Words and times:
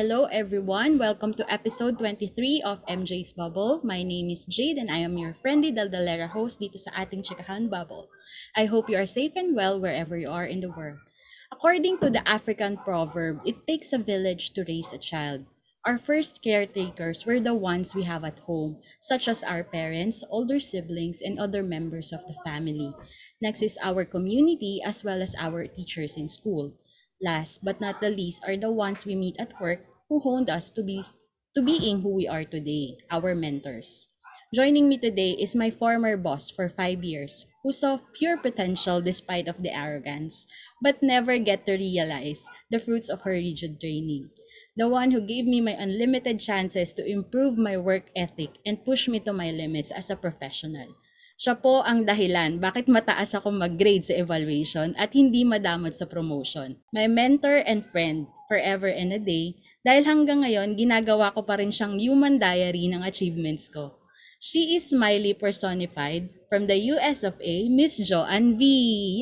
Hello 0.00 0.24
everyone, 0.32 0.96
welcome 0.96 1.34
to 1.34 1.44
episode 1.52 1.98
23 1.98 2.62
of 2.64 2.80
MJ's 2.86 3.34
Bubble. 3.34 3.82
My 3.84 4.02
name 4.02 4.30
is 4.30 4.46
Jade 4.46 4.78
and 4.78 4.90
I 4.90 4.96
am 5.04 5.18
your 5.18 5.36
friendly 5.36 5.76
Daldalera 5.76 6.24
host 6.24 6.56
dito 6.56 6.80
sa 6.80 7.04
ating 7.04 7.20
Chikahan 7.20 7.68
Bubble. 7.68 8.08
I 8.56 8.64
hope 8.64 8.88
you 8.88 8.96
are 8.96 9.04
safe 9.04 9.36
and 9.36 9.52
well 9.52 9.76
wherever 9.76 10.16
you 10.16 10.32
are 10.32 10.48
in 10.48 10.64
the 10.64 10.72
world. 10.72 11.04
According 11.52 12.00
to 12.00 12.08
the 12.08 12.24
African 12.24 12.80
proverb, 12.80 13.44
it 13.44 13.68
takes 13.68 13.92
a 13.92 14.00
village 14.00 14.56
to 14.56 14.64
raise 14.64 14.88
a 14.96 14.96
child. 14.96 15.52
Our 15.84 16.00
first 16.00 16.40
caretakers 16.40 17.28
were 17.28 17.36
the 17.36 17.52
ones 17.52 17.92
we 17.92 18.08
have 18.08 18.24
at 18.24 18.40
home, 18.48 18.80
such 19.04 19.28
as 19.28 19.44
our 19.44 19.60
parents, 19.60 20.24
older 20.32 20.64
siblings, 20.64 21.20
and 21.20 21.36
other 21.36 21.60
members 21.60 22.08
of 22.08 22.24
the 22.24 22.40
family. 22.40 22.96
Next 23.44 23.60
is 23.60 23.76
our 23.84 24.08
community 24.08 24.80
as 24.80 25.04
well 25.04 25.20
as 25.20 25.36
our 25.36 25.68
teachers 25.68 26.16
in 26.16 26.32
school. 26.32 26.72
Last 27.20 27.60
but 27.60 27.84
not 27.84 28.00
the 28.00 28.08
least 28.08 28.40
are 28.48 28.56
the 28.56 28.72
ones 28.72 29.04
we 29.04 29.12
meet 29.12 29.36
at 29.36 29.52
work 29.60 29.89
who 30.10 30.18
honed 30.18 30.50
us 30.50 30.74
to 30.74 30.82
be 30.82 31.06
to 31.54 31.62
being 31.62 32.02
who 32.02 32.10
we 32.10 32.26
are 32.26 32.42
today, 32.42 32.98
our 33.14 33.30
mentors. 33.30 34.10
Joining 34.50 34.90
me 34.90 34.98
today 34.98 35.38
is 35.38 35.54
my 35.54 35.70
former 35.70 36.18
boss 36.18 36.50
for 36.50 36.66
five 36.66 37.06
years, 37.06 37.46
who 37.62 37.70
saw 37.70 38.02
pure 38.18 38.34
potential 38.34 38.98
despite 38.98 39.46
of 39.46 39.62
the 39.62 39.70
arrogance, 39.70 40.50
but 40.82 40.98
never 40.98 41.38
get 41.38 41.62
to 41.66 41.78
realize 41.78 42.50
the 42.74 42.82
fruits 42.82 43.06
of 43.06 43.22
her 43.22 43.38
rigid 43.38 43.78
training. 43.78 44.34
The 44.74 44.90
one 44.90 45.14
who 45.14 45.22
gave 45.22 45.46
me 45.46 45.62
my 45.62 45.78
unlimited 45.78 46.42
chances 46.42 46.90
to 46.94 47.06
improve 47.06 47.54
my 47.54 47.78
work 47.78 48.10
ethic 48.18 48.58
and 48.66 48.82
push 48.82 49.06
me 49.06 49.22
to 49.22 49.32
my 49.32 49.54
limits 49.54 49.94
as 49.94 50.10
a 50.10 50.18
professional. 50.18 50.90
Siya 51.38 51.54
po 51.54 51.86
ang 51.86 52.02
dahilan 52.02 52.58
bakit 52.58 52.90
mataas 52.90 53.38
ako 53.38 53.54
mag-grade 53.54 54.02
sa 54.02 54.18
evaluation 54.18 54.90
at 54.98 55.14
hindi 55.14 55.46
madamot 55.46 55.94
sa 55.94 56.10
promotion. 56.10 56.82
My 56.90 57.06
mentor 57.06 57.62
and 57.62 57.86
friend, 57.86 58.26
forever 58.50 58.90
and 58.90 59.14
a 59.14 59.22
day, 59.22 59.54
dahil 59.86 60.02
hanggang 60.02 60.42
ngayon, 60.42 60.74
ginagawa 60.74 61.30
ko 61.30 61.46
pa 61.46 61.62
rin 61.62 61.70
siyang 61.70 62.02
human 62.02 62.42
diary 62.42 62.90
ng 62.90 63.06
achievements 63.06 63.70
ko. 63.70 63.94
She 64.42 64.74
is 64.74 64.90
Smiley 64.90 65.36
personified 65.38 66.32
from 66.50 66.66
the 66.66 66.74
US 66.96 67.22
of 67.22 67.38
A, 67.38 67.70
Miss 67.70 68.02
Joanne 68.02 68.58
V. 68.58 68.64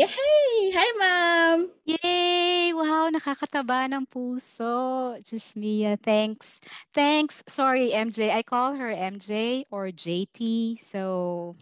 Yay! 0.00 0.72
Hi, 0.72 0.90
ma'am! 0.96 1.58
Yay! 1.84 2.70
Wow, 2.70 3.10
nakakataba 3.10 3.90
ng 3.90 4.06
puso. 4.06 5.18
Just 5.26 5.58
Mia, 5.58 5.98
thanks. 5.98 6.62
Thanks. 6.94 7.42
Sorry, 7.50 7.90
MJ. 7.90 8.30
I 8.30 8.46
call 8.46 8.78
her 8.78 8.94
MJ 8.94 9.66
or 9.74 9.90
JT. 9.90 10.78
So, 10.86 11.58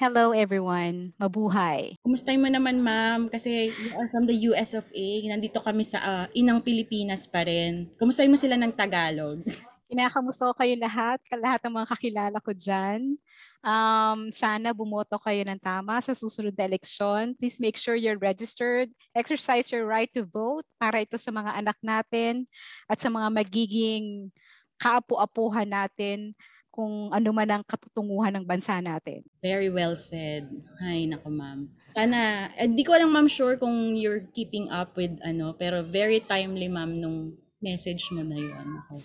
hello 0.00 0.32
everyone. 0.32 1.12
Mabuhay. 1.20 2.00
Kumusta 2.00 2.32
mo 2.32 2.48
naman, 2.48 2.80
ma'am? 2.80 3.28
Kasi 3.28 3.68
you 3.68 3.92
are 4.00 4.08
from 4.08 4.24
the 4.24 4.48
US 4.48 4.72
of 4.72 4.88
A. 4.96 5.08
Nandito 5.28 5.60
kami 5.60 5.84
sa 5.84 6.00
uh, 6.00 6.26
Inang 6.32 6.64
Pilipinas 6.64 7.28
pa 7.28 7.44
rin. 7.44 7.84
Kumusta 8.00 8.24
mo 8.24 8.40
sila 8.40 8.56
ng 8.56 8.72
Tagalog? 8.72 9.44
Kinakamusta 9.92 10.48
ko 10.48 10.54
kayo 10.56 10.72
lahat, 10.80 11.20
lahat 11.36 11.60
ng 11.60 11.74
mga 11.76 11.88
kakilala 11.92 12.38
ko 12.40 12.56
dyan. 12.56 13.20
Um, 13.60 14.32
sana 14.32 14.72
bumoto 14.72 15.20
kayo 15.20 15.44
ng 15.44 15.60
tama 15.60 16.00
sa 16.00 16.16
susunod 16.16 16.56
na 16.56 16.64
eleksyon. 16.64 17.36
Please 17.36 17.60
make 17.60 17.76
sure 17.76 17.92
you're 17.92 18.16
registered. 18.16 18.88
Exercise 19.12 19.68
your 19.68 19.84
right 19.84 20.08
to 20.16 20.24
vote 20.24 20.64
para 20.80 21.04
ito 21.04 21.20
sa 21.20 21.28
mga 21.28 21.60
anak 21.60 21.76
natin 21.84 22.48
at 22.88 22.96
sa 22.96 23.12
mga 23.12 23.28
magiging 23.28 24.32
kaapu-apuhan 24.80 25.68
natin 25.68 26.32
kung 26.70 27.10
ano 27.10 27.28
man 27.34 27.50
ang 27.50 27.64
katutunguhan 27.66 28.34
ng 28.38 28.46
bansa 28.46 28.78
natin. 28.78 29.26
Very 29.42 29.68
well 29.68 29.98
said. 29.98 30.46
Hay, 30.78 31.10
nako 31.10 31.28
ma'am. 31.28 31.66
Sana, 31.90 32.48
eh, 32.54 32.70
di 32.70 32.86
ko 32.86 32.94
lang 32.94 33.10
ma'am 33.10 33.26
sure 33.26 33.58
kung 33.58 33.98
you're 33.98 34.24
keeping 34.30 34.70
up 34.70 34.94
with 34.94 35.18
ano, 35.26 35.52
pero 35.58 35.82
very 35.82 36.22
timely 36.22 36.70
ma'am 36.70 37.02
nung 37.02 37.34
message 37.58 38.08
mo 38.14 38.22
na 38.22 38.38
yun. 38.38 38.66
Ako. 38.86 39.02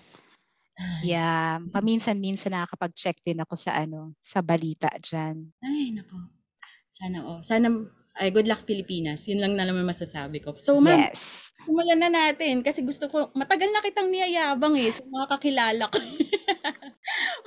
Yeah, 1.02 1.64
paminsan-minsan 1.72 2.52
nakakapag-check 2.52 3.24
din 3.24 3.40
ako 3.40 3.56
sa 3.56 3.80
ano, 3.80 4.14
sa 4.20 4.44
balita 4.44 4.92
diyan. 5.00 5.56
Ay, 5.64 5.96
nako. 5.96 6.35
Sana 6.96 7.18
oh. 7.28 7.40
Sana 7.44 7.68
ay 8.24 8.32
good 8.32 8.48
luck 8.48 8.64
Pilipinas. 8.64 9.28
Yun 9.28 9.44
lang 9.44 9.54
na 9.60 9.68
naman 9.68 9.84
masasabi 9.84 10.40
ko. 10.40 10.56
So, 10.56 10.80
ma'am, 10.80 11.12
yes. 11.12 11.52
simulan 11.68 12.00
na 12.00 12.08
natin 12.08 12.64
kasi 12.64 12.80
gusto 12.88 13.12
ko 13.12 13.36
matagal 13.36 13.68
na 13.68 13.84
kitang 13.84 14.08
niyayabang 14.08 14.80
eh 14.80 14.96
sa 14.96 15.04
mga 15.04 15.28
kakilala 15.36 15.84
ko. 15.92 16.00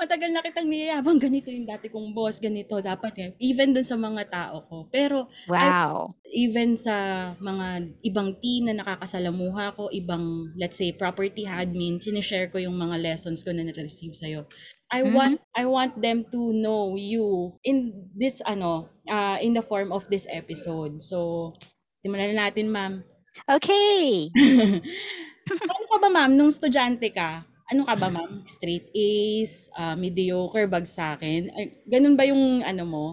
matagal 0.01 0.31
na 0.31 0.45
kitang 0.45 0.69
niyayabang, 0.71 1.19
ganito 1.19 1.51
yung 1.51 1.67
dati 1.67 1.91
kong 1.91 2.15
boss, 2.15 2.39
ganito, 2.39 2.79
dapat 2.79 3.15
eh. 3.19 3.31
Even 3.43 3.75
dun 3.75 3.85
sa 3.85 3.99
mga 3.99 4.31
tao 4.31 4.65
ko. 4.69 4.77
Pero, 4.93 5.27
wow. 5.51 6.13
I, 6.23 6.49
even 6.49 6.79
sa 6.79 6.95
mga 7.43 7.99
ibang 8.07 8.39
team 8.39 8.71
na 8.71 8.79
nakakasalamuha 8.79 9.75
ko, 9.75 9.91
ibang, 9.91 10.55
let's 10.55 10.79
say, 10.79 10.95
property 10.95 11.45
admin, 11.45 11.99
sinishare 11.99 12.49
ko 12.49 12.63
yung 12.63 12.79
mga 12.79 12.97
lessons 13.03 13.43
ko 13.43 13.51
na 13.51 13.67
na-receive 13.67 14.15
sa'yo. 14.15 14.47
I 14.89 15.05
mm-hmm. 15.05 15.15
want 15.15 15.37
I 15.53 15.65
want 15.69 15.93
them 16.01 16.25
to 16.33 16.41
know 16.57 16.97
you 16.97 17.57
in 17.65 18.09
this 18.17 18.41
ano 18.45 18.89
uh, 19.05 19.37
in 19.41 19.53
the 19.53 19.65
form 19.65 19.93
of 19.93 20.09
this 20.09 20.25
episode. 20.33 21.05
So 21.05 21.53
simulan 22.01 22.33
na 22.33 22.49
natin, 22.49 22.73
ma'am. 22.73 23.05
Okay. 23.45 24.33
ano 25.53 25.85
ka 25.87 25.99
ba, 26.03 26.09
ma'am, 26.11 26.35
nung 26.35 26.51
estudyante 26.51 27.13
ka? 27.15 27.47
ano 27.69 27.85
ka 27.85 27.95
ba 27.97 28.09
ma'am? 28.09 28.43
Straight 28.49 28.89
A's, 28.97 29.69
uh, 29.77 29.93
mediocre, 29.93 30.65
bagsakin? 30.65 31.53
Ay, 31.53 31.85
ganun 31.85 32.17
ba 32.17 32.25
yung 32.25 32.65
ano 32.65 32.85
mo? 32.89 33.07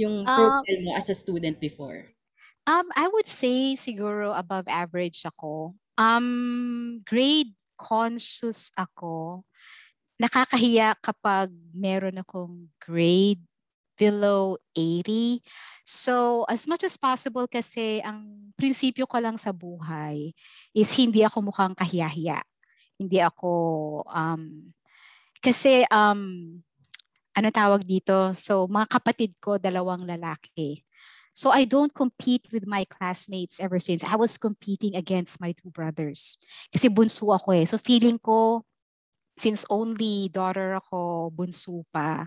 Yung 0.00 0.24
um, 0.24 0.28
profile 0.28 0.80
mo 0.84 0.96
as 0.96 1.12
a 1.12 1.16
student 1.16 1.60
before? 1.60 2.08
Um, 2.64 2.88
I 2.96 3.08
would 3.08 3.28
say 3.28 3.76
siguro 3.76 4.32
above 4.32 4.68
average 4.68 5.24
ako. 5.24 5.76
Um, 6.00 7.00
grade 7.04 7.52
conscious 7.76 8.72
ako. 8.76 9.44
Nakakahiya 10.18 10.98
kapag 10.98 11.48
meron 11.70 12.18
akong 12.18 12.66
grade 12.82 13.42
below 13.98 14.58
80. 14.74 15.42
So, 15.82 16.46
as 16.46 16.66
much 16.66 16.82
as 16.86 16.98
possible 16.98 17.46
kasi 17.50 18.02
ang 18.02 18.50
prinsipyo 18.54 19.06
ko 19.06 19.18
lang 19.18 19.38
sa 19.38 19.54
buhay 19.54 20.34
is 20.74 20.90
hindi 20.94 21.22
ako 21.22 21.50
mukhang 21.50 21.74
kahiya-hiya 21.74 22.42
hindi 22.98 23.22
ako 23.22 23.52
um 24.10 24.74
kasi 25.38 25.86
um 25.94 26.58
ano 27.38 27.48
tawag 27.54 27.86
dito? 27.86 28.34
So 28.34 28.66
mga 28.66 28.98
kapatid 28.98 29.38
ko 29.38 29.62
dalawang 29.62 30.02
lalaki. 30.02 30.82
So 31.30 31.54
I 31.54 31.70
don't 31.70 31.94
compete 31.94 32.50
with 32.50 32.66
my 32.66 32.82
classmates 32.90 33.62
ever 33.62 33.78
since. 33.78 34.02
I 34.02 34.18
was 34.18 34.34
competing 34.34 34.98
against 34.98 35.38
my 35.38 35.54
two 35.54 35.70
brothers. 35.70 36.42
Kasi 36.74 36.90
bunso 36.90 37.30
ako 37.30 37.54
eh. 37.54 37.62
So 37.62 37.78
feeling 37.78 38.18
ko 38.18 38.66
since 39.38 39.64
only 39.70 40.28
daughter 40.28 40.76
ako, 40.78 41.30
bunso 41.32 41.86
pa, 41.88 42.26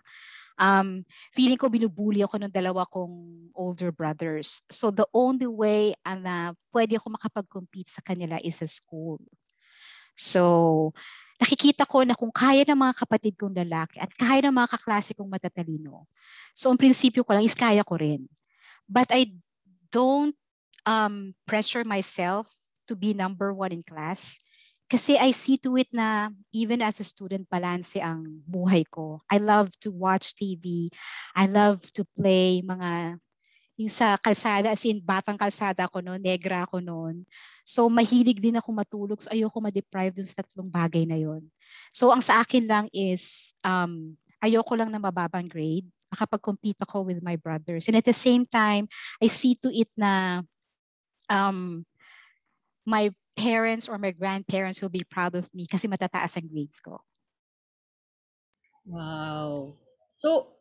um, 0.62 1.04
feeling 1.34 1.58
ko 1.58 1.68
binubuli 1.68 2.22
ako 2.22 2.42
ng 2.42 2.54
dalawa 2.54 2.86
kong 2.88 3.50
older 3.58 3.90
brothers. 3.90 4.64
So 4.70 4.94
the 4.94 5.06
only 5.12 5.48
way 5.50 5.98
na 6.06 6.54
pwede 6.70 6.98
ako 7.02 7.18
makapag-compete 7.18 7.90
sa 7.90 8.06
kanila 8.06 8.38
is 8.42 8.62
sa 8.62 8.68
school. 8.70 9.20
So, 10.14 10.94
nakikita 11.42 11.90
ko 11.90 12.06
na 12.06 12.14
kung 12.14 12.30
kaya 12.30 12.62
ng 12.62 12.78
mga 12.78 12.94
kapatid 13.02 13.34
kong 13.34 13.58
lalaki 13.58 13.98
at 13.98 14.14
kaya 14.14 14.46
ng 14.46 14.54
mga 14.54 14.78
kaklase 14.78 15.18
kong 15.18 15.26
matatalino. 15.26 16.06
So, 16.54 16.70
ang 16.70 16.78
prinsipyo 16.78 17.26
ko 17.26 17.34
lang 17.34 17.48
is 17.48 17.58
kaya 17.58 17.82
ko 17.82 17.98
rin. 17.98 18.30
But 18.86 19.10
I 19.10 19.34
don't 19.90 20.38
um, 20.86 21.34
pressure 21.50 21.82
myself 21.82 22.52
to 22.86 22.94
be 22.94 23.18
number 23.18 23.50
one 23.50 23.74
in 23.74 23.82
class. 23.82 24.38
Kasi 24.92 25.16
I 25.16 25.32
see 25.32 25.56
to 25.64 25.80
it 25.80 25.88
na 25.96 26.36
even 26.52 26.84
as 26.84 27.00
a 27.00 27.08
student, 27.08 27.48
balance 27.48 27.96
ang 27.96 28.44
buhay 28.44 28.84
ko. 28.92 29.24
I 29.32 29.40
love 29.40 29.72
to 29.88 29.88
watch 29.88 30.36
TV. 30.36 30.92
I 31.32 31.48
love 31.48 31.80
to 31.96 32.04
play 32.04 32.60
mga 32.60 33.16
yung 33.80 33.88
sa 33.88 34.20
kalsada, 34.20 34.68
as 34.68 34.84
in 34.84 35.00
batang 35.00 35.40
kalsada 35.40 35.88
ko 35.88 36.04
noon, 36.04 36.20
negra 36.20 36.68
ako 36.68 36.84
noon. 36.84 37.24
So 37.64 37.88
mahilig 37.88 38.44
din 38.44 38.60
ako 38.60 38.70
matulog. 38.76 39.24
So 39.24 39.32
ayoko 39.32 39.64
ma-deprive 39.64 40.12
dun 40.12 40.28
sa 40.28 40.44
tatlong 40.44 40.68
bagay 40.68 41.08
na 41.08 41.16
yon. 41.16 41.48
So 41.96 42.12
ang 42.12 42.20
sa 42.20 42.44
akin 42.44 42.68
lang 42.68 42.86
is 42.92 43.56
um, 43.64 44.14
ayoko 44.44 44.76
lang 44.76 44.92
na 44.92 45.00
mababang 45.00 45.48
grade. 45.48 45.88
Makapag-compete 46.12 46.84
ako 46.84 47.08
with 47.08 47.24
my 47.24 47.40
brothers. 47.40 47.88
And 47.88 47.96
at 47.96 48.04
the 48.04 48.14
same 48.14 48.44
time, 48.44 48.92
I 49.24 49.32
see 49.32 49.56
to 49.64 49.72
it 49.72 49.88
na 49.96 50.44
um, 51.32 51.88
my 52.84 53.16
parents 53.36 53.88
or 53.88 53.98
my 53.98 54.12
grandparents 54.12 54.82
will 54.82 54.94
be 54.94 55.06
proud 55.08 55.36
of 55.36 55.48
me 55.54 55.66
kasi 55.66 55.88
matataas 55.88 56.38
ang 56.38 56.48
grades 56.48 56.80
ko. 56.80 57.00
Wow. 58.86 59.78
So, 60.12 60.58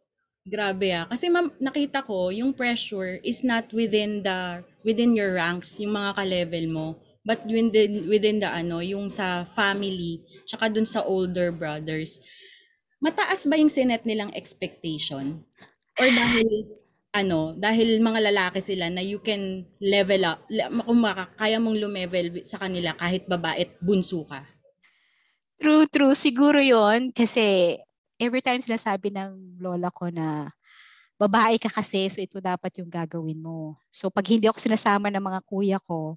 grabe 0.46 0.92
ah. 0.92 1.08
Kasi 1.08 1.28
ma'am, 1.28 1.50
nakita 1.60 2.04
ko, 2.04 2.30
yung 2.30 2.52
pressure 2.52 3.20
is 3.24 3.42
not 3.44 3.68
within 3.72 4.22
the, 4.22 4.64
within 4.84 5.16
your 5.16 5.34
ranks, 5.34 5.80
yung 5.80 5.96
mga 5.96 6.16
ka-level 6.16 6.66
mo, 6.70 6.86
but 7.24 7.44
within, 7.44 8.08
within 8.08 8.40
the 8.40 8.48
ano, 8.48 8.80
yung 8.80 9.10
sa 9.10 9.44
family, 9.44 10.22
tsaka 10.48 10.72
dun 10.72 10.88
sa 10.88 11.04
older 11.04 11.52
brothers. 11.52 12.20
Mataas 13.00 13.48
ba 13.48 13.56
yung 13.56 13.72
sinet 13.72 14.04
nilang 14.04 14.32
expectation? 14.36 15.44
Or 15.96 16.08
dahil, 16.08 16.79
ano, 17.10 17.58
dahil 17.58 17.98
mga 17.98 18.30
lalaki 18.30 18.62
sila 18.62 18.86
na 18.86 19.02
you 19.02 19.18
can 19.18 19.66
level 19.82 20.22
up, 20.26 20.46
kung 20.86 21.00
maka- 21.02 21.30
kaya 21.34 21.58
mong 21.58 21.78
lumevel 21.82 22.42
sa 22.46 22.62
kanila 22.62 22.94
kahit 22.94 23.26
babae 23.26 23.66
at 23.66 23.72
bunso 23.82 24.22
ka? 24.30 24.46
True, 25.60 25.84
true. 25.90 26.14
Siguro 26.16 26.56
yon 26.62 27.12
kasi 27.12 27.76
every 28.16 28.40
time 28.40 28.62
sinasabi 28.62 29.12
ng 29.12 29.60
lola 29.60 29.92
ko 29.92 30.08
na 30.08 30.48
babae 31.20 31.60
ka 31.60 31.68
kasi, 31.68 32.08
so 32.08 32.22
ito 32.24 32.40
dapat 32.40 32.72
yung 32.80 32.88
gagawin 32.88 33.36
mo. 33.36 33.76
So 33.92 34.08
pag 34.08 34.24
hindi 34.24 34.48
ako 34.48 34.56
sinasama 34.56 35.12
ng 35.12 35.20
mga 35.20 35.40
kuya 35.44 35.78
ko 35.84 36.16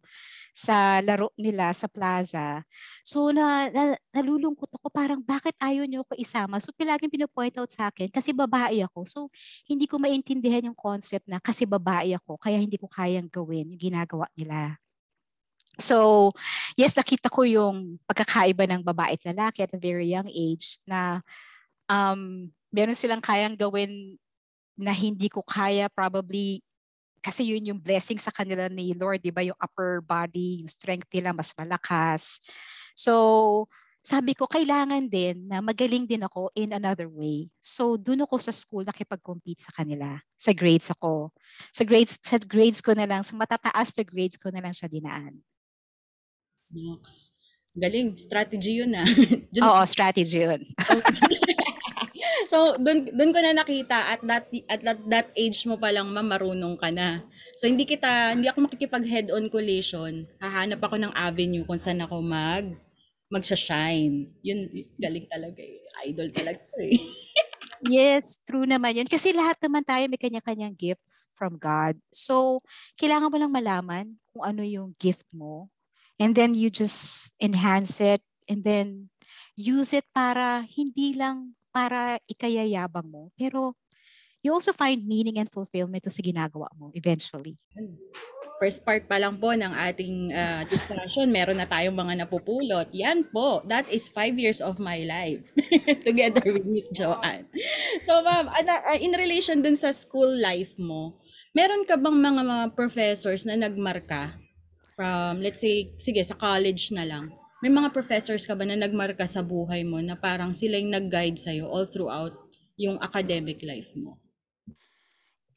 sa 0.53 1.01
laro 1.01 1.33
nila 1.33 1.73
sa 1.73 1.89
plaza, 1.89 2.61
so 3.01 3.33
na, 3.33 3.67
na 3.73 3.97
nalulungkot 4.13 4.69
ako 4.69 4.87
parang 4.93 5.17
bakit 5.19 5.57
ayaw 5.57 5.83
niyo 5.89 6.05
ako 6.05 6.13
isama? 6.21 6.61
So 6.61 6.69
palaging 6.71 7.09
pinopoint 7.09 7.57
out 7.57 7.73
sa 7.73 7.89
akin 7.89 8.13
kasi 8.13 8.31
babae 8.31 8.85
ako. 8.85 9.09
So 9.09 9.19
hindi 9.65 9.89
ko 9.89 9.97
maintindihan 9.97 10.69
yung 10.69 10.77
concept 10.77 11.25
na 11.25 11.41
kasi 11.41 11.65
babae 11.65 12.13
ako 12.13 12.37
kaya 12.37 12.61
hindi 12.61 12.77
ko 12.77 12.85
kayang 12.85 13.27
gawin 13.33 13.73
yung 13.73 13.81
ginagawa 13.81 14.29
nila. 14.37 14.77
So, 15.81 16.29
yes, 16.77 16.93
nakita 16.93 17.33
ko 17.33 17.49
yung 17.49 17.97
pagkakaiba 18.05 18.69
ng 18.69 18.85
babae 18.85 19.17
at 19.17 19.25
lalaki 19.33 19.65
at 19.65 19.73
a 19.73 19.81
very 19.81 20.13
young 20.13 20.29
age 20.29 20.77
na 20.85 21.25
um, 21.89 22.53
meron 22.69 22.93
silang 22.93 23.21
kayang 23.21 23.57
gawin 23.57 24.21
na 24.77 24.93
hindi 24.93 25.29
ko 25.29 25.41
kaya 25.41 25.89
probably 25.89 26.61
kasi 27.23 27.55
yun 27.55 27.71
yung 27.71 27.79
blessing 27.79 28.19
sa 28.19 28.35
kanila 28.35 28.67
ni 28.67 28.91
Lord, 28.91 29.23
di 29.23 29.31
ba? 29.31 29.39
Yung 29.39 29.55
upper 29.55 30.03
body, 30.03 30.59
yung 30.59 30.71
strength 30.71 31.07
nila 31.15 31.31
mas 31.31 31.55
malakas. 31.55 32.43
So, 32.93 33.71
sabi 34.03 34.35
ko, 34.35 34.43
kailangan 34.51 35.07
din 35.07 35.47
na 35.47 35.63
magaling 35.63 36.03
din 36.03 36.27
ako 36.27 36.51
in 36.59 36.75
another 36.75 37.07
way. 37.07 37.47
So, 37.63 37.95
doon 37.95 38.27
ako 38.27 38.35
sa 38.43 38.51
school 38.51 38.83
nakipag-compete 38.83 39.63
sa 39.63 39.71
kanila. 39.71 40.19
Sa 40.35 40.51
grades 40.51 40.91
ako. 40.91 41.31
Sa 41.71 41.87
grades, 41.87 42.19
sa 42.19 42.35
grades 42.35 42.83
ko 42.83 42.91
na 42.91 43.07
lang, 43.07 43.23
sa 43.23 43.31
matataas 43.31 43.95
na 43.95 44.03
grades 44.03 44.35
ko 44.35 44.51
na 44.51 44.59
lang 44.59 44.75
siya 44.75 44.91
dinaan. 44.91 45.39
Nox. 46.67 47.31
Galing. 47.73 48.19
Strategy 48.19 48.83
yun 48.83 48.91
ah. 48.91 49.07
Oo, 49.71 49.81
strategy 49.87 50.43
yun. 50.43 50.61
so, 52.47 52.79
dun, 52.79 53.09
dun 53.11 53.31
ko 53.31 53.39
na 53.39 53.53
nakita 53.53 54.15
at 54.15 54.21
that, 54.23 54.45
at 54.69 54.81
that, 54.83 54.99
that 55.09 55.27
age 55.35 55.65
mo 55.67 55.75
pa 55.75 55.91
lang 55.91 56.09
ma'am, 56.09 56.27
marunong 56.27 56.75
ka 56.79 56.89
na. 56.89 57.19
So, 57.59 57.67
hindi 57.69 57.83
kita, 57.85 58.33
hindi 58.35 58.49
ako 58.49 58.69
makikipag 58.69 59.05
head-on 59.05 59.51
collision. 59.51 60.25
Hahanap 60.41 60.79
ako 60.81 60.95
ng 60.99 61.13
avenue 61.13 61.67
kung 61.67 61.79
saan 61.79 62.01
ako 62.01 62.23
mag, 62.23 62.73
magsha-shine. 63.33 64.29
Yun, 64.45 64.69
galing 64.97 65.27
talaga 65.29 65.61
eh. 65.61 65.81
Idol 66.09 66.29
talaga 66.29 66.63
eh. 66.81 66.97
Yes, 67.83 68.39
true 68.47 68.63
naman 68.63 68.95
yun. 68.95 69.09
Kasi 69.11 69.35
lahat 69.35 69.59
naman 69.59 69.83
tayo 69.83 70.07
may 70.07 70.15
kanya-kanyang 70.15 70.71
gifts 70.71 71.27
from 71.35 71.59
God. 71.59 71.99
So, 72.15 72.63
kailangan 72.95 73.27
mo 73.27 73.35
lang 73.35 73.51
malaman 73.51 74.05
kung 74.31 74.43
ano 74.47 74.63
yung 74.63 74.95
gift 74.95 75.27
mo. 75.35 75.67
And 76.15 76.31
then 76.31 76.55
you 76.55 76.71
just 76.71 77.35
enhance 77.43 77.99
it 77.99 78.23
and 78.47 78.63
then 78.63 79.11
use 79.59 79.91
it 79.91 80.07
para 80.15 80.63
hindi 80.63 81.11
lang 81.11 81.59
para 81.73 82.21
ikayayabang 82.29 83.09
mo. 83.09 83.33
Pero 83.33 83.73
you 84.45 84.53
also 84.53 84.71
find 84.71 85.01
meaning 85.03 85.41
and 85.41 85.49
fulfillment 85.49 86.05
sa 86.05 86.21
ginagawa 86.21 86.69
mo 86.77 86.93
eventually. 86.93 87.57
First 88.61 88.85
part 88.85 89.09
pa 89.09 89.17
lang 89.17 89.41
po 89.41 89.51
ng 89.51 89.73
ating 89.75 90.31
uh, 90.31 90.61
discussion, 90.69 91.33
meron 91.33 91.57
na 91.57 91.67
tayong 91.67 91.97
mga 91.97 92.23
napupulot. 92.23 92.87
Yan 92.93 93.25
po, 93.33 93.65
that 93.65 93.83
is 93.89 94.05
five 94.07 94.37
years 94.37 94.61
of 94.61 94.77
my 94.77 95.01
life 95.03 95.41
together 96.07 96.45
with 96.53 96.63
Miss 96.63 96.87
Joanne. 96.93 97.49
So 98.05 98.21
ma'am, 98.21 98.47
uh, 98.47 98.95
in 99.01 99.17
relation 99.17 99.65
dun 99.65 99.75
sa 99.75 99.89
school 99.89 100.29
life 100.29 100.77
mo, 100.77 101.17
meron 101.57 101.83
ka 101.83 101.97
bang 101.97 102.13
mga, 102.13 102.41
mga 102.45 102.65
professors 102.77 103.43
na 103.43 103.57
nagmarka 103.57 104.37
from, 104.93 105.41
let's 105.41 105.59
say, 105.59 105.89
sige, 105.97 106.21
sa 106.21 106.37
college 106.37 106.93
na 106.93 107.03
lang? 107.09 107.33
May 107.63 107.71
mga 107.71 107.95
professors 107.95 108.43
ka 108.43 108.59
ba 108.59 108.67
na 108.67 108.75
nagmarka 108.75 109.23
sa 109.23 109.39
buhay 109.39 109.87
mo 109.87 110.03
na 110.03 110.19
parang 110.19 110.51
sila 110.51 110.75
yung 110.75 110.91
nag-guide 110.91 111.39
sa'yo 111.39 111.71
all 111.71 111.87
throughout 111.87 112.35
yung 112.75 112.99
academic 112.99 113.63
life 113.63 113.87
mo? 113.95 114.19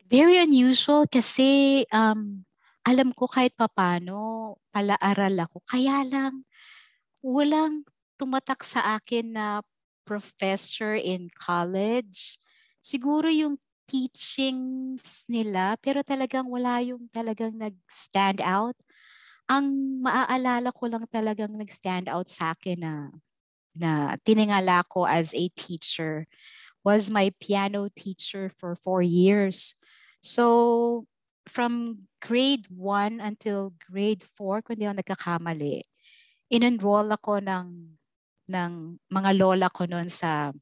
Very 0.07 0.39
unusual 0.39 1.11
kasi 1.11 1.83
um, 1.91 2.47
alam 2.87 3.11
ko 3.11 3.27
kahit 3.27 3.59
papano, 3.59 4.55
palaaral 4.71 5.35
ako. 5.51 5.67
Kaya 5.67 6.07
lang, 6.07 6.47
walang 7.27 7.83
tumatak 8.15 8.63
sa 8.63 9.03
akin 9.03 9.35
na 9.35 9.67
professor 10.07 10.95
in 10.95 11.27
college. 11.35 12.39
Siguro 12.79 13.27
yung 13.27 13.59
teachings 13.91 15.27
nila, 15.27 15.75
pero 15.83 16.07
talagang 16.07 16.47
wala 16.47 16.79
yung 16.87 17.11
talagang 17.11 17.59
nag-stand 17.59 18.39
out. 18.47 18.79
Ang 19.47 20.01
maaalala 20.03 20.75
ko 20.75 20.91
lang 20.91 21.07
talagang 21.07 21.55
nag-stand 21.55 22.11
out 22.11 22.27
sa 22.27 22.51
akin 22.55 22.79
na, 22.83 22.95
na 23.79 24.19
tiningala 24.27 24.83
ko 24.91 25.07
as 25.07 25.31
a 25.35 25.47
teacher 25.55 26.27
was 26.87 27.11
my 27.11 27.35
piano 27.43 27.91
teacher 27.95 28.47
for 28.51 28.79
four 28.79 29.03
years. 29.03 29.75
So, 30.23 31.07
from 31.51 32.07
grade 32.23 32.67
1 32.71 33.19
until 33.19 33.75
grade 33.91 34.23
4, 34.39 34.63
kung 34.63 34.79
hindi 34.79 34.87
ako 34.87 34.99
nagkakamali, 35.03 35.83
in-enroll 36.51 37.11
ako 37.11 37.43
ng, 37.43 37.67
ng 38.51 38.73
mga 39.11 39.31
lola 39.35 39.67
ko 39.71 39.87
noon 39.87 40.07
sa 40.07 40.55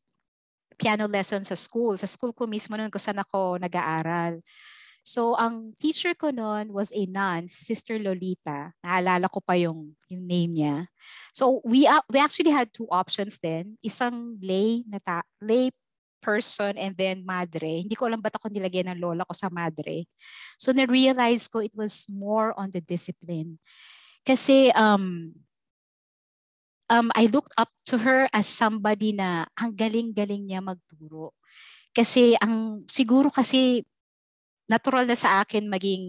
piano 0.77 1.09
lesson 1.09 1.45
sa 1.45 1.57
school. 1.57 1.97
Sa 2.01 2.09
school 2.09 2.33
ko 2.33 2.49
mismo 2.49 2.77
noon 2.77 2.89
kung 2.89 3.01
saan 3.01 3.21
ako 3.21 3.61
nag-aaral. 3.61 4.41
So, 5.05 5.37
ang 5.37 5.77
teacher 5.77 6.17
ko 6.17 6.33
noon 6.33 6.73
was 6.73 6.89
a 6.97 7.05
nun, 7.05 7.53
Sister 7.53 8.01
Lolita. 8.01 8.73
Naalala 8.81 9.29
ko 9.29 9.45
pa 9.45 9.53
yung, 9.53 9.93
yung 10.09 10.25
name 10.25 10.53
niya. 10.57 10.89
So, 11.37 11.61
we, 11.61 11.85
uh, 11.85 12.01
we 12.09 12.17
actually 12.17 12.51
had 12.51 12.73
two 12.73 12.89
options 12.89 13.37
then. 13.37 13.77
Isang 13.85 14.41
lay, 14.41 14.81
na 14.89 14.97
ta- 14.97 15.29
lay 15.45 15.69
person 16.25 16.81
and 16.81 16.97
then 16.97 17.21
madre. 17.21 17.85
Hindi 17.85 17.93
ko 17.93 18.09
alam 18.09 18.25
ba't 18.25 18.41
ako 18.41 18.49
nilagyan 18.49 18.89
ng 18.97 19.05
lola 19.05 19.29
ko 19.29 19.37
sa 19.37 19.53
madre. 19.53 20.09
So 20.57 20.73
na-realize 20.73 21.53
ko 21.53 21.61
it 21.61 21.77
was 21.77 22.09
more 22.09 22.57
on 22.57 22.73
the 22.73 22.81
discipline. 22.81 23.61
Kasi 24.25 24.73
um, 24.73 25.37
um, 26.89 27.13
I 27.13 27.29
looked 27.29 27.53
up 27.61 27.69
to 27.93 28.01
her 28.01 28.25
as 28.33 28.49
somebody 28.49 29.13
na 29.13 29.45
ang 29.53 29.77
galing-galing 29.77 30.49
niya 30.49 30.65
magturo. 30.65 31.37
Kasi 31.93 32.33
ang 32.41 32.89
siguro 32.89 33.29
kasi 33.29 33.85
natural 34.65 35.05
na 35.05 35.17
sa 35.17 35.45
akin 35.45 35.69
maging 35.69 36.05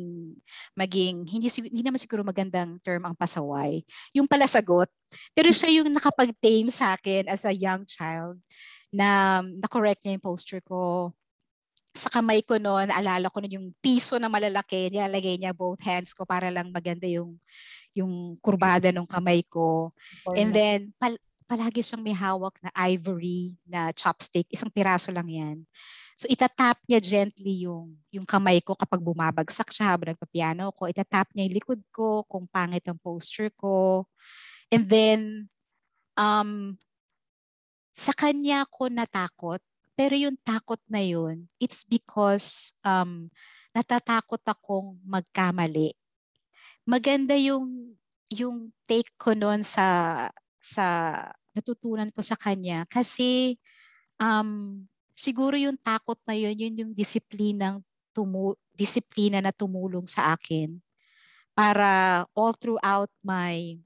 maging 0.76 1.28
hindi 1.28 1.48
hindi 1.52 1.84
naman 1.84 2.00
siguro 2.00 2.24
magandang 2.24 2.80
term 2.80 3.04
ang 3.04 3.16
pasaway. 3.16 3.84
Yung 4.16 4.28
pala 4.28 4.48
sagot. 4.48 4.88
Pero 5.36 5.52
siya 5.52 5.72
yung 5.82 5.92
nakapag-tame 5.92 6.72
sa 6.72 6.96
akin 6.96 7.28
as 7.28 7.44
a 7.44 7.52
young 7.52 7.84
child 7.84 8.40
na 8.92 9.40
na-correct 9.44 10.04
niya 10.04 10.16
yung 10.16 10.24
posture 10.24 10.64
ko. 10.64 11.12
Sa 11.96 12.12
kamay 12.12 12.44
ko 12.44 12.60
noon, 12.60 12.92
alala 12.92 13.32
ko 13.32 13.40
noon 13.40 13.56
yung 13.60 13.68
piso 13.80 14.20
na 14.20 14.28
malalaki, 14.28 14.92
nilalagay 14.92 15.40
niya 15.40 15.56
both 15.56 15.80
hands 15.84 16.12
ko 16.12 16.28
para 16.28 16.52
lang 16.52 16.72
maganda 16.72 17.08
yung 17.08 17.40
yung 17.96 18.36
kurbada 18.44 18.92
ng 18.92 19.08
kamay 19.08 19.44
ko. 19.48 19.96
And 20.36 20.52
then, 20.52 20.92
pal- 21.00 21.20
palagi 21.48 21.80
siyang 21.80 22.04
may 22.04 22.12
hawak 22.12 22.60
na 22.60 22.74
ivory 22.76 23.56
na 23.64 23.96
chopstick. 23.96 24.52
Isang 24.52 24.74
piraso 24.74 25.14
lang 25.16 25.32
yan. 25.32 25.58
So 26.16 26.32
itatap 26.32 26.80
niya 26.88 27.04
gently 27.04 27.68
yung 27.68 27.92
yung 28.08 28.24
kamay 28.24 28.64
ko 28.64 28.72
kapag 28.72 29.04
bumabagsak 29.04 29.72
siya 29.76 29.92
habang 29.96 30.16
nagpapiano 30.16 30.72
ko. 30.72 30.88
Itatap 30.88 31.36
niya 31.36 31.48
yung 31.48 31.56
likod 31.60 31.82
ko 31.92 32.24
kung 32.26 32.48
pangit 32.48 32.88
ang 32.88 33.00
posture 33.00 33.52
ko. 33.52 34.08
And 34.72 34.88
then 34.88 35.52
um 36.16 36.80
sa 37.96 38.12
kanya 38.12 38.68
ko 38.68 38.92
natakot. 38.92 39.64
Pero 39.96 40.14
yung 40.20 40.36
takot 40.44 40.80
na 40.92 41.00
yun, 41.00 41.48
it's 41.56 41.88
because 41.88 42.76
um, 42.84 43.32
natatakot 43.72 44.44
akong 44.44 45.00
magkamali. 45.08 45.96
Maganda 46.84 47.40
yung 47.40 47.96
yung 48.28 48.76
take 48.84 49.16
ko 49.16 49.32
noon 49.32 49.64
sa 49.64 50.28
sa 50.60 50.86
natutunan 51.56 52.12
ko 52.12 52.20
sa 52.20 52.36
kanya 52.36 52.84
kasi 52.92 53.56
um, 54.20 54.84
siguro 55.16 55.56
yung 55.56 55.80
takot 55.80 56.20
na 56.28 56.36
yun, 56.36 56.54
yun 56.54 56.76
yung 56.76 56.92
disiplinang 56.92 57.82
tumu 58.12 58.56
disiplina 58.76 59.40
na 59.40 59.56
tumulong 59.56 60.04
sa 60.04 60.36
akin 60.36 60.76
para 61.56 62.24
all 62.36 62.52
throughout 62.56 63.08
my 63.24 63.80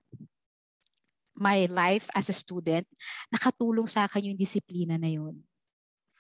my 1.40 1.70
life 1.72 2.10
as 2.12 2.28
a 2.28 2.36
student, 2.36 2.84
nakatulong 3.32 3.88
sa 3.88 4.10
akin 4.10 4.34
yung 4.34 4.40
disiplina 4.42 5.00
na 5.00 5.08
yun. 5.08 5.40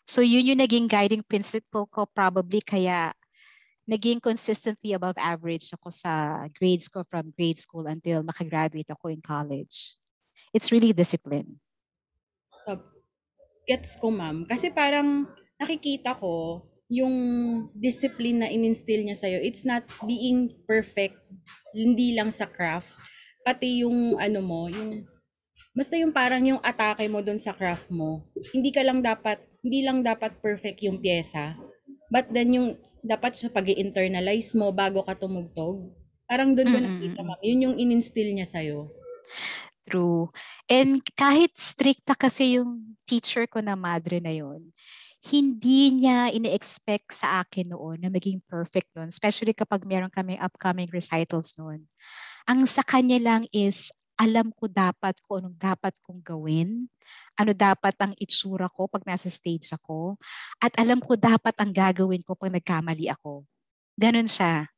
So 0.07 0.23
yun 0.23 0.47
yung 0.53 0.61
naging 0.63 0.87
guiding 0.87 1.25
principle 1.25 1.85
ko 1.89 2.07
probably 2.07 2.63
kaya 2.63 3.11
naging 3.89 4.21
consistently 4.21 4.93
above 4.93 5.17
average 5.17 5.73
ako 5.73 5.89
sa 5.89 6.45
grades 6.53 6.85
ko 6.85 7.01
from 7.09 7.33
grade 7.33 7.57
school 7.57 7.89
until 7.89 8.21
makagraduate 8.21 8.89
ako 8.89 9.09
in 9.09 9.21
college. 9.21 9.97
It's 10.53 10.69
really 10.69 10.93
discipline. 10.93 11.57
So, 12.53 12.81
gets 13.69 14.01
ko 14.01 14.09
ma'am. 14.09 14.49
Kasi 14.49 14.73
parang 14.73 15.29
nakikita 15.61 16.17
ko 16.17 16.65
yung 16.89 17.13
discipline 17.77 18.41
na 18.41 18.49
ininstill 18.49 19.05
niya 19.05 19.13
sa'yo, 19.13 19.37
it's 19.45 19.61
not 19.61 19.85
being 20.09 20.49
perfect, 20.65 21.21
hindi 21.69 22.17
lang 22.17 22.33
sa 22.33 22.49
craft, 22.49 22.97
pati 23.45 23.85
yung 23.85 24.17
ano 24.17 24.41
mo, 24.41 24.65
yung 24.73 25.05
basta 25.77 25.93
yung 26.01 26.09
parang 26.09 26.41
yung 26.41 26.57
atake 26.65 27.05
mo 27.05 27.21
doon 27.21 27.37
sa 27.37 27.53
craft 27.53 27.93
mo. 27.93 28.25
Hindi 28.49 28.73
ka 28.73 28.81
lang 28.81 29.05
dapat, 29.05 29.37
hindi 29.61 29.85
lang 29.85 30.01
dapat 30.01 30.41
perfect 30.41 30.81
yung 30.81 30.97
pyesa, 30.97 31.53
but 32.09 32.25
then 32.33 32.57
yung 32.57 32.67
dapat 33.05 33.37
sa 33.37 33.53
pag 33.53 33.69
internalize 33.69 34.57
mo 34.57 34.73
bago 34.73 35.05
ka 35.05 35.13
tumugtog. 35.13 35.93
Parang 36.25 36.53
doon 36.57 36.69
ko 36.73 36.77
nakita, 36.77 37.21
ma'am. 37.25 37.41
Yun 37.41 37.63
yung 37.69 37.75
ininstill 37.77 38.29
niya 38.33 38.45
sa'yo. 38.45 38.89
True. 39.89 40.29
And 40.69 41.01
kahit 41.17 41.57
stricta 41.57 42.13
kasi 42.13 42.61
yung 42.61 42.93
teacher 43.09 43.49
ko 43.49 43.57
na 43.57 43.73
madre 43.73 44.21
na 44.21 44.29
yon 44.29 44.69
hindi 45.19 45.91
niya 45.91 46.31
ini-expect 46.31 47.11
sa 47.11 47.43
akin 47.43 47.75
noon 47.75 47.99
na 47.99 48.07
maging 48.07 48.39
perfect 48.47 48.87
noon, 48.95 49.11
especially 49.11 49.51
kapag 49.51 49.83
meron 49.83 50.07
kami 50.07 50.39
upcoming 50.39 50.87
recitals 50.87 51.51
noon. 51.59 51.83
Ang 52.47 52.63
sa 52.63 52.79
kanya 52.87 53.19
lang 53.19 53.43
is, 53.51 53.91
alam 54.15 54.51
ko 54.55 54.71
dapat 54.71 55.19
kung 55.27 55.43
anong 55.43 55.59
dapat 55.59 55.99
kong 56.03 56.23
gawin, 56.23 56.87
ano 57.35 57.51
dapat 57.51 57.95
ang 57.99 58.15
itsura 58.15 58.71
ko 58.71 58.87
pag 58.87 59.03
nasa 59.03 59.27
stage 59.27 59.67
ako, 59.75 60.15
at 60.63 60.71
alam 60.79 61.03
ko 61.03 61.19
dapat 61.19 61.55
ang 61.59 61.71
gagawin 61.71 62.23
ko 62.23 62.35
pag 62.39 62.55
nagkamali 62.55 63.11
ako. 63.11 63.43
Ganon 63.99 64.27
siya. 64.27 64.71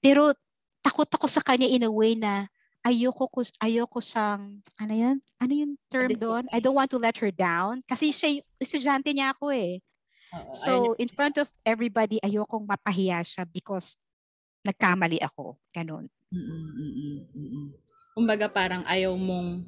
Pero 0.00 0.32
takot 0.80 1.08
ako 1.08 1.28
sa 1.28 1.44
kanya 1.44 1.68
in 1.68 1.84
a 1.84 1.92
way 1.92 2.16
na 2.16 2.48
ayoko 2.86 3.26
ko 3.26 3.40
ayoko 3.58 3.98
siyang 3.98 4.62
ano 4.78 4.94
yan? 4.94 5.16
Ano 5.42 5.52
yung 5.52 5.74
term 5.90 6.14
doon? 6.14 6.44
I 6.54 6.62
don't 6.62 6.78
want 6.78 6.94
to 6.94 7.02
let 7.02 7.18
her 7.18 7.34
down 7.34 7.82
kasi 7.82 8.14
siya 8.14 8.38
estudyante 8.62 9.10
niya 9.10 9.34
ako 9.34 9.50
eh. 9.50 9.82
Uh, 10.30 10.46
so 10.54 10.70
in 11.02 11.10
front 11.10 11.38
of 11.42 11.50
everybody 11.66 12.22
ayokong 12.22 12.62
mapahiya 12.62 13.26
siya 13.26 13.42
because 13.50 13.98
nagkamali 14.62 15.18
ako. 15.18 15.58
Ganun. 15.74 16.06
Mm-mm, 16.30 17.74
Kumbaga 18.14 18.46
parang 18.50 18.86
ayaw 18.86 19.14
mong 19.14 19.66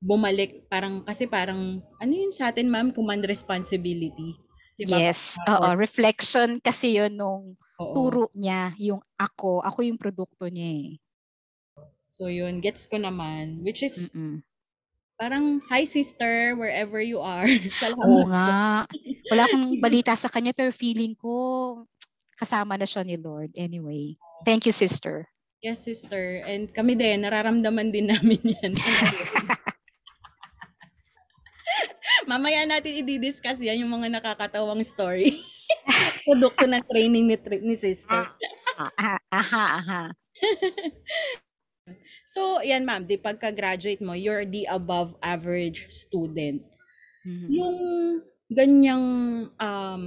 bumalik 0.00 0.64
parang 0.72 1.04
kasi 1.04 1.28
parang 1.28 1.84
ano 2.00 2.12
yun 2.14 2.32
sa 2.32 2.48
atin 2.48 2.70
ma'am 2.70 2.94
command 2.94 3.26
responsibility. 3.26 4.38
Diba? 4.80 4.96
Yes. 4.96 5.36
Oo, 5.44 5.76
reflection 5.76 6.56
kasi 6.56 6.96
yun 6.96 7.12
nung 7.12 7.52
Oo. 7.76 7.92
turo 7.92 8.24
niya, 8.32 8.72
yung 8.80 9.04
ako, 9.20 9.60
ako 9.60 9.84
yung 9.84 10.00
produkto 10.00 10.48
niya 10.48 10.72
eh. 10.72 10.90
So 12.20 12.28
yun, 12.28 12.60
gets 12.60 12.84
ko 12.84 13.00
naman. 13.00 13.64
Which 13.64 13.80
is, 13.80 14.12
Mm-mm. 14.12 14.44
parang, 15.16 15.64
hi 15.72 15.88
sister, 15.88 16.52
wherever 16.52 17.00
you 17.00 17.16
are. 17.16 17.48
Salamat. 17.80 18.04
Oo 18.04 18.28
nga. 18.28 18.84
Wala 19.32 19.42
akong 19.48 19.80
balita 19.80 20.12
sa 20.20 20.28
kanya, 20.28 20.52
pero 20.52 20.68
feeling 20.68 21.16
ko, 21.16 21.32
kasama 22.36 22.76
na 22.76 22.84
siya 22.84 23.08
ni 23.08 23.16
Lord. 23.16 23.56
Anyway, 23.56 24.20
thank 24.44 24.68
you 24.68 24.74
sister. 24.76 25.32
Yes, 25.64 25.80
sister. 25.80 26.44
And 26.44 26.68
kami 26.68 26.92
din, 26.92 27.24
nararamdaman 27.24 27.88
din 27.88 28.12
namin 28.12 28.40
yan. 28.60 28.76
Mamaya 32.28 32.68
natin 32.68 33.00
i-discuss 33.00 33.64
yan, 33.64 33.80
yung 33.80 33.96
mga 33.96 34.12
nakakatawang 34.20 34.84
story. 34.84 35.40
Produkto 36.28 36.68
ng 36.68 36.84
training 36.84 37.32
ni, 37.32 37.36
ni 37.64 37.76
sister. 37.80 38.28
Ah, 38.76 38.92
aha, 38.92 39.16
aha, 39.32 39.64
aha. 39.80 40.02
So, 42.30 42.62
yan 42.62 42.86
ma'am, 42.86 43.10
di 43.10 43.18
pagka-graduate 43.18 43.98
mo, 43.98 44.14
you're 44.14 44.46
the 44.46 44.62
above 44.70 45.18
average 45.18 45.90
student. 45.90 46.62
Mm-hmm. 47.26 47.50
Yung 47.50 47.76
ganyang 48.46 49.06
um, 49.58 50.02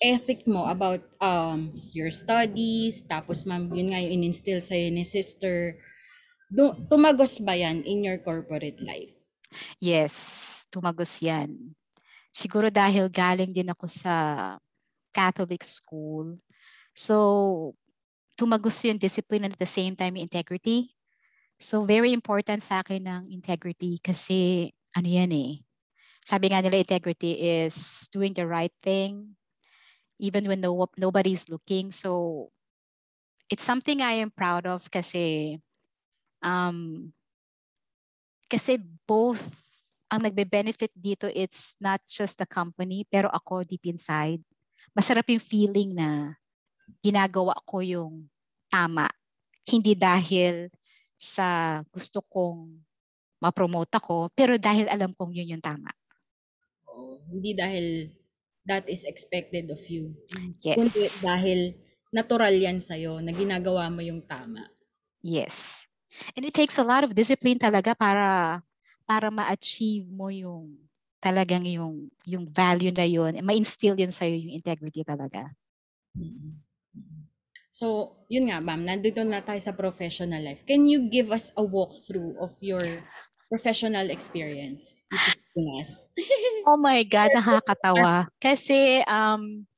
ethic 0.00 0.48
mo 0.48 0.64
about 0.72 1.04
um, 1.20 1.76
your 1.92 2.08
studies, 2.08 3.04
tapos 3.04 3.44
ma'am, 3.44 3.68
yun 3.76 3.92
nga 3.92 4.00
yung 4.00 4.24
in-instill 4.24 4.64
sa'yo 4.64 4.88
ni 4.88 5.04
sister, 5.04 5.76
do, 6.48 6.72
tumagos 6.88 7.36
ba 7.44 7.52
yan 7.52 7.84
in 7.84 8.00
your 8.00 8.16
corporate 8.24 8.80
life? 8.80 9.12
Yes, 9.76 10.64
tumagos 10.72 11.20
yan. 11.20 11.76
Siguro 12.32 12.72
dahil 12.72 13.12
galing 13.12 13.52
din 13.52 13.68
ako 13.68 13.84
sa 13.84 14.14
Catholic 15.12 15.60
school. 15.60 16.40
So, 16.96 17.76
tumagos 18.32 18.80
yung 18.88 18.96
discipline 18.96 19.44
and 19.44 19.52
at 19.52 19.60
the 19.60 19.68
same 19.68 19.92
time 19.92 20.16
yung 20.16 20.24
integrity. 20.24 20.95
So 21.56 21.88
very 21.88 22.12
important 22.12 22.60
sa 22.60 22.84
akin 22.84 23.08
ng 23.08 23.22
integrity 23.32 23.96
kasi 24.04 24.70
ano 24.92 25.08
yan 25.08 25.32
eh. 25.32 25.52
Sabi 26.20 26.52
nga 26.52 26.60
nila 26.60 26.76
integrity 26.76 27.40
is 27.40 28.08
doing 28.12 28.36
the 28.36 28.44
right 28.44 28.74
thing 28.84 29.36
even 30.20 30.44
when 30.48 30.60
no, 30.60 30.88
nobody's 31.00 31.48
looking. 31.48 31.92
So 31.92 32.48
it's 33.48 33.64
something 33.64 34.04
I 34.04 34.20
am 34.20 34.32
proud 34.32 34.68
of 34.68 34.90
kasi 34.92 35.56
um, 36.44 37.12
kasi 38.52 38.76
both 39.08 39.42
ang 40.06 40.22
nagbe-benefit 40.22 40.94
dito 40.94 41.26
it's 41.34 41.74
not 41.82 41.98
just 42.06 42.38
the 42.38 42.46
company 42.46 43.08
pero 43.08 43.32
ako 43.32 43.64
deep 43.64 43.88
inside. 43.88 44.44
Masarap 44.92 45.24
yung 45.32 45.42
feeling 45.42 45.96
na 45.96 46.36
ginagawa 47.00 47.56
ko 47.66 47.80
yung 47.80 48.28
tama. 48.70 49.10
Hindi 49.66 49.98
dahil 49.98 50.70
sa 51.16 51.80
gusto 51.90 52.20
kong 52.20 52.76
ma-promote 53.40 53.92
ako, 53.96 54.32
pero 54.32 54.56
dahil 54.56 54.88
alam 54.88 55.12
kong 55.12 55.32
yun 55.36 55.56
yung 55.56 55.64
tama. 55.64 55.92
Oh, 56.88 57.20
hindi 57.28 57.52
dahil 57.52 58.12
that 58.64 58.88
is 58.88 59.04
expected 59.04 59.68
of 59.68 59.80
you. 59.88 60.16
Yes. 60.64 60.76
Kundi 60.80 61.08
dahil 61.20 61.76
natural 62.10 62.54
yan 62.56 62.80
sa'yo 62.80 63.20
na 63.20 63.32
ginagawa 63.32 63.88
mo 63.92 64.00
yung 64.00 64.24
tama. 64.24 64.64
Yes. 65.20 65.84
And 66.32 66.46
it 66.48 66.54
takes 66.56 66.80
a 66.80 66.86
lot 66.86 67.04
of 67.04 67.12
discipline 67.12 67.60
talaga 67.60 67.92
para 67.92 68.60
para 69.06 69.30
ma-achieve 69.30 70.08
mo 70.08 70.32
yung 70.32 70.74
talagang 71.22 71.62
yung 71.66 72.10
yung 72.26 72.44
value 72.48 72.92
na 72.92 73.06
yun, 73.06 73.38
ma-instill 73.44 73.94
yun 73.94 74.10
sa'yo 74.12 74.34
yung 74.34 74.54
integrity 74.56 75.06
talaga. 75.06 75.52
Mm-hmm. 76.16 76.65
So, 77.76 78.16
yun 78.32 78.48
nga, 78.48 78.56
ma'am, 78.56 78.88
nandito 78.88 79.20
na 79.20 79.44
tayo 79.44 79.60
sa 79.60 79.76
professional 79.76 80.40
life. 80.40 80.64
Can 80.64 80.88
you 80.88 81.12
give 81.12 81.28
us 81.28 81.52
a 81.60 81.60
walkthrough 81.60 82.32
of 82.40 82.56
your 82.64 82.80
professional 83.52 84.08
experience? 84.08 85.04
oh 86.64 86.80
my 86.80 87.04
God, 87.04 87.36
nakakatawa. 87.36 88.32
Kasi, 88.40 89.04
um, 89.04 89.68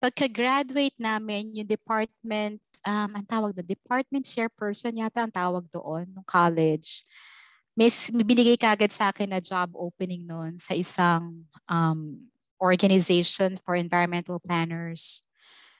pagka-graduate 0.00 0.96
namin, 0.96 1.52
yung 1.52 1.68
department, 1.68 2.64
um, 2.88 3.10
ang 3.20 3.26
tawag 3.28 3.52
na, 3.52 3.60
department 3.60 4.24
chairperson 4.24 4.96
yata 4.96 5.28
ang 5.28 5.34
tawag 5.36 5.68
doon, 5.68 6.08
nung 6.08 6.24
college. 6.24 7.04
May 7.76 7.92
binigay 8.16 8.56
kagad 8.56 8.96
sa 8.96 9.12
akin 9.12 9.28
na 9.28 9.44
job 9.44 9.76
opening 9.76 10.24
noon 10.24 10.56
sa 10.56 10.72
isang 10.72 11.44
um, 11.68 12.16
organization 12.56 13.60
for 13.60 13.76
environmental 13.76 14.40
planners. 14.40 15.20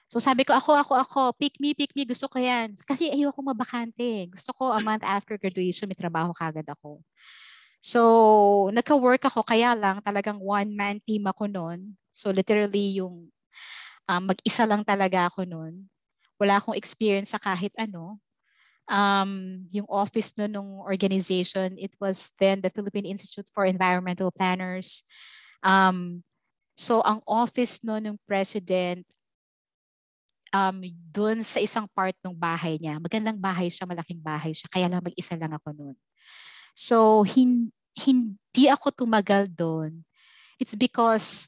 So 0.05 0.21
sabi 0.21 0.45
ko, 0.45 0.53
ako, 0.53 0.77
ako, 0.77 0.93
ako, 1.01 1.21
pick 1.35 1.57
me, 1.57 1.73
pick 1.73 1.91
me, 1.97 2.05
gusto 2.05 2.29
ko 2.29 2.37
yan. 2.37 2.77
Kasi 2.85 3.09
ayoko 3.09 3.41
mabakante. 3.41 4.29
Gusto 4.29 4.53
ko 4.53 4.69
a 4.69 4.79
month 4.79 5.01
after 5.01 5.35
graduation, 5.35 5.89
may 5.89 5.97
trabaho 5.97 6.29
kagad 6.31 6.65
ako. 6.69 7.01
So, 7.85 8.01
nagka-work 8.73 9.29
ako, 9.29 9.45
kaya 9.45 9.77
lang 9.77 10.01
talagang 10.01 10.41
one-man 10.41 10.97
team 11.05 11.29
ako 11.29 11.45
noon. 11.45 11.93
So 12.15 12.31
literally 12.31 12.97
yung 12.97 13.29
um, 14.07 14.23
mag-isa 14.25 14.63
lang 14.63 14.87
talaga 14.87 15.27
ako 15.27 15.43
noon. 15.43 15.85
Wala 16.39 16.57
akong 16.57 16.79
experience 16.79 17.35
sa 17.35 17.41
kahit 17.41 17.75
ano. 17.75 18.17
Um, 18.85 19.65
yung 19.73 19.89
office 19.89 20.37
no 20.37 20.45
nung 20.45 20.81
organization, 20.85 21.73
it 21.75 21.91
was 21.97 22.31
then 22.37 22.61
the 22.61 22.69
Philippine 22.69 23.09
Institute 23.09 23.49
for 23.51 23.65
Environmental 23.65 24.29
Planners. 24.29 25.03
Um, 25.65 26.23
so 26.77 27.01
ang 27.01 27.19
office 27.25 27.81
no 27.81 27.97
nung 27.97 28.21
president 28.29 29.03
um, 30.53 30.77
doon 31.09 31.41
sa 31.41 31.61
isang 31.61 31.87
part 31.89 32.15
ng 32.21 32.35
bahay 32.35 32.77
niya. 32.77 32.99
Magandang 32.99 33.39
bahay 33.39 33.71
siya, 33.71 33.87
malaking 33.87 34.21
bahay 34.21 34.51
siya. 34.51 34.67
Kaya 34.69 34.89
lang 34.89 35.01
mag-isa 35.01 35.33
lang 35.39 35.53
ako 35.55 35.69
noon. 35.73 35.97
So, 36.75 37.23
hin- 37.23 37.71
hindi 37.95 38.67
ako 38.67 38.91
tumagal 38.91 39.47
doon. 39.55 40.03
It's 40.59 40.75
because 40.75 41.47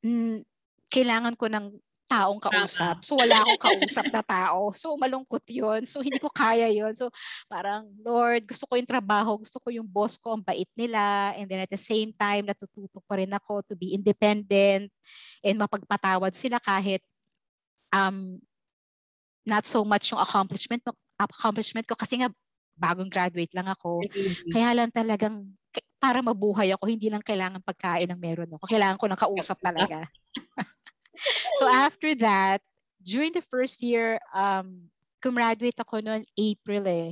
mm, 0.00 0.44
kailangan 0.88 1.36
ko 1.36 1.48
ng 1.48 1.76
taong 2.04 2.40
kausap. 2.40 3.00
So 3.00 3.16
wala 3.16 3.40
akong 3.40 3.60
kausap 3.60 4.06
na 4.12 4.20
tao. 4.20 4.70
So 4.76 4.94
malungkot 4.94 5.44
'yon. 5.48 5.88
So 5.88 6.04
hindi 6.04 6.20
ko 6.20 6.28
kaya 6.28 6.68
'yon. 6.68 6.92
So 6.92 7.08
parang 7.48 7.88
Lord, 8.04 8.44
gusto 8.44 8.68
ko 8.68 8.76
yung 8.76 8.88
trabaho, 8.88 9.40
gusto 9.40 9.56
ko 9.58 9.72
yung 9.72 9.88
boss 9.88 10.20
ko, 10.20 10.36
ang 10.36 10.44
bait 10.44 10.68
nila 10.76 11.34
and 11.34 11.48
then 11.48 11.64
at 11.64 11.72
the 11.72 11.80
same 11.80 12.12
time 12.14 12.44
natututo 12.46 13.00
pa 13.08 13.18
rin 13.18 13.32
ako 13.32 13.64
to 13.66 13.74
be 13.74 13.96
independent 13.96 14.92
and 15.40 15.56
mapagpatawad 15.56 16.36
sila 16.36 16.60
kahit 16.60 17.00
um 17.94 18.42
not 19.46 19.62
so 19.68 19.86
much 19.86 20.10
yung 20.10 20.18
accomplishment 20.18 20.82
accomplishment 21.20 21.86
ko 21.86 21.94
kasi 21.94 22.18
nga 22.18 22.32
bagong 22.74 23.06
graduate 23.06 23.54
lang 23.54 23.70
ako. 23.70 24.02
Kaya 24.50 24.74
lang 24.74 24.90
talagang 24.90 25.46
para 26.02 26.20
mabuhay 26.20 26.74
ako, 26.74 26.90
hindi 26.90 27.08
lang 27.08 27.22
kailangan 27.22 27.62
pagkain 27.62 28.10
ng 28.10 28.20
meron 28.20 28.50
ako. 28.50 28.66
Kailangan 28.66 28.98
ko 28.98 29.06
ng 29.06 29.20
kausap 29.20 29.58
talaga. 29.62 30.04
so 31.58 31.70
after 31.70 32.12
that, 32.18 32.60
during 33.00 33.30
the 33.30 33.44
first 33.46 33.80
year, 33.80 34.18
um, 34.34 34.90
gumraduate 35.22 35.78
ako 35.78 36.02
noon 36.02 36.26
April 36.36 36.84
eh. 36.90 37.10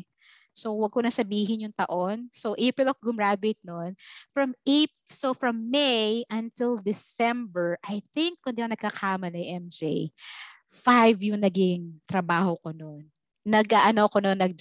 So 0.52 0.76
wag 0.76 0.92
ko 0.92 1.00
na 1.00 1.08
sabihin 1.08 1.64
yung 1.64 1.72
taon. 1.72 2.28
So 2.28 2.52
April 2.60 2.92
ako 2.92 3.16
gumraduate 3.16 3.62
noon. 3.64 3.96
From 4.36 4.52
April, 4.68 5.08
so 5.08 5.32
from 5.32 5.72
May 5.72 6.28
until 6.28 6.76
December, 6.76 7.80
I 7.80 8.04
think 8.12 8.44
kung 8.44 8.52
di 8.52 8.60
ako 8.60 8.76
nagkakamali, 8.76 9.48
MJ, 9.64 10.12
five 10.72 11.20
yung 11.20 11.38
naging 11.38 12.00
trabaho 12.08 12.56
ko 12.56 12.72
noon. 12.72 13.04
Nag-ano 13.44 14.08
ko 14.08 14.18
noon, 14.24 14.40
nag 14.40 14.56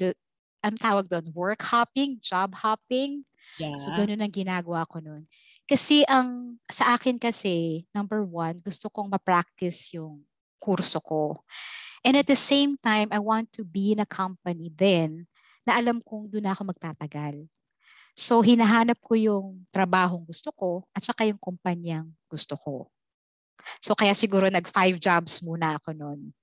ang 0.62 0.78
tawag 0.78 1.10
doon, 1.10 1.26
work 1.34 1.64
hopping, 1.66 2.22
job 2.22 2.54
hopping. 2.54 3.26
Yeah. 3.58 3.74
So 3.82 3.90
ganun 3.98 4.22
ang 4.22 4.30
ginagawa 4.30 4.86
ko 4.86 5.02
noon. 5.02 5.26
Kasi 5.66 6.06
ang 6.06 6.62
sa 6.70 6.94
akin 6.94 7.18
kasi, 7.18 7.88
number 7.96 8.22
one, 8.22 8.62
gusto 8.62 8.92
kong 8.92 9.10
ma-practice 9.10 9.98
yung 9.98 10.22
kurso 10.62 11.02
ko. 11.02 11.42
And 12.06 12.20
at 12.20 12.30
the 12.30 12.38
same 12.38 12.78
time, 12.78 13.10
I 13.10 13.18
want 13.18 13.50
to 13.58 13.66
be 13.66 13.96
in 13.96 14.04
a 14.04 14.10
company 14.10 14.70
then 14.70 15.26
na 15.66 15.78
alam 15.78 16.02
kong 16.02 16.30
doon 16.30 16.50
ako 16.50 16.70
magtatagal. 16.74 17.46
So 18.14 18.44
hinahanap 18.46 19.00
ko 19.02 19.18
yung 19.18 19.66
trabahong 19.74 20.28
gusto 20.28 20.54
ko 20.54 20.86
at 20.94 21.02
saka 21.02 21.26
yung 21.26 21.42
kumpanyang 21.42 22.12
gusto 22.30 22.54
ko. 22.60 22.92
So 23.82 23.94
kaya 23.98 24.14
siguro 24.16 24.48
nag 24.52 24.68
five 24.70 24.98
jobs 25.02 25.42
muna 25.44 25.78
ako 25.82 25.94
noon 25.96 26.34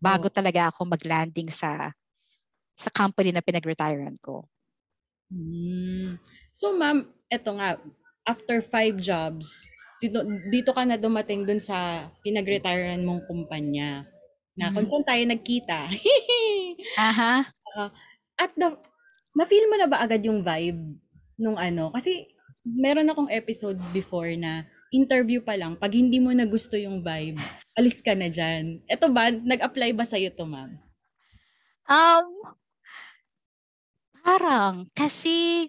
bago 0.00 0.28
Oh. 0.28 0.34
talaga 0.34 0.68
ako 0.72 0.84
mag-landing 0.88 1.48
sa 1.52 1.92
sa 2.76 2.90
company 2.92 3.30
na 3.34 3.42
pinag-retirean 3.44 4.18
ko. 4.20 4.48
Hmm. 5.32 6.20
So 6.52 6.76
ma'am, 6.76 7.08
eto 7.32 7.56
nga, 7.56 7.80
after 8.28 8.60
five 8.60 9.00
jobs, 9.00 9.64
dito, 10.00 10.20
dito 10.52 10.70
ka 10.76 10.84
na 10.84 11.00
dumating 11.00 11.48
dun 11.48 11.60
sa 11.60 12.08
pinag-retirean 12.20 13.00
mong 13.04 13.24
kumpanya. 13.24 14.04
Na 14.54 14.70
kung 14.70 14.84
Mhm. 14.86 14.90
saan 14.90 15.06
tayo 15.08 15.22
nagkita. 15.26 15.80
Aha. 17.08 17.44
At 18.38 18.52
the, 18.58 18.76
na-feel 19.34 19.66
mo 19.70 19.76
na 19.78 19.88
ba 19.90 20.02
agad 20.02 20.22
yung 20.22 20.42
vibe 20.44 20.98
nung 21.38 21.58
ano? 21.58 21.90
Kasi 21.90 22.30
meron 22.64 23.08
akong 23.10 23.30
episode 23.32 23.78
before 23.92 24.30
na 24.38 24.62
interview 24.94 25.42
pa 25.42 25.58
lang, 25.58 25.74
pag 25.74 25.90
hindi 25.90 26.22
mo 26.22 26.30
na 26.30 26.46
gusto 26.46 26.78
yung 26.78 27.02
vibe, 27.02 27.42
alis 27.74 27.98
ka 27.98 28.14
na 28.14 28.30
dyan. 28.30 28.78
Eto 28.86 29.10
ba, 29.10 29.34
nag-apply 29.34 29.90
ba 29.90 30.06
sa'yo 30.06 30.30
to, 30.30 30.46
ma'am? 30.46 30.78
Um, 31.90 32.28
parang, 34.22 34.86
kasi, 34.94 35.68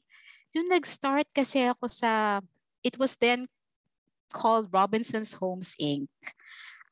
yung 0.54 0.70
nag-start 0.70 1.28
kasi 1.34 1.66
ako 1.66 1.90
sa, 1.90 2.40
it 2.86 2.96
was 3.02 3.18
then 3.18 3.50
called 4.30 4.70
Robinson's 4.70 5.34
Homes 5.42 5.74
Inc. 5.82 6.08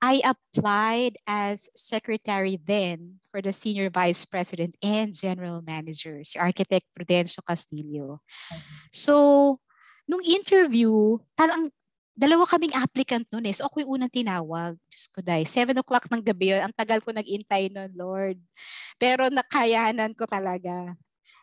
I 0.04 0.20
applied 0.20 1.16
as 1.24 1.72
secretary 1.72 2.60
then 2.60 3.24
for 3.32 3.40
the 3.40 3.56
senior 3.56 3.88
vice 3.88 4.28
president 4.28 4.76
and 4.84 5.16
general 5.16 5.64
manager, 5.64 6.20
si 6.28 6.36
Architect 6.36 6.84
Prudencio 6.92 7.40
Castillo. 7.40 8.20
So, 8.92 9.64
nung 10.04 10.20
interview, 10.28 11.24
talang 11.40 11.72
dalawa 12.14 12.46
kaming 12.46 12.78
applicant 12.78 13.26
noon 13.34 13.50
eh. 13.50 13.56
So 13.58 13.66
ako 13.66 13.82
yung 13.82 13.92
unang 14.00 14.14
tinawag. 14.14 14.78
Diyos 14.88 15.06
ko 15.10 15.20
dahil, 15.26 15.50
7 15.50 15.74
o'clock 15.82 16.06
ng 16.10 16.22
gabi 16.22 16.54
yun. 16.54 16.62
Ang 16.62 16.74
tagal 16.74 17.02
ko 17.02 17.10
nag-intay 17.10 17.74
noon, 17.74 17.92
Lord. 17.98 18.38
Pero 19.02 19.34
nakayanan 19.34 20.14
ko 20.14 20.30
talaga. 20.30 20.94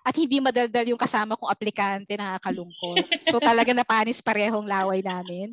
At 0.00 0.16
hindi 0.16 0.40
madaldal 0.40 0.88
yung 0.88 0.98
kasama 0.98 1.37
kong 1.37 1.52
aplikante, 1.52 2.16
nakakalungkot. 2.16 3.20
So 3.20 3.37
talaga 3.44 3.76
napanis 3.76 4.24
parehong 4.24 4.64
laway 4.64 5.04
namin. 5.04 5.52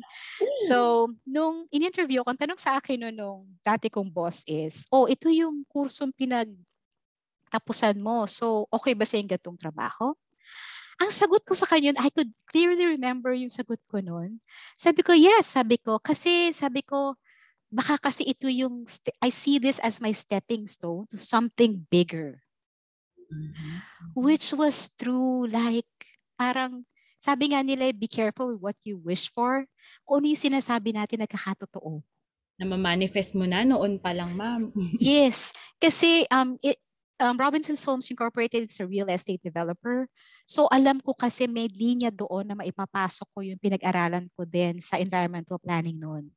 So, 0.64 1.10
nung 1.28 1.68
in-interview 1.68 2.24
ko, 2.24 2.32
ang 2.32 2.40
tanong 2.40 2.56
sa 2.56 2.80
akin 2.80 2.96
no, 2.96 3.12
nung 3.12 3.40
dati 3.60 3.92
kong 3.92 4.08
boss 4.08 4.40
is, 4.48 4.88
oh, 4.88 5.04
ito 5.04 5.28
yung 5.28 5.68
kursong 5.68 6.16
pinag 6.16 6.48
tapusan 7.52 8.00
mo. 8.00 8.24
So, 8.24 8.64
okay 8.72 8.96
ba 8.96 9.04
sa 9.04 9.20
yung 9.20 9.28
gatong 9.28 9.60
trabaho? 9.60 10.16
Ang 10.98 11.10
sagot 11.14 11.46
ko 11.46 11.54
sa 11.54 11.66
kanya, 11.70 11.94
I 12.02 12.10
could 12.10 12.34
clearly 12.50 12.98
remember 12.98 13.30
yung 13.30 13.52
sagot 13.54 13.78
ko 13.86 14.02
noon. 14.02 14.42
Sabi 14.74 15.06
ko, 15.06 15.14
yes, 15.14 15.54
sabi 15.54 15.78
ko. 15.78 16.02
Kasi 16.02 16.50
sabi 16.50 16.82
ko, 16.82 17.14
baka 17.70 18.10
kasi 18.10 18.26
ito 18.26 18.50
yung, 18.50 18.82
st- 18.82 19.14
I 19.22 19.30
see 19.30 19.62
this 19.62 19.78
as 19.78 20.02
my 20.02 20.10
stepping 20.10 20.66
stone 20.66 21.06
to 21.14 21.16
something 21.16 21.86
bigger. 21.86 22.42
Which 24.18 24.50
was 24.50 24.90
true. 24.98 25.46
Like, 25.46 25.86
parang, 26.34 26.82
sabi 27.22 27.54
nga 27.54 27.62
nila, 27.62 27.94
be 27.94 28.10
careful 28.10 28.58
what 28.58 28.74
you 28.82 28.98
wish 28.98 29.30
for. 29.30 29.70
Kung 30.02 30.26
ano 30.26 30.34
yung 30.34 30.44
sinasabi 30.50 30.98
natin 30.98 31.22
nagkakatotoo. 31.22 32.02
Na 32.58 32.66
ma-manifest 32.66 33.38
mo 33.38 33.46
na 33.46 33.62
noon 33.62 34.02
pa 34.02 34.10
lang, 34.10 34.34
ma'am. 34.34 34.74
Yes, 34.98 35.54
kasi 35.78 36.26
um, 36.34 36.58
it, 36.58 36.74
um, 37.20 37.36
Robinson's 37.36 37.82
Homes 37.84 38.10
Incorporated 38.10 38.70
is 38.70 38.80
a 38.80 38.86
real 38.86 39.10
estate 39.10 39.42
developer. 39.42 40.06
So 40.46 40.70
alam 40.70 41.02
ko 41.02 41.14
kasi 41.14 41.46
may 41.50 41.68
linya 41.68 42.10
doon 42.14 42.48
na 42.48 42.56
maipapasok 42.56 43.28
ko 43.30 43.38
yung 43.44 43.60
pinag-aralan 43.60 44.30
ko 44.34 44.46
din 44.46 44.78
sa 44.80 44.96
environmental 44.96 45.58
planning 45.58 45.98
noon. 45.98 46.30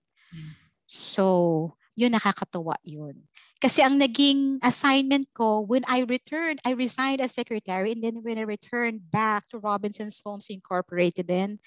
So, 0.92 1.76
yun 1.96 2.12
nakakatuwa 2.12 2.76
yun. 2.84 3.24
Kasi 3.62 3.80
ang 3.86 3.96
naging 3.96 4.58
assignment 4.66 5.30
ko, 5.32 5.62
when 5.62 5.86
I 5.86 6.04
returned, 6.04 6.60
I 6.66 6.74
resigned 6.74 7.22
as 7.22 7.38
secretary 7.38 7.94
and 7.94 8.02
then 8.02 8.26
when 8.26 8.42
I 8.42 8.44
returned 8.44 9.06
back 9.08 9.48
to 9.54 9.62
Robinson's 9.62 10.20
Homes 10.20 10.50
Incorporated 10.50 11.30
then, 11.30 11.62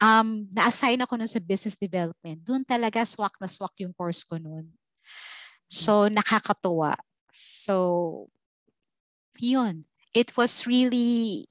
um, 0.00 0.48
na-assign 0.50 1.04
ako 1.04 1.20
nun 1.20 1.30
sa 1.30 1.38
business 1.38 1.76
development. 1.76 2.40
Doon 2.42 2.64
talaga 2.64 3.04
swak 3.04 3.36
na 3.38 3.46
swak 3.46 3.76
yung 3.84 3.92
course 3.92 4.24
ko 4.24 4.40
noon. 4.40 4.72
So, 5.68 6.08
nakakatuwa. 6.08 6.96
So, 7.30 8.26
yun. 9.40 9.84
It 10.16 10.36
was 10.36 10.64
really, 10.66 11.48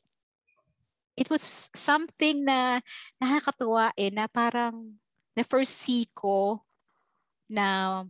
it 1.15 1.29
was 1.29 1.69
something 1.75 2.43
na 2.43 2.81
nakakatuwa 3.21 3.93
eh, 3.95 4.09
na 4.09 4.25
parang 4.27 4.97
na 5.35 5.43
first 5.43 5.77
see 5.83 6.07
ko 6.15 6.63
na 7.45 8.03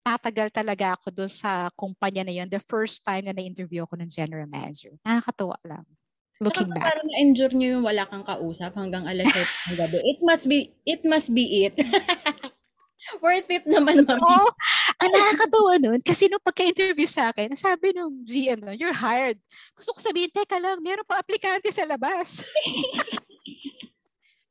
tatagal 0.00 0.48
talaga 0.50 0.96
ako 0.96 1.12
doon 1.12 1.30
sa 1.30 1.68
kumpanya 1.76 2.24
na 2.24 2.32
yun. 2.32 2.48
The 2.48 2.62
first 2.62 3.04
time 3.04 3.28
na 3.28 3.36
na-interview 3.36 3.84
ako 3.84 4.00
ng 4.00 4.10
general 4.10 4.48
manager. 4.48 4.96
Nakakatuwa 5.04 5.58
lang. 5.66 5.84
Looking 6.40 6.72
Saka 6.72 6.76
back. 6.80 6.86
parang 6.88 7.06
na-endure 7.12 7.52
nyo 7.52 7.68
yung 7.76 7.84
wala 7.84 8.08
kang 8.08 8.24
kausap 8.24 8.72
hanggang 8.72 9.04
alas 9.04 9.28
7 9.28 9.76
ng 9.76 9.76
gabi. 9.76 9.98
It 10.00 10.18
must 10.24 10.44
be, 10.48 10.72
it 10.88 11.02
must 11.04 11.28
be 11.36 11.68
it. 11.68 11.76
Worth 13.24 13.48
it 13.48 13.64
naman, 13.64 14.04
ma'am. 14.04 14.20
Oo. 14.20 14.48
Ang 15.00 15.10
nakakatawa 15.10 15.72
nun, 15.80 16.00
kasi 16.04 16.28
nung 16.28 16.44
pagka-interview 16.44 17.08
sa 17.08 17.32
akin, 17.32 17.56
sabi 17.56 17.96
nung 17.96 18.20
GM 18.22 18.60
nun, 18.60 18.76
you're 18.76 18.96
hired. 18.96 19.40
Gusto 19.72 19.96
ko 19.96 20.00
sabihin, 20.04 20.28
teka 20.28 20.60
lang, 20.60 20.84
meron 20.84 21.08
pa 21.08 21.20
aplikante 21.20 21.72
sa 21.72 21.88
labas. 21.88 22.40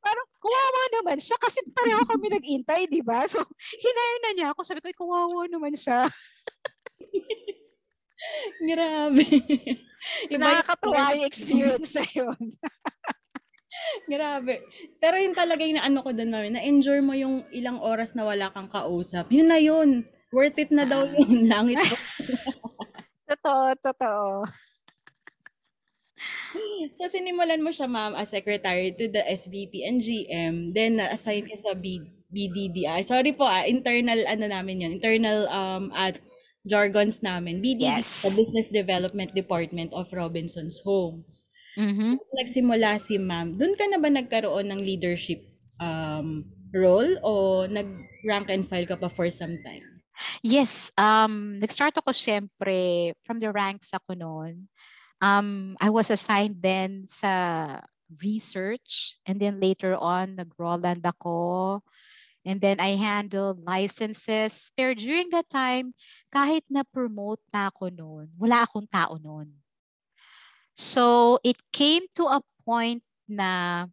Parang, 0.04 0.26
kawawa 0.40 0.82
naman 0.96 1.20
siya 1.20 1.36
kasi 1.36 1.60
pareho 1.76 2.00
kami 2.08 2.32
nag-intay, 2.32 2.88
di 2.88 3.04
ba? 3.04 3.28
So, 3.28 3.44
hinire 3.76 4.18
na 4.24 4.30
niya 4.32 4.48
ako. 4.56 4.64
Sabi 4.64 4.80
ko, 4.80 4.88
"Ay, 4.88 4.96
kawawa 4.96 5.44
naman 5.46 5.76
siya. 5.76 6.08
Grabe. 8.68 9.24
So, 10.28 10.32
Iba 10.32 10.64
yung- 11.12 11.28
experience 11.28 11.92
na 11.92 12.04
yun. 12.08 12.40
Grabe. 14.12 14.64
Pero 14.98 15.16
yun 15.16 15.34
talaga 15.34 15.62
yung 15.64 15.80
ano 15.80 16.00
ko 16.02 16.10
doon, 16.12 16.30
mami, 16.30 16.48
na-enjoy 16.52 17.00
mo 17.00 17.14
yung 17.14 17.44
ilang 17.50 17.80
oras 17.80 18.12
na 18.14 18.24
wala 18.26 18.50
kang 18.52 18.68
kausap. 18.68 19.28
Yun 19.30 19.48
na 19.48 19.58
yun. 19.58 20.04
Worth 20.30 20.58
it 20.58 20.70
na 20.70 20.86
daw 20.86 21.04
yun. 21.06 21.46
Langit 21.52 21.80
ko. 21.80 21.96
Totoo, 23.30 23.78
totoo. 23.78 24.42
So, 26.98 27.06
sinimulan 27.06 27.62
mo 27.62 27.70
siya, 27.70 27.86
ma'am, 27.86 28.18
as 28.18 28.34
secretary 28.34 28.90
to 28.98 29.06
the 29.06 29.22
SVP 29.22 29.86
and 29.86 30.02
GM. 30.02 30.74
Then, 30.74 30.98
na-assign 30.98 31.46
ka 31.46 31.54
sa 31.54 31.78
B- 31.78 32.10
BDDI. 32.26 33.06
Sorry 33.06 33.30
po, 33.30 33.46
ah, 33.46 33.62
internal, 33.70 34.18
ano 34.26 34.50
namin 34.50 34.82
yun, 34.82 34.92
internal 34.98 35.46
um, 35.46 35.94
at 35.94 36.18
jargons 36.66 37.22
namin. 37.22 37.62
BDDI, 37.62 38.02
Yes. 38.02 38.26
the 38.26 38.34
Business 38.34 38.68
Development 38.74 39.30
Department 39.30 39.94
of 39.94 40.10
Robinson's 40.10 40.82
Homes. 40.82 41.46
Mhm. 41.78 42.18
Nagsimula 42.34 42.98
si 42.98 43.18
ma'am, 43.18 43.54
doon 43.54 43.74
ka 43.78 43.86
na 43.86 43.98
ba 43.98 44.10
nagkaroon 44.10 44.70
ng 44.70 44.80
leadership 44.82 45.42
um, 45.78 46.42
role 46.74 47.18
o 47.22 47.64
nag-rank 47.66 48.50
and 48.50 48.66
file 48.66 48.86
ka 48.86 48.98
pa 48.98 49.06
for 49.10 49.30
some 49.30 49.58
time? 49.62 49.86
Yes, 50.44 50.92
um, 51.00 51.56
nag-start 51.58 51.96
ako 51.96 52.12
syempre 52.12 53.12
from 53.24 53.40
the 53.40 53.48
ranks 53.52 53.94
ako 53.94 54.12
noon. 54.14 54.68
Um, 55.20 55.76
I 55.80 55.88
was 55.92 56.08
assigned 56.10 56.60
then 56.64 57.06
sa 57.08 57.80
research 58.20 59.20
and 59.24 59.38
then 59.40 59.60
later 59.60 59.94
on 59.96 60.36
nag-Roland 60.36 61.04
ako. 61.04 61.80
And 62.40 62.56
then 62.60 62.80
I 62.80 62.96
handled 62.96 63.60
licenses. 63.68 64.72
Pero 64.72 64.96
during 64.96 65.28
that 65.36 65.52
time, 65.52 65.92
kahit 66.32 66.64
na-promote 66.72 67.44
na 67.52 67.68
ako 67.68 67.92
noon, 67.92 68.32
wala 68.40 68.64
akong 68.64 68.88
tao 68.88 69.20
noon. 69.20 69.59
So 70.80 71.36
it 71.44 71.60
came 71.76 72.08
to 72.16 72.24
a 72.24 72.40
point 72.64 73.04
na 73.28 73.84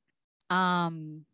um, 0.47 1.27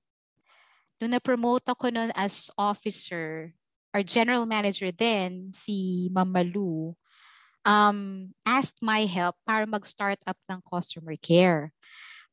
nung 0.97 1.13
na-promote 1.13 1.69
ako 1.69 1.93
noon 1.93 2.09
as 2.17 2.49
officer, 2.57 3.53
our 3.93 4.01
general 4.01 4.49
manager 4.49 4.89
then, 4.89 5.53
si 5.53 6.09
Mamalu, 6.09 6.97
um, 7.69 8.33
asked 8.49 8.81
my 8.81 9.05
help 9.05 9.37
para 9.45 9.69
mag-start 9.69 10.17
up 10.25 10.41
ng 10.49 10.57
customer 10.65 11.13
care. 11.21 11.69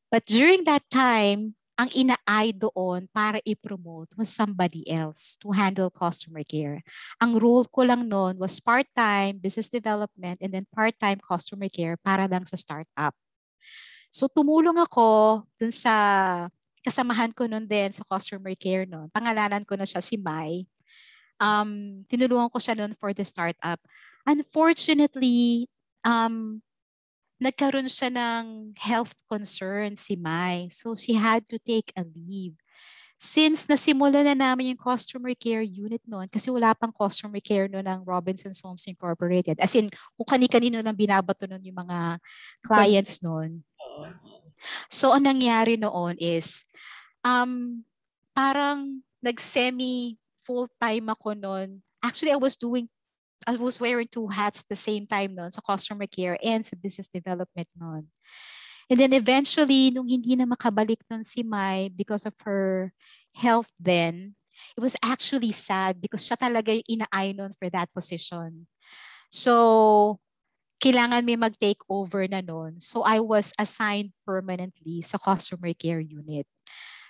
But 0.09 0.25
during 0.25 0.65
that 0.65 0.89
time, 0.89 1.53
ang 1.81 1.89
ina-eye 1.97 2.53
doon 2.53 3.09
para 3.09 3.41
i-promote 3.41 4.13
was 4.13 4.29
somebody 4.29 4.85
else 4.85 5.33
to 5.41 5.49
handle 5.49 5.89
customer 5.89 6.45
care. 6.45 6.85
Ang 7.17 7.41
role 7.41 7.65
ko 7.65 7.81
lang 7.81 8.05
noon 8.05 8.37
was 8.37 8.61
part-time 8.61 9.41
business 9.41 9.65
development 9.65 10.37
and 10.45 10.53
then 10.53 10.69
part-time 10.69 11.17
customer 11.17 11.65
care 11.73 11.97
para 11.97 12.29
lang 12.29 12.45
sa 12.45 12.53
startup. 12.53 13.17
So 14.13 14.29
tumulong 14.29 14.77
ako 14.77 15.41
dun 15.57 15.73
sa 15.73 16.45
kasamahan 16.85 17.33
ko 17.33 17.49
noon 17.49 17.65
din 17.65 17.89
sa 17.89 18.05
customer 18.05 18.53
care 18.53 18.85
noon. 18.85 19.09
Pangalanan 19.09 19.65
ko 19.65 19.73
na 19.73 19.89
siya 19.89 20.05
si 20.05 20.21
Mai. 20.21 20.69
Um, 21.41 22.05
tinulungan 22.05 22.53
ko 22.53 22.61
siya 22.61 22.77
noon 22.77 22.93
for 22.93 23.09
the 23.09 23.25
startup. 23.25 23.81
Unfortunately, 24.29 25.65
um, 26.05 26.61
nagkaroon 27.41 27.89
siya 27.89 28.13
ng 28.13 28.77
health 28.77 29.17
concern 29.25 29.97
si 29.97 30.13
Mai. 30.13 30.69
So 30.69 30.93
she 30.93 31.17
had 31.17 31.49
to 31.49 31.57
take 31.57 31.89
a 31.97 32.05
leave. 32.05 32.53
Since 33.17 33.65
nasimula 33.69 34.21
na 34.25 34.37
namin 34.37 34.73
yung 34.73 34.81
customer 34.81 35.33
care 35.33 35.65
unit 35.65 36.01
noon, 36.05 36.29
kasi 36.29 36.49
wala 36.49 36.73
pang 36.77 36.93
customer 36.93 37.41
care 37.41 37.65
noon 37.65 37.85
ng 37.85 38.01
Robinson's 38.05 38.61
Homes 38.61 38.85
Incorporated. 38.85 39.57
As 39.61 39.73
in, 39.77 39.89
kung 40.17 40.25
kani-kanino 40.25 40.81
nang 40.81 40.97
binabato 40.97 41.45
noon 41.45 41.61
yung 41.65 41.81
mga 41.85 42.17
clients 42.65 43.21
noon. 43.21 43.61
So, 44.89 45.13
ang 45.13 45.25
nangyari 45.25 45.77
noon 45.77 46.17
is, 46.17 46.65
um, 47.21 47.81
parang 48.33 49.05
nag-semi 49.21 50.17
full-time 50.41 51.13
ako 51.13 51.37
noon. 51.37 51.85
Actually, 52.01 52.33
I 52.33 52.41
was 52.41 52.57
doing 52.57 52.89
I 53.47 53.57
was 53.57 53.79
wearing 53.79 54.07
two 54.07 54.27
hats 54.27 54.61
at 54.61 54.69
the 54.69 54.79
same 54.79 55.07
time 55.07 55.35
noon 55.35 55.51
sa 55.51 55.61
customer 55.61 56.05
care 56.05 56.37
and 56.43 56.63
sa 56.63 56.77
business 56.77 57.09
development 57.09 57.67
noon. 57.73 58.07
And 58.91 58.99
then 58.99 59.13
eventually, 59.15 59.89
nung 59.89 60.11
hindi 60.11 60.35
na 60.35 60.43
makabalik 60.43 60.99
noon 61.07 61.23
si 61.23 61.41
Mai 61.47 61.89
because 61.95 62.27
of 62.27 62.35
her 62.43 62.91
health 63.31 63.71
then, 63.79 64.35
it 64.75 64.81
was 64.83 64.99
actually 65.01 65.55
sad 65.55 66.03
because 66.03 66.27
siya 66.27 66.37
talaga 66.37 66.75
yung 66.75 66.99
ina-eye 66.99 67.31
noon 67.31 67.55
for 67.55 67.71
that 67.71 67.89
position. 67.95 68.67
So, 69.31 70.19
kailangan 70.83 71.23
may 71.23 71.39
mag-take 71.39 71.79
over 71.87 72.27
na 72.27 72.43
noon. 72.43 72.83
So, 72.83 73.01
I 73.07 73.23
was 73.23 73.55
assigned 73.55 74.11
permanently 74.27 75.01
sa 75.01 75.17
customer 75.17 75.71
care 75.71 76.03
unit. 76.03 76.45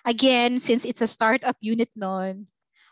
Again, 0.05 0.61
since 0.61 0.85
it's 0.85 1.01
a 1.01 1.09
startup 1.09 1.57
unit 1.61 1.89
noon, 1.97 2.45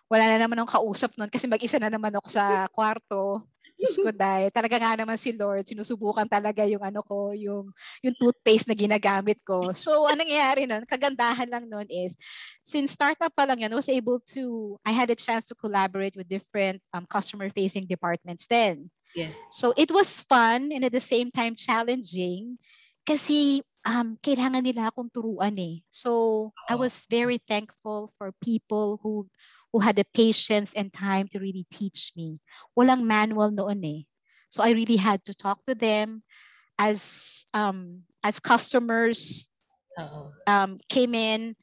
wala 0.09 0.25
na 0.25 0.41
naman 0.41 0.57
akong 0.59 0.81
kausap 0.81 1.13
noon 1.15 1.29
kasi 1.29 1.45
mag-isa 1.45 1.77
na 1.77 1.93
naman 1.93 2.11
ako 2.17 2.27
sa 2.27 2.43
kwarto. 2.75 3.45
Diyos 3.79 3.95
ko 3.95 4.11
dahil 4.11 4.51
talaga 4.51 4.75
nga 4.75 4.91
naman 4.91 5.15
si 5.15 5.31
Lord, 5.31 5.63
sinusubukan 5.63 6.27
talaga 6.27 6.67
yung 6.67 6.83
ano 6.83 6.99
ko, 6.99 7.31
yung, 7.31 7.71
yung 8.03 8.15
toothpaste 8.19 8.67
na 8.67 8.75
ginagamit 8.75 9.39
ko. 9.47 9.71
So, 9.71 10.03
anong 10.03 10.27
nangyayari 10.27 10.67
nun? 10.67 10.83
Kagandahan 10.83 11.47
lang 11.47 11.71
nun 11.71 11.87
is, 11.87 12.19
since 12.59 12.91
startup 12.91 13.31
pa 13.31 13.47
lang 13.47 13.63
yan, 13.63 13.71
I 13.71 13.79
was 13.79 13.87
able 13.87 14.19
to, 14.35 14.75
I 14.83 14.91
had 14.91 15.07
a 15.07 15.15
chance 15.15 15.47
to 15.47 15.55
collaborate 15.55 16.19
with 16.19 16.27
different 16.27 16.83
um, 16.91 17.07
customer-facing 17.07 17.87
departments 17.87 18.51
then. 18.51 18.91
Yes. 19.15 19.39
So, 19.55 19.71
it 19.79 19.95
was 19.95 20.19
fun 20.19 20.75
and 20.75 20.83
at 20.83 20.91
the 20.91 20.99
same 20.99 21.31
time 21.31 21.55
challenging 21.55 22.59
kasi 23.07 23.63
um, 23.87 24.19
kailangan 24.19 24.59
nila 24.59 24.91
akong 24.91 25.07
turuan 25.07 25.55
eh. 25.55 25.81
So, 25.87 26.51
I 26.67 26.75
was 26.75 27.07
very 27.07 27.39
thankful 27.39 28.11
for 28.19 28.35
people 28.43 28.99
who 28.99 29.31
who 29.71 29.79
had 29.79 29.95
the 29.95 30.05
patience 30.13 30.73
and 30.73 30.93
time 30.93 31.27
to 31.29 31.39
really 31.39 31.65
teach 31.69 32.11
me. 32.17 32.41
Walang 32.77 33.05
manual 33.05 33.51
noon 33.51 33.85
eh. 33.85 34.01
So 34.49 34.63
I 34.63 34.73
really 34.73 34.97
had 34.97 35.23
to 35.25 35.33
talk 35.33 35.63
to 35.65 35.75
them 35.77 36.23
as 36.79 37.45
um, 37.53 38.03
as 38.25 38.39
customers 38.39 39.49
um, 40.47 40.79
came 40.89 41.13
in 41.13 41.55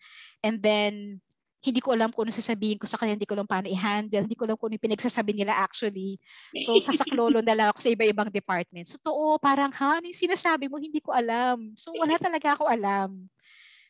and 0.45 0.63
then 0.63 1.21
hindi 1.67 1.83
ko 1.83 1.99
alam 1.99 2.15
kung 2.15 2.31
ano 2.31 2.31
sasabihin 2.31 2.79
ko 2.79 2.87
sa 2.87 2.95
kanila, 2.95 3.19
hindi 3.19 3.27
ko 3.27 3.35
alam 3.35 3.49
paano 3.49 3.67
i-handle, 3.67 4.23
hindi 4.23 4.39
ko 4.39 4.47
alam 4.47 4.55
kung 4.55 4.71
ano 4.71 4.79
pinagsasabi 4.79 5.35
nila 5.35 5.51
actually. 5.51 6.23
So, 6.63 6.79
sasaklolo 6.87 7.43
na 7.43 7.59
lang 7.59 7.75
ako 7.75 7.83
sa 7.83 7.91
iba-ibang 7.91 8.31
departments. 8.31 8.95
So, 8.95 9.03
totoo, 9.03 9.43
parang, 9.43 9.75
ha, 9.75 9.99
ano 9.99 10.07
yung 10.07 10.15
sinasabi 10.15 10.71
mo, 10.71 10.79
hindi 10.79 11.03
ko 11.03 11.11
alam. 11.11 11.75
So, 11.75 11.91
wala 11.99 12.15
talaga 12.23 12.55
ako 12.55 12.71
alam. 12.71 13.27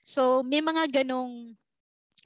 So, 0.08 0.40
may 0.40 0.64
mga 0.64 1.04
ganong 1.04 1.52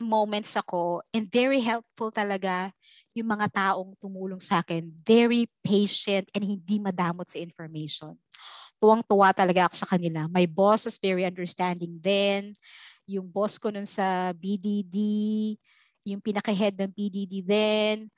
moments 0.01 0.57
ako 0.57 1.05
and 1.13 1.29
very 1.29 1.61
helpful 1.61 2.09
talaga 2.09 2.73
yung 3.13 3.29
mga 3.29 3.51
taong 3.53 3.93
tumulong 4.01 4.41
sa 4.41 4.65
akin. 4.65 4.89
Very 5.05 5.47
patient 5.61 6.31
and 6.33 6.43
hindi 6.47 6.81
madamot 6.81 7.29
sa 7.29 7.39
information. 7.43 8.17
Tuwang-tuwa 8.81 9.35
talaga 9.37 9.69
ako 9.69 9.77
sa 9.77 9.91
kanila. 9.93 10.25
My 10.31 10.49
boss 10.49 10.89
was 10.89 10.97
very 10.97 11.29
understanding 11.29 12.01
then. 12.01 12.57
Yung 13.05 13.29
boss 13.29 13.61
ko 13.61 13.69
nun 13.69 13.85
sa 13.85 14.33
BDD, 14.33 14.97
yung 16.07 16.23
pinaka-head 16.23 16.79
ng 16.81 16.91
BDD 16.91 17.45
then. 17.45 18.09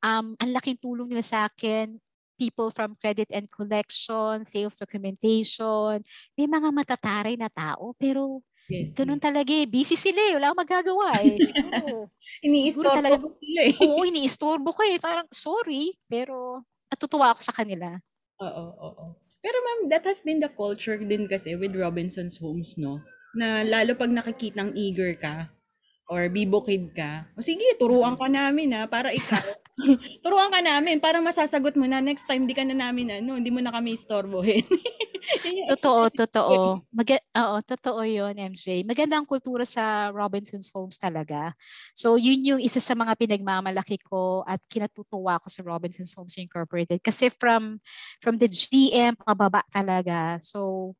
Um, 0.00 0.34
ang 0.40 0.50
laking 0.50 0.80
tulong 0.80 1.06
nila 1.12 1.22
sa 1.22 1.46
akin 1.46 2.00
people 2.40 2.72
from 2.72 2.96
credit 2.96 3.28
and 3.28 3.44
collection, 3.52 4.48
sales 4.48 4.80
documentation. 4.80 6.00
May 6.32 6.48
mga 6.48 6.72
matataray 6.72 7.36
na 7.36 7.52
tao, 7.52 7.92
pero 8.00 8.40
Yes. 8.70 8.94
Ganun 8.94 9.18
talaga 9.18 9.50
eh. 9.50 9.66
Busy 9.66 9.98
sila 9.98 10.20
eh. 10.30 10.32
Wala 10.38 10.54
akong 10.54 10.62
magagawa 10.62 11.08
eh. 11.26 11.42
Siguro. 11.48 12.06
iniistorbo 12.46 12.94
talaga, 12.94 13.16
ko 13.18 13.28
sila 13.34 13.60
eh. 13.66 13.74
Oo, 13.82 14.00
iniistorbo 14.06 14.70
ko 14.70 14.82
eh. 14.86 14.96
Parang, 15.02 15.26
sorry, 15.34 15.98
pero 16.06 16.62
natutuwa 16.86 17.34
ako 17.34 17.40
sa 17.42 17.54
kanila. 17.54 17.98
Oo, 18.38 18.64
oo. 18.78 19.04
Pero 19.42 19.56
ma'am, 19.58 19.80
that 19.90 20.04
has 20.06 20.20
been 20.22 20.38
the 20.38 20.52
culture 20.52 21.00
din 21.00 21.26
kasi 21.26 21.56
with 21.58 21.74
Robinson's 21.74 22.38
Homes, 22.38 22.76
no? 22.78 23.00
Na 23.34 23.64
lalo 23.66 23.96
pag 23.96 24.12
nakikitang 24.12 24.76
eager 24.76 25.16
ka 25.18 25.48
or 26.10 26.26
bibukid 26.28 26.92
ka, 26.94 27.26
o 27.38 27.42
sige, 27.42 27.62
turuan 27.78 28.18
ka 28.18 28.26
namin 28.28 28.74
ha, 28.74 28.84
para 28.90 29.14
ikaw, 29.14 29.40
turuan 30.26 30.50
ka 30.52 30.60
namin 30.60 30.98
para 31.00 31.22
masasagot 31.22 31.78
mo 31.78 31.86
na 31.86 32.02
next 32.04 32.26
time 32.28 32.44
di 32.44 32.52
ka 32.52 32.66
na 32.66 32.74
namin 32.76 33.22
ano, 33.22 33.38
hindi 33.38 33.48
mo 33.48 33.62
na 33.64 33.72
kami 33.72 33.94
istorbohin. 33.96 34.62
totoo, 35.76 36.08
totoo. 36.10 36.56
Mag- 36.96 37.28
oo, 37.36 37.56
totoo 37.62 38.00
yun, 38.02 38.34
MJ. 38.34 38.82
Maganda 38.82 39.20
ang 39.20 39.28
kultura 39.28 39.68
sa 39.68 40.08
Robinson's 40.10 40.72
Homes 40.72 40.96
talaga. 40.96 41.52
So, 41.92 42.16
yun 42.16 42.42
yung 42.42 42.60
isa 42.60 42.80
sa 42.80 42.96
mga 42.96 43.14
pinagmamalaki 43.16 44.00
ko 44.02 44.42
at 44.48 44.58
kinatutuwa 44.66 45.38
ko 45.40 45.46
sa 45.46 45.60
Robinson's 45.60 46.16
Homes 46.16 46.36
Incorporated. 46.40 47.04
Kasi 47.04 47.28
from, 47.28 47.78
from 48.18 48.40
the 48.40 48.48
GM, 48.48 49.14
pababa 49.20 49.60
talaga. 49.68 50.40
So, 50.40 50.92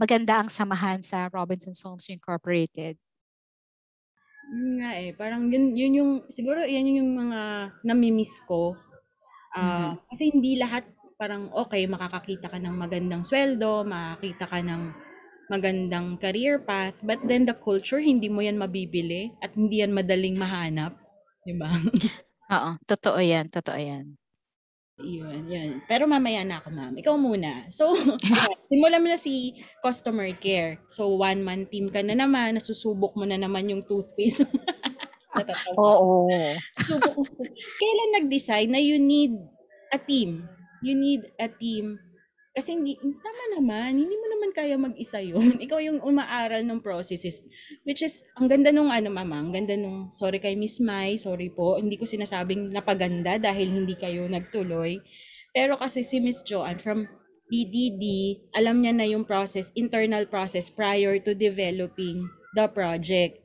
maganda 0.00 0.40
ang 0.40 0.48
samahan 0.48 1.04
sa 1.04 1.28
Robinson's 1.28 1.80
Homes 1.84 2.08
Incorporated. 2.08 2.96
Yun 4.46 4.78
nga 4.78 4.90
eh, 4.94 5.10
parang 5.10 5.50
yun, 5.50 5.74
yun 5.74 5.92
yung, 5.98 6.12
siguro 6.30 6.62
yan 6.62 6.86
yung 6.86 7.12
mga 7.18 7.40
namimiss 7.82 8.38
ko. 8.46 8.78
Uh, 9.56 9.60
mm-hmm. 9.60 9.92
Kasi 10.12 10.22
hindi 10.30 10.52
lahat 10.60 10.84
parang 11.16 11.48
okay, 11.56 11.88
makakakita 11.88 12.52
ka 12.52 12.60
ng 12.60 12.76
magandang 12.76 13.24
sweldo, 13.24 13.88
makakita 13.88 14.44
ka 14.44 14.60
ng 14.60 14.92
magandang 15.48 16.20
career 16.20 16.60
path, 16.60 16.96
but 17.00 17.18
then 17.24 17.48
the 17.48 17.56
culture, 17.56 18.02
hindi 18.02 18.28
mo 18.28 18.44
yan 18.44 18.60
mabibili 18.60 19.32
at 19.40 19.56
hindi 19.56 19.80
yan 19.80 19.96
madaling 19.96 20.36
mahanap. 20.36 20.92
Di 21.42 21.54
ba? 21.56 21.72
Oo, 22.54 22.70
totoo 22.86 23.18
yan, 23.18 23.48
totoo 23.48 23.78
yan. 23.78 24.14
Yun, 24.96 25.44
yun. 25.44 25.70
Pero 25.84 26.08
mamaya 26.08 26.40
na 26.40 26.58
ako, 26.62 26.72
ma'am. 26.72 26.94
Ikaw 26.96 27.14
muna. 27.20 27.68
So, 27.68 27.92
simulan 28.72 29.02
mo 29.04 29.08
na 29.12 29.20
si 29.20 29.52
customer 29.84 30.32
care. 30.40 30.80
So, 30.88 31.20
one-man 31.20 31.68
team 31.68 31.92
ka 31.92 32.00
na 32.00 32.16
naman, 32.16 32.56
nasusubok 32.56 33.12
mo 33.12 33.28
na 33.28 33.36
naman 33.36 33.68
yung 33.68 33.84
toothpaste. 33.84 34.48
Oo. 35.76 36.32
Subok. 36.80 37.28
Kailan 37.76 38.24
nag-decide 38.24 38.72
na 38.72 38.80
you 38.80 38.96
need 38.96 39.36
a 39.92 40.00
team 40.00 40.48
you 40.82 40.96
need 40.96 41.28
a 41.40 41.48
team. 41.48 42.00
Kasi 42.56 42.72
hindi, 42.72 42.96
tama 42.96 43.42
naman, 43.52 44.00
hindi 44.00 44.16
mo 44.16 44.26
naman 44.32 44.50
kaya 44.56 44.80
mag-isa 44.80 45.20
yun? 45.20 45.56
Ikaw 45.68 45.76
yung 45.84 46.00
umaaral 46.00 46.64
ng 46.64 46.80
processes. 46.80 47.44
Which 47.84 48.00
is, 48.00 48.24
ang 48.40 48.48
ganda 48.48 48.72
nung 48.72 48.88
ano 48.88 49.12
mama, 49.12 49.36
ang 49.36 49.52
ganda 49.52 49.76
nung, 49.76 50.08
sorry 50.08 50.40
kay 50.40 50.56
Miss 50.56 50.80
Mai, 50.80 51.20
sorry 51.20 51.52
po, 51.52 51.76
hindi 51.76 52.00
ko 52.00 52.08
sinasabing 52.08 52.72
napaganda 52.72 53.36
dahil 53.36 53.68
hindi 53.68 53.92
kayo 53.92 54.24
nagtuloy. 54.24 55.04
Pero 55.52 55.76
kasi 55.76 56.00
si 56.00 56.16
Miss 56.16 56.40
Joanne 56.40 56.80
from 56.80 57.04
PDD, 57.52 58.36
alam 58.56 58.80
niya 58.80 58.92
na 58.96 59.04
yung 59.04 59.28
process, 59.28 59.68
internal 59.76 60.24
process 60.24 60.72
prior 60.72 61.20
to 61.20 61.36
developing 61.36 62.24
the 62.56 62.66
project. 62.72 63.44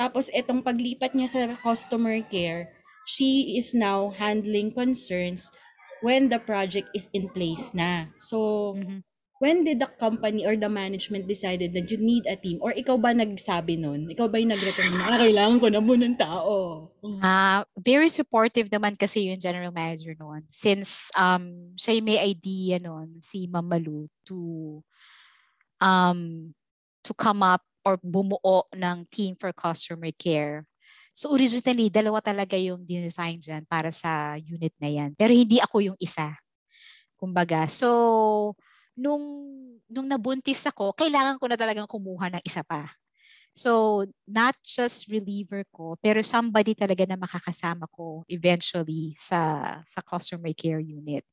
Tapos 0.00 0.32
itong 0.32 0.64
paglipat 0.64 1.12
niya 1.12 1.28
sa 1.28 1.40
customer 1.60 2.24
care, 2.32 2.72
she 3.04 3.60
is 3.60 3.76
now 3.76 4.08
handling 4.16 4.72
concerns 4.72 5.52
when 6.00 6.28
the 6.28 6.38
project 6.38 6.88
is 6.94 7.08
in 7.12 7.28
place 7.30 7.72
na. 7.74 8.12
So, 8.20 8.74
mm-hmm. 8.76 9.00
when 9.38 9.64
did 9.64 9.80
the 9.80 9.90
company 9.98 10.46
or 10.46 10.54
the 10.54 10.68
management 10.68 11.26
decided 11.26 11.72
that 11.74 11.90
you 11.90 11.98
need 11.98 12.26
a 12.26 12.36
team? 12.36 12.58
Or 12.60 12.70
ikaw 12.76 13.00
ba 13.00 13.16
nagsabi 13.16 13.80
nun? 13.80 14.06
Ikaw 14.10 14.26
ba 14.28 14.38
yung 14.38 14.52
nag-recommend 14.52 14.98
na, 14.98 15.06
ah, 15.16 15.18
kailangan 15.18 15.56
ko 15.58 15.66
na 15.72 15.80
muna 15.80 16.04
ng 16.06 16.18
tao? 16.18 16.54
Uh, 17.02 17.64
very 17.80 18.10
supportive 18.12 18.68
naman 18.68 18.94
kasi 18.98 19.30
yung 19.30 19.40
general 19.40 19.72
manager 19.72 20.14
noon. 20.18 20.44
Since 20.52 21.10
um, 21.16 21.74
siya 21.78 22.02
may 22.04 22.18
idea 22.20 22.78
noon, 22.78 23.24
si 23.24 23.48
Mamalu, 23.48 24.06
to 24.28 24.82
um, 25.80 26.52
to 27.06 27.16
come 27.16 27.40
up 27.40 27.64
or 27.88 27.96
bumuo 27.96 28.68
ng 28.76 29.08
team 29.08 29.32
for 29.32 29.48
customer 29.56 30.12
care 30.12 30.67
So 31.18 31.34
originally, 31.34 31.90
dalawa 31.90 32.22
talaga 32.22 32.54
yung 32.54 32.86
design 32.86 33.42
dyan 33.42 33.66
para 33.66 33.90
sa 33.90 34.38
unit 34.38 34.70
na 34.78 34.86
yan. 34.86 35.18
Pero 35.18 35.34
hindi 35.34 35.58
ako 35.58 35.82
yung 35.82 35.98
isa. 35.98 36.38
Kumbaga. 37.18 37.66
So, 37.66 38.54
nung, 38.94 39.26
nung 39.90 40.06
nabuntis 40.06 40.62
ako, 40.70 40.94
kailangan 40.94 41.42
ko 41.42 41.50
na 41.50 41.58
talagang 41.58 41.90
kumuha 41.90 42.38
ng 42.38 42.42
isa 42.46 42.62
pa. 42.62 42.86
So, 43.50 44.06
not 44.30 44.54
just 44.62 45.10
reliever 45.10 45.66
ko, 45.74 45.98
pero 45.98 46.22
somebody 46.22 46.78
talaga 46.78 47.02
na 47.02 47.18
makakasama 47.18 47.90
ko 47.90 48.22
eventually 48.30 49.18
sa, 49.18 49.74
sa 49.82 49.98
customer 50.06 50.54
care 50.54 50.78
unit. 50.78 51.26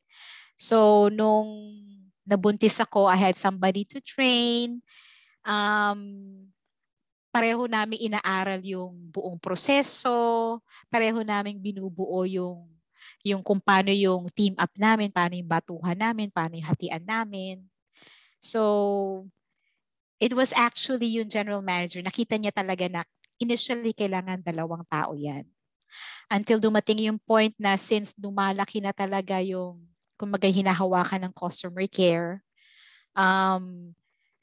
So, 0.58 1.14
nung 1.14 1.78
nabuntis 2.26 2.82
ako, 2.82 3.06
I 3.06 3.22
had 3.22 3.38
somebody 3.38 3.86
to 3.94 4.02
train. 4.02 4.82
Um, 5.46 6.50
pareho 7.36 7.68
namin 7.68 8.00
inaaral 8.00 8.64
yung 8.64 8.96
buong 9.12 9.36
proseso, 9.36 10.64
pareho 10.88 11.20
namin 11.20 11.60
binubuo 11.60 12.24
yung 12.24 12.64
yung 13.28 13.44
kung 13.44 13.60
paano 13.60 13.92
yung 13.92 14.32
team 14.32 14.56
up 14.56 14.72
namin, 14.80 15.12
paano 15.12 15.36
yung 15.36 15.52
batuhan 15.52 16.00
namin, 16.00 16.32
paano 16.32 16.56
yung 16.56 16.70
hatian 16.72 17.04
namin. 17.04 17.60
So, 18.40 19.28
it 20.16 20.32
was 20.32 20.56
actually 20.56 21.12
yung 21.20 21.28
general 21.28 21.60
manager, 21.60 22.00
nakita 22.00 22.40
niya 22.40 22.56
talaga 22.56 22.88
na 22.88 23.02
initially 23.36 23.92
kailangan 23.92 24.40
dalawang 24.40 24.88
tao 24.88 25.12
yan. 25.18 25.44
Until 26.32 26.64
dumating 26.64 27.04
yung 27.12 27.20
point 27.20 27.52
na 27.60 27.76
since 27.76 28.16
lumalaki 28.16 28.80
na 28.80 28.96
talaga 28.96 29.44
yung 29.44 29.84
kung 30.16 30.32
magay 30.32 30.56
hinahawakan 30.56 31.28
ng 31.28 31.34
customer 31.36 31.84
care, 31.92 32.40
um, 33.12 33.92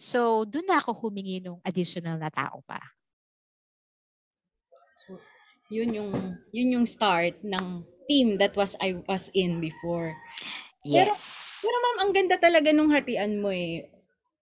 So, 0.03 0.43
doon 0.43 0.67
na 0.67 0.83
ako 0.83 1.07
humingi 1.07 1.39
ng 1.39 1.63
additional 1.63 2.19
na 2.19 2.27
tao 2.27 2.59
pa. 2.67 2.83
So, 4.99 5.15
yun 5.71 5.95
yung 5.95 6.11
yun 6.51 6.75
yung 6.75 6.87
start 6.91 7.39
ng 7.47 7.87
team 8.11 8.35
that 8.43 8.59
was 8.59 8.75
I 8.83 8.99
was 9.07 9.31
in 9.31 9.63
before. 9.63 10.11
Yes. 10.83 11.07
Pero, 11.07 11.13
pero 11.63 11.77
ma'am, 11.79 11.99
ang 12.03 12.11
ganda 12.11 12.35
talaga 12.35 12.75
nung 12.75 12.91
hatian 12.91 13.39
mo 13.39 13.55
eh. 13.55 13.87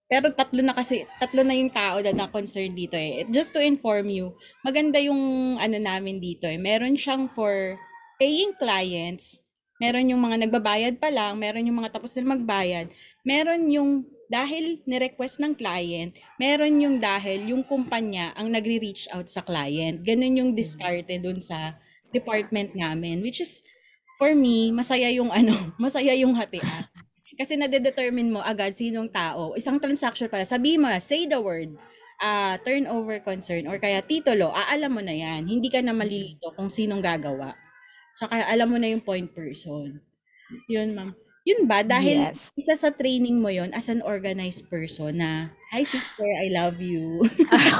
Pero 0.09 0.33
tatlo 0.33 0.65
na 0.65 0.73
kasi, 0.73 1.05
tatlo 1.21 1.45
na 1.45 1.53
yung 1.53 1.69
tao 1.69 2.01
na 2.01 2.11
na-concern 2.11 2.73
dito 2.73 2.97
eh. 2.97 3.23
Just 3.29 3.53
to 3.53 3.61
inform 3.61 4.09
you, 4.09 4.33
maganda 4.65 4.97
yung 4.97 5.55
ano 5.61 5.77
namin 5.77 6.17
dito 6.17 6.49
eh. 6.49 6.57
Meron 6.57 6.97
siyang 6.97 7.29
for 7.31 7.77
paying 8.17 8.51
clients, 8.57 9.39
meron 9.77 10.09
yung 10.09 10.19
mga 10.19 10.49
nagbabayad 10.49 10.97
pa 10.97 11.13
lang, 11.13 11.37
meron 11.39 11.63
yung 11.63 11.79
mga 11.79 11.95
tapos 11.95 12.11
na 12.17 12.33
magbayad, 12.33 12.91
meron 13.23 13.63
yung 13.71 14.03
dahil 14.31 14.79
ni-request 14.87 15.43
ng 15.43 15.59
client, 15.59 16.15
meron 16.39 16.79
yung 16.79 17.03
dahil 17.03 17.51
yung 17.51 17.67
kumpanya 17.67 18.31
ang 18.39 18.47
nagre-reach 18.47 19.11
out 19.11 19.27
sa 19.27 19.43
client. 19.43 19.99
Ganun 19.99 20.39
yung 20.39 20.51
diskarte 20.55 21.19
dun 21.19 21.43
sa 21.43 21.75
department 22.15 22.71
namin, 22.71 23.19
which 23.19 23.43
is, 23.43 23.59
for 24.15 24.31
me, 24.31 24.71
masaya 24.71 25.11
yung 25.11 25.27
ano, 25.39 25.75
masaya 25.75 26.15
yung 26.15 26.31
hatian. 26.31 26.87
Kasi 27.35 27.59
nade-determine 27.59 28.31
mo 28.31 28.39
agad 28.39 28.71
sinong 28.71 29.11
tao. 29.11 29.51
Isang 29.59 29.83
transaction 29.83 30.31
pala, 30.31 30.47
sabi 30.47 30.79
mo, 30.79 30.87
say 31.03 31.27
the 31.27 31.35
word, 31.35 31.75
uh, 32.23 32.55
turnover 32.63 33.19
concern, 33.19 33.67
or 33.67 33.83
kaya 33.83 33.99
titulo, 33.99 34.55
aalam 34.55 34.95
mo 34.95 35.03
na 35.03 35.11
yan. 35.11 35.43
Hindi 35.43 35.67
ka 35.67 35.83
na 35.83 35.91
malilito 35.91 36.55
kung 36.55 36.71
sinong 36.71 37.03
gagawa. 37.03 37.51
Saka 38.15 38.47
alam 38.47 38.71
mo 38.71 38.79
na 38.79 38.87
yung 38.95 39.03
point 39.03 39.27
person. 39.27 39.99
Yun, 40.71 40.95
ma'am. 40.95 41.11
Yun 41.41 41.65
ba? 41.65 41.81
Dahil 41.81 42.21
yes. 42.31 42.53
isa 42.53 42.77
sa 42.77 42.93
training 42.93 43.41
mo 43.41 43.49
yon 43.49 43.73
as 43.73 43.89
an 43.89 44.05
organized 44.05 44.69
person 44.69 45.17
na, 45.17 45.49
Hi 45.73 45.81
sister, 45.81 46.27
I 46.27 46.53
love 46.53 46.77
you. 46.83 47.23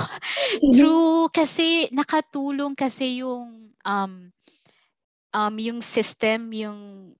True. 0.76 1.30
Kasi 1.30 1.91
nakatulong 1.93 2.74
kasi 2.74 3.21
yung 3.21 3.76
um, 3.86 4.13
um, 5.34 5.56
yung 5.60 5.84
system, 5.84 6.50
yung, 6.56 7.13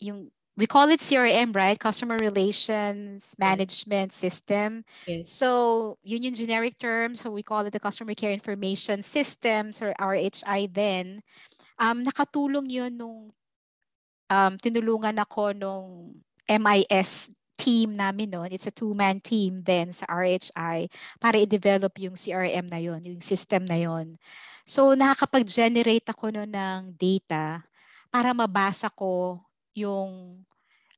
yung 0.00 0.32
we 0.56 0.66
call 0.66 0.88
it 0.92 1.00
CRM, 1.00 1.52
right? 1.56 1.78
Customer 1.78 2.16
Relations 2.16 3.32
Management 3.38 4.12
System. 4.12 4.84
Yes. 5.06 5.32
So, 5.32 5.98
yun 6.04 6.24
yung 6.24 6.36
generic 6.36 6.78
term. 6.78 7.14
So, 7.16 7.30
we 7.30 7.42
call 7.42 7.64
it 7.66 7.72
the 7.72 7.80
Customer 7.80 8.14
Care 8.14 8.32
Information 8.32 9.02
Systems 9.02 9.80
or 9.80 9.94
RHI 9.98 10.72
then. 10.72 11.22
Um, 11.80 12.04
nakatulong 12.04 12.68
yun 12.68 12.96
nung 12.96 13.32
um, 14.32 14.56
tinulungan 14.56 15.20
ako 15.20 15.52
nung 15.52 16.16
MIS 16.48 17.36
team 17.60 17.94
namin 17.94 18.32
noon. 18.32 18.50
It's 18.50 18.66
a 18.66 18.74
two-man 18.74 19.20
team 19.20 19.60
then 19.62 19.92
sa 19.92 20.08
RHI 20.08 20.88
para 21.20 21.36
i-develop 21.36 21.92
yung 22.00 22.16
CRM 22.16 22.66
na 22.66 22.80
yon, 22.80 23.04
yung 23.04 23.20
system 23.20 23.68
na 23.68 23.76
yon. 23.76 24.16
So 24.64 24.96
nakakapag-generate 24.96 26.08
ako 26.08 26.32
noon 26.32 26.50
ng 26.50 26.96
data 26.96 27.62
para 28.08 28.32
mabasa 28.32 28.88
ko 28.88 29.38
yung 29.76 30.42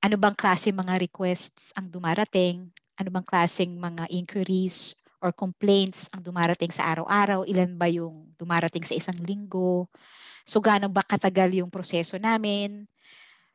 ano 0.05 0.17
bang 0.21 0.37
klase 0.37 0.69
mga 0.69 1.01
requests 1.01 1.73
ang 1.73 1.89
dumarating, 1.89 2.69
ano 3.01 3.09
bang 3.09 3.27
klaseng 3.27 3.73
mga 3.73 4.05
inquiries 4.13 4.95
or 5.25 5.33
complaints 5.33 6.13
ang 6.13 6.21
dumarating 6.21 6.69
sa 6.69 6.85
araw-araw, 6.93 7.49
ilan 7.49 7.73
ba 7.81 7.89
yung 7.89 8.29
dumarating 8.37 8.85
sa 8.85 8.93
isang 8.93 9.17
linggo, 9.25 9.89
so 10.45 10.61
gaano 10.61 10.93
ba 10.93 11.01
katagal 11.01 11.57
yung 11.57 11.73
proseso 11.73 12.21
namin, 12.21 12.85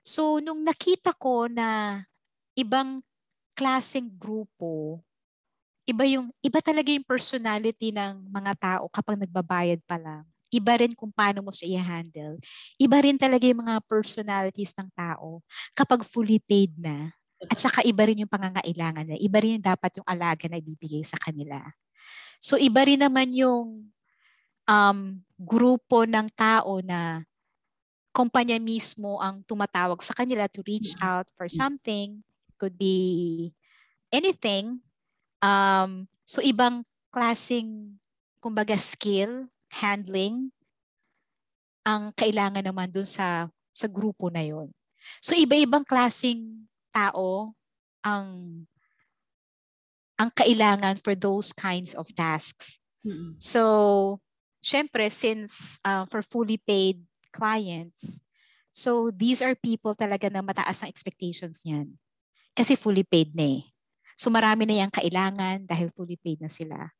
So, 0.10 0.42
nung 0.42 0.66
nakita 0.66 1.14
ko 1.14 1.46
na 1.46 2.02
ibang 2.58 2.98
klaseng 3.54 4.10
grupo, 4.18 5.06
iba 5.86 6.02
yung 6.10 6.34
iba 6.42 6.58
talaga 6.66 6.90
yung 6.90 7.06
personality 7.06 7.94
ng 7.94 8.26
mga 8.26 8.54
tao 8.58 8.90
kapag 8.90 9.22
nagbabayad 9.22 9.86
pa 9.86 10.02
lang. 10.02 10.26
Iba 10.50 10.82
rin 10.82 10.98
kung 10.98 11.14
paano 11.14 11.46
mo 11.46 11.54
siya 11.54 11.78
i-handle. 11.78 12.42
Iba 12.82 13.06
rin 13.06 13.22
talaga 13.22 13.46
yung 13.46 13.62
mga 13.62 13.86
personalities 13.86 14.74
ng 14.74 14.90
tao 14.98 15.46
kapag 15.78 16.02
fully 16.02 16.42
paid 16.42 16.74
na. 16.82 17.14
At 17.46 17.62
saka 17.62 17.86
iba 17.86 18.02
rin 18.10 18.26
yung 18.26 18.34
pangangailangan 18.34 19.14
niya. 19.14 19.18
Iba 19.22 19.38
rin 19.46 19.62
yung 19.62 19.68
dapat 19.70 20.02
yung 20.02 20.08
alaga 20.10 20.50
na 20.50 20.58
ibibigay 20.58 21.06
sa 21.06 21.22
kanila. 21.22 21.62
So 22.42 22.58
iba 22.58 22.82
rin 22.82 23.06
naman 23.06 23.30
yung 23.30 23.94
um, 24.66 25.00
grupo 25.38 26.10
ng 26.10 26.34
tao 26.34 26.82
na 26.82 27.29
kumpanya 28.10 28.58
mismo 28.58 29.22
ang 29.22 29.46
tumatawag 29.46 30.02
sa 30.02 30.14
kanila 30.18 30.50
to 30.50 30.66
reach 30.66 30.98
out 31.00 31.30
for 31.38 31.46
something. 31.48 32.22
It 32.50 32.56
could 32.58 32.76
be 32.76 33.54
anything. 34.10 34.82
Um, 35.40 36.10
so 36.26 36.42
ibang 36.42 36.84
klasing 37.14 38.00
kumbaga 38.42 38.76
skill, 38.80 39.48
handling 39.70 40.52
ang 41.86 42.12
kailangan 42.14 42.66
naman 42.66 42.92
dun 42.92 43.08
sa 43.08 43.48
sa 43.72 43.88
grupo 43.88 44.28
na 44.28 44.44
yon. 44.44 44.70
So 45.24 45.34
iba-ibang 45.34 45.88
klasing 45.88 46.68
tao 46.92 47.56
ang 48.04 48.28
ang 50.20 50.30
kailangan 50.36 51.00
for 51.00 51.16
those 51.16 51.56
kinds 51.56 51.96
of 51.96 52.12
tasks. 52.12 52.76
Mm-hmm. 53.08 53.40
So, 53.40 54.20
syempre 54.60 55.08
since 55.08 55.80
uh, 55.88 56.04
for 56.04 56.20
fully 56.20 56.60
paid 56.60 57.00
clients. 57.32 58.22
So 58.70 59.10
these 59.10 59.42
are 59.42 59.58
people 59.58 59.94
talaga 59.98 60.30
na 60.30 60.44
mataas 60.46 60.84
ang 60.84 60.92
expectations 60.92 61.66
niyan. 61.66 61.96
Kasi 62.54 62.76
fully 62.76 63.06
paid 63.06 63.34
na 63.34 63.62
eh. 63.62 63.64
So 64.20 64.28
marami 64.28 64.68
na 64.68 64.84
yung 64.84 64.94
kailangan 64.94 65.64
dahil 65.64 65.90
fully 65.96 66.20
paid 66.20 66.44
na 66.44 66.52
sila. 66.52 66.92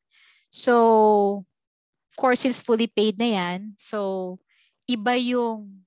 So, 0.50 1.46
of 2.10 2.16
course, 2.18 2.42
since 2.42 2.64
fully 2.64 2.90
paid 2.90 3.20
na 3.20 3.30
yan, 3.38 3.60
so 3.78 4.40
iba 4.90 5.14
yung 5.14 5.86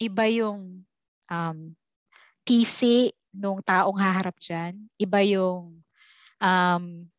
iba 0.00 0.24
yung 0.30 0.86
um, 1.28 1.58
PC 2.48 3.12
nung 3.34 3.60
taong 3.60 3.98
haharap 4.00 4.40
dyan. 4.40 4.88
Iba 4.96 5.20
yung 5.20 5.80
Um, 6.40 7.12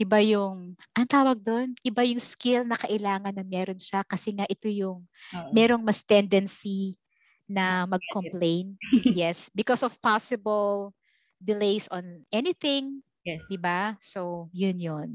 iba 0.00 0.18
yung, 0.22 0.74
ang 0.96 1.06
tawag 1.06 1.38
doon, 1.40 1.74
iba 1.86 2.02
yung 2.02 2.18
skill 2.22 2.66
na 2.66 2.74
kailangan 2.78 3.34
na 3.34 3.44
meron 3.46 3.78
siya 3.78 4.02
kasi 4.02 4.34
nga 4.34 4.46
ito 4.50 4.66
yung 4.66 5.06
merong 5.54 5.82
mas 5.82 6.02
tendency 6.02 6.98
na 7.46 7.84
mag-complain. 7.86 8.74
yes, 9.18 9.50
because 9.54 9.84
of 9.84 9.94
possible 10.02 10.92
delays 11.38 11.86
on 11.92 12.24
anything, 12.32 13.04
Yes. 13.24 13.48
'di 13.48 13.56
ba? 13.56 13.96
So, 14.04 14.52
yun 14.52 14.76
yun. 14.76 15.10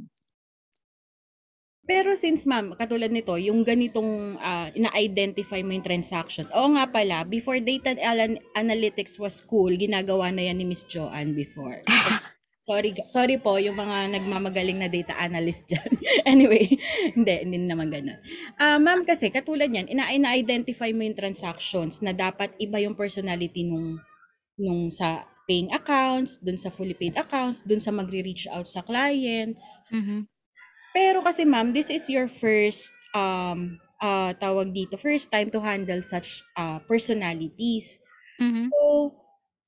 Pero 1.89 2.13
since 2.13 2.45
ma'am, 2.45 2.77
katulad 2.77 3.09
nito, 3.09 3.33
yung 3.37 3.65
ganitong 3.65 4.37
ah, 4.37 4.69
ina-identify 4.77 5.65
mo 5.65 5.73
yung 5.73 5.81
transactions. 5.85 6.53
Oo 6.53 6.77
nga 6.77 6.85
pala, 6.85 7.25
before 7.25 7.57
data 7.57 7.97
al- 8.05 8.37
analytics 8.53 9.17
was 9.17 9.41
cool, 9.41 9.73
ginagawa 9.73 10.29
na 10.29 10.45
yan 10.45 10.61
ni 10.61 10.69
Miss 10.69 10.85
Joanne 10.85 11.33
before. 11.33 11.81
So, 11.89 12.09
sorry, 12.59 12.91
sorry 13.07 13.39
po 13.39 13.55
yung 13.57 13.79
mga 13.79 14.19
nagmamagaling 14.19 14.79
na 14.79 14.91
data 14.91 15.15
analyst 15.15 15.65
dyan. 15.71 15.89
anyway, 16.31 16.67
hindi, 17.15 17.33
hindi 17.43 17.57
naman 17.63 17.89
ganun. 17.89 18.19
Ah, 18.59 18.77
ma'am, 18.77 19.07
kasi 19.07 19.31
katulad 19.31 19.71
yan, 19.71 19.87
ina- 19.87 20.11
ina-identify 20.11 20.91
mo 20.91 21.07
yung 21.07 21.17
transactions 21.17 22.03
na 22.03 22.11
dapat 22.11 22.51
iba 22.59 22.77
yung 22.83 22.93
personality 22.95 23.63
nung 23.65 23.99
nung 24.59 24.91
sa 24.91 25.23
paying 25.47 25.71
accounts, 25.73 26.37
dun 26.43 26.59
sa 26.59 26.69
fully 26.69 26.93
paid 26.93 27.15
accounts, 27.17 27.63
dun 27.65 27.81
sa 27.81 27.89
magre-reach 27.89 28.45
out 28.51 28.67
sa 28.67 28.83
clients. 28.85 29.81
Mhm. 29.89 30.27
Pero 30.93 31.23
kasi 31.25 31.45
ma'am, 31.47 31.73
this 31.73 31.89
is 31.89 32.05
your 32.09 32.27
first 32.29 32.91
um 33.13 33.79
uh, 34.01 34.31
tawag 34.37 34.73
dito, 34.73 34.97
first 34.99 35.29
time 35.31 35.49
to 35.49 35.61
handle 35.61 36.01
such 36.01 36.41
uh, 36.57 36.79
personalities. 36.85 38.01
Mhm. 38.39 38.69
So, 38.69 38.77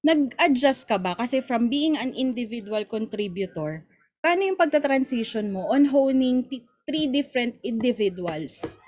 nag-adjust 0.02 0.90
ka 0.90 0.98
ba? 0.98 1.14
Kasi 1.14 1.42
from 1.42 1.70
being 1.70 1.98
an 1.98 2.14
individual 2.18 2.82
contributor, 2.86 3.86
paano 4.22 4.42
yung 4.46 4.58
pagta-transition 4.58 5.50
mo 5.54 5.70
on 5.70 5.86
honing 5.90 6.46
t- 6.46 6.66
three 6.86 7.06
different 7.10 7.58
individuals 7.62 8.82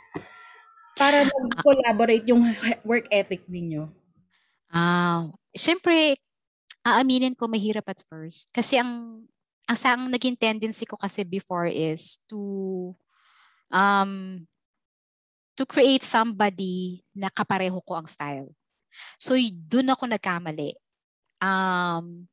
para 0.97 1.25
mag-collaborate 1.25 2.25
yung 2.29 2.41
work 2.85 3.05
ethic 3.13 3.45
ninyo? 3.49 3.89
Ah, 4.73 5.29
syempre 5.53 6.17
aaminin 6.83 7.37
ko 7.37 7.47
mahirap 7.47 7.87
at 7.87 8.01
first 8.11 8.51
kasi 8.51 8.75
ang 8.75 9.23
ang 9.63 9.77
sa 9.79 9.95
ang 9.95 10.11
naging 10.11 10.35
tendency 10.35 10.83
ko 10.83 10.99
kasi 10.99 11.23
before 11.23 11.69
is 11.71 12.19
to 12.27 12.91
um 13.71 14.43
to 15.55 15.63
create 15.63 16.03
somebody 16.03 17.05
na 17.15 17.29
kapareho 17.29 17.77
ko 17.85 17.93
ang 17.95 18.09
style. 18.09 18.49
So 19.21 19.37
dun 19.39 19.93
ako 19.93 20.09
nagkamali. 20.09 20.73
Um 21.43 22.31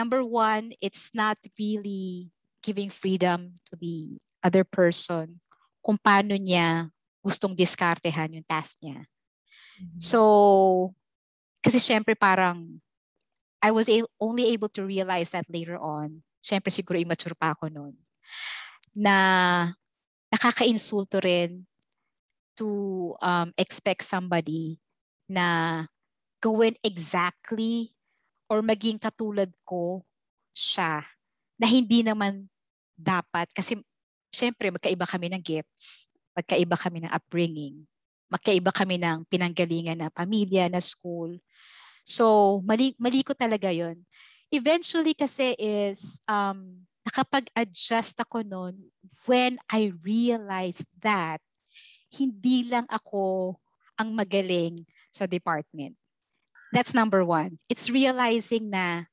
number 0.00 0.24
one, 0.24 0.72
it's 0.80 1.12
not 1.12 1.36
really 1.60 2.32
giving 2.64 2.88
freedom 2.88 3.60
to 3.68 3.76
the 3.76 4.16
other 4.40 4.64
person 4.64 5.44
kung 5.84 6.00
paano 6.00 6.36
niya 6.40 6.88
gustong 7.20 7.52
diskartehan 7.52 8.32
yung 8.40 8.48
task 8.48 8.80
niya. 8.80 9.04
So, 10.00 10.92
kasi 11.60 11.80
syempre 11.80 12.16
parang 12.16 12.80
I 13.60 13.72
was 13.72 13.88
a- 13.92 14.08
only 14.16 14.52
able 14.56 14.72
to 14.72 14.84
realize 14.84 15.36
that 15.36 15.44
later 15.48 15.76
on. 15.76 16.24
Syempre 16.40 16.72
siguro 16.72 16.96
immature 16.96 17.36
pa 17.36 17.52
ako 17.52 17.68
noon. 17.68 17.96
Na 18.96 19.16
nakaka-insulto 20.32 21.20
rin 21.20 21.68
to 22.56 23.12
um, 23.20 23.52
expect 23.60 24.08
somebody 24.08 24.80
na 25.28 25.84
gawin 26.40 26.76
exactly 26.80 27.92
or 28.50 28.66
maging 28.66 28.98
katulad 28.98 29.48
ko 29.62 30.02
siya 30.50 31.06
na 31.54 31.70
hindi 31.70 32.02
naman 32.02 32.50
dapat 32.98 33.46
kasi 33.54 33.78
syempre 34.34 34.74
magkaiba 34.74 35.06
kami 35.06 35.30
ng 35.30 35.42
gifts, 35.42 36.10
magkaiba 36.34 36.74
kami 36.74 37.06
ng 37.06 37.12
upbringing, 37.14 37.86
magkaiba 38.26 38.74
kami 38.74 38.98
ng 38.98 39.22
pinanggalingan 39.30 40.02
na 40.02 40.10
pamilya, 40.10 40.66
na 40.66 40.82
school. 40.82 41.38
So, 42.02 42.58
mali, 42.66 42.98
mali 42.98 43.22
ko 43.22 43.38
talaga 43.38 43.70
yon. 43.70 44.02
Eventually 44.50 45.14
kasi 45.14 45.54
is, 45.54 46.18
um, 46.26 46.82
nakapag-adjust 47.06 48.18
ako 48.18 48.42
noon 48.42 48.90
when 49.26 49.62
I 49.70 49.94
realized 50.02 50.90
that 51.00 51.38
hindi 52.10 52.66
lang 52.66 52.86
ako 52.90 53.54
ang 53.94 54.10
magaling 54.14 54.86
sa 55.10 55.26
department. 55.26 55.99
That's 56.70 56.94
number 56.94 57.26
one. 57.26 57.58
It's 57.66 57.90
realizing 57.90 58.70
na 58.70 59.10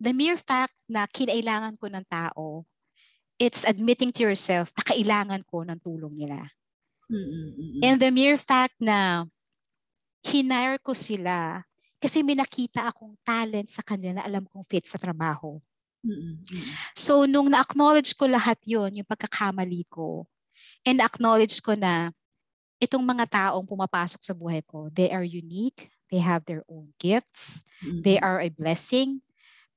the 0.00 0.12
mere 0.12 0.36
fact 0.36 0.76
na 0.84 1.08
kinailangan 1.08 1.80
ko 1.80 1.88
ng 1.88 2.04
tao, 2.04 2.68
it's 3.40 3.64
admitting 3.64 4.12
to 4.12 4.22
yourself 4.28 4.68
na 4.76 4.84
kailangan 4.84 5.42
ko 5.48 5.64
ng 5.64 5.80
tulong 5.80 6.12
nila. 6.12 6.52
And 7.80 7.96
the 8.00 8.12
mere 8.12 8.36
fact 8.36 8.76
na 8.80 9.24
hinire 10.24 10.80
ko 10.80 10.92
sila 10.92 11.64
kasi 12.00 12.20
may 12.20 12.36
nakita 12.36 12.84
akong 12.84 13.16
talent 13.24 13.72
sa 13.72 13.80
kanila 13.80 14.20
na 14.20 14.24
alam 14.28 14.44
kong 14.44 14.64
fit 14.68 14.84
sa 14.84 15.00
trabaho. 15.00 15.56
So, 16.92 17.24
nung 17.24 17.48
na-acknowledge 17.48 18.12
ko 18.12 18.28
lahat 18.28 18.60
yon 18.68 18.92
yung 18.92 19.08
pagkakamali 19.08 19.88
ko, 19.88 20.28
and 20.84 21.00
acknowledge 21.00 21.64
ko 21.64 21.72
na 21.72 22.12
itong 22.76 23.00
mga 23.00 23.24
taong 23.24 23.64
pumapasok 23.64 24.20
sa 24.20 24.36
buhay 24.36 24.60
ko, 24.68 24.92
they 24.92 25.08
are 25.08 25.24
unique, 25.24 25.88
they 26.14 26.22
have 26.22 26.46
their 26.46 26.62
own 26.70 26.94
gifts, 27.02 27.66
they 28.06 28.22
are 28.22 28.38
a 28.38 28.54
blessing. 28.54 29.18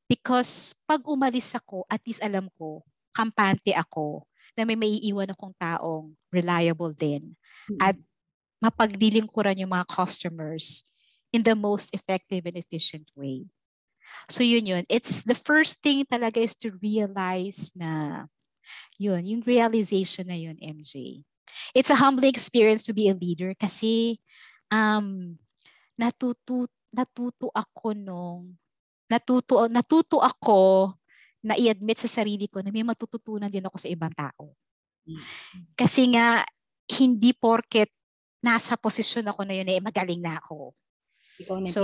Because 0.06 0.78
pag 0.86 1.02
umalis 1.04 1.58
ako, 1.58 1.84
at 1.90 2.06
least 2.06 2.22
alam 2.22 2.54
ko, 2.56 2.86
kampante 3.12 3.74
ako, 3.74 4.30
na 4.54 4.62
may 4.64 4.78
maiiwan 4.78 5.34
akong 5.34 5.58
taong 5.58 6.14
reliable 6.30 6.94
din. 6.94 7.34
At 7.82 7.98
mapaglilingkuran 8.62 9.58
yung 9.66 9.74
mga 9.74 9.90
customers 9.90 10.86
in 11.34 11.42
the 11.42 11.58
most 11.58 11.90
effective 11.94 12.46
and 12.46 12.58
efficient 12.58 13.10
way. 13.18 13.50
So 14.30 14.42
yun 14.46 14.66
yun. 14.66 14.84
It's 14.88 15.26
the 15.26 15.36
first 15.36 15.84
thing 15.84 16.06
talaga 16.08 16.40
is 16.40 16.56
to 16.64 16.72
realize 16.80 17.76
na 17.76 18.26
yun, 18.98 19.24
yung 19.26 19.44
realization 19.46 20.28
na 20.28 20.38
yun, 20.38 20.58
MJ. 20.58 21.24
It's 21.76 21.92
a 21.92 22.00
humbling 22.00 22.32
experience 22.32 22.84
to 22.88 22.94
be 22.94 23.08
a 23.08 23.18
leader 23.18 23.54
kasi 23.60 24.20
um, 24.72 25.38
natuto, 25.98 26.70
natuto 26.94 27.50
ako 27.52 27.92
nung 27.98 28.56
natuto, 29.10 29.66
natuto 29.68 30.18
ako 30.22 30.94
na 31.42 31.56
i-admit 31.56 32.00
sa 32.00 32.22
sarili 32.22 32.46
ko 32.48 32.62
na 32.62 32.70
may 32.70 32.84
matututunan 32.84 33.50
din 33.52 33.66
ako 33.66 33.78
sa 33.80 33.90
ibang 33.90 34.14
tao. 34.14 34.54
Kasi 35.78 36.12
nga, 36.12 36.44
hindi 36.88 37.32
porket 37.32 37.92
nasa 38.44 38.76
posisyon 38.76 39.28
ako 39.28 39.48
na 39.48 39.56
yun, 39.56 39.68
eh, 39.72 39.80
magaling 39.80 40.20
na 40.20 40.40
ako. 40.40 40.76
So, 41.68 41.84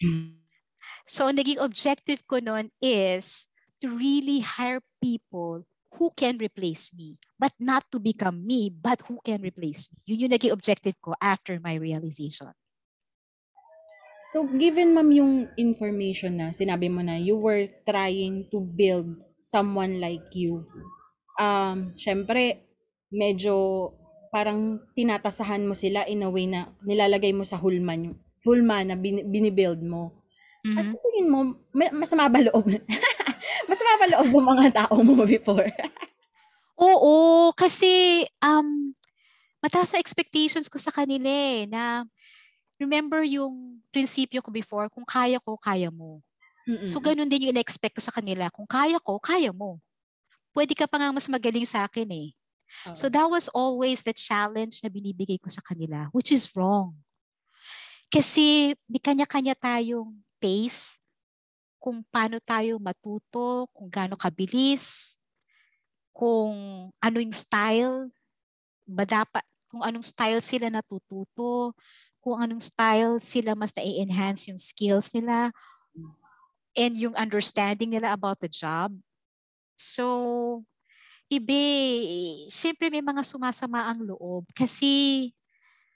so 1.14 1.30
naging 1.30 1.62
objective 1.62 2.26
ko 2.26 2.38
noon 2.42 2.70
is 2.82 3.46
to 3.82 3.90
really 3.90 4.42
hire 4.42 4.82
people 5.02 5.66
who 5.98 6.08
can 6.16 6.38
replace 6.40 6.94
me, 6.96 7.20
but 7.36 7.52
not 7.60 7.84
to 7.92 8.00
become 8.00 8.42
me, 8.42 8.72
but 8.72 9.02
who 9.06 9.20
can 9.20 9.42
replace 9.44 9.92
me. 9.92 9.98
Yun 10.08 10.26
yung 10.26 10.34
naging 10.34 10.54
objective 10.54 10.96
ko 11.02 11.12
after 11.20 11.60
my 11.60 11.76
realization. 11.76 12.50
So, 14.22 14.46
given 14.46 14.94
ma'am 14.94 15.10
yung 15.10 15.34
information 15.58 16.38
na 16.38 16.54
sinabi 16.54 16.86
mo 16.86 17.02
na 17.02 17.18
you 17.18 17.34
were 17.34 17.66
trying 17.82 18.46
to 18.54 18.62
build 18.62 19.18
someone 19.42 19.98
like 19.98 20.22
you, 20.30 20.62
um, 21.42 21.90
syempre, 21.98 22.62
medyo 23.10 23.90
parang 24.30 24.78
tinatasahan 24.94 25.66
mo 25.66 25.74
sila 25.74 26.06
in 26.06 26.22
a 26.22 26.30
way 26.30 26.46
na 26.46 26.70
nilalagay 26.86 27.34
mo 27.34 27.42
sa 27.42 27.58
hulma, 27.58 27.98
nyo, 27.98 28.14
hulma 28.46 28.86
na 28.86 28.94
bin, 28.94 29.26
binibuild 29.26 29.82
mo. 29.82 30.14
Mhm. 30.62 30.78
As 30.78 30.86
tingin 30.86 31.26
mo, 31.26 31.58
ma- 31.74 31.92
masama 31.92 32.30
ba 32.30 32.40
loob? 32.40 32.64
masama 33.70 33.92
ba 33.98 34.06
loob 34.06 34.30
ng 34.30 34.48
mga 34.54 34.66
tao 34.86 34.96
mo 35.02 35.26
before? 35.26 35.66
Oo, 36.78 37.50
kasi 37.52 38.24
um, 38.38 38.94
mataas 39.62 39.92
na 39.92 40.02
expectations 40.02 40.66
ko 40.70 40.78
sa 40.78 40.94
kanila 40.94 41.28
eh, 41.28 41.66
na 41.66 42.06
remember 42.82 43.22
yung 43.22 43.78
prinsipyo 43.94 44.42
ko 44.42 44.50
before, 44.50 44.90
kung 44.90 45.06
kaya 45.06 45.38
ko, 45.38 45.54
kaya 45.56 45.88
mo. 45.88 46.20
So 46.86 47.02
ganun 47.02 47.26
din 47.26 47.48
yung 47.48 47.54
in-expect 47.58 47.98
ko 47.98 48.02
sa 48.02 48.14
kanila. 48.14 48.46
Kung 48.50 48.66
kaya 48.66 49.02
ko, 49.02 49.18
kaya 49.18 49.50
mo. 49.50 49.82
Pwede 50.54 50.78
ka 50.78 50.86
pa 50.86 51.00
nga 51.00 51.10
mas 51.10 51.26
magaling 51.26 51.66
sa 51.66 51.86
akin 51.88 52.06
eh. 52.10 52.28
Oo. 52.90 52.94
So 52.94 53.10
that 53.10 53.26
was 53.26 53.50
always 53.50 54.06
the 54.06 54.14
challenge 54.14 54.78
na 54.80 54.88
binibigay 54.88 55.42
ko 55.42 55.50
sa 55.50 55.64
kanila, 55.64 56.06
which 56.14 56.30
is 56.30 56.46
wrong. 56.54 56.94
Kasi 58.12 58.76
may 58.86 59.00
kanya-kanya 59.00 59.56
tayong 59.56 60.12
pace 60.36 61.00
kung 61.82 62.04
paano 62.12 62.38
tayo 62.38 62.78
matuto, 62.78 63.66
kung 63.74 63.90
gaano 63.90 64.14
kabilis, 64.14 65.16
kung 66.14 66.54
ano 67.00 67.16
yung 67.18 67.34
style, 67.34 68.12
ba 68.86 69.02
dapat, 69.02 69.42
kung 69.66 69.80
anong 69.80 70.04
style 70.04 70.44
sila 70.44 70.68
natututo, 70.68 71.72
kung 72.22 72.38
anong 72.38 72.62
style 72.62 73.18
sila 73.18 73.58
mas 73.58 73.74
na-enhance 73.74 74.48
yung 74.48 74.60
skills 74.60 75.10
nila. 75.12 75.50
and 76.72 76.96
yung 76.96 77.12
understanding 77.20 77.92
nila 77.92 78.16
about 78.16 78.40
the 78.40 78.48
job. 78.48 78.96
So, 79.76 80.64
ibe, 81.28 81.60
syempre 82.48 82.88
may 82.88 83.04
mga 83.04 83.20
sumasama 83.28 83.92
ang 83.92 84.00
loob 84.00 84.48
kasi 84.56 85.28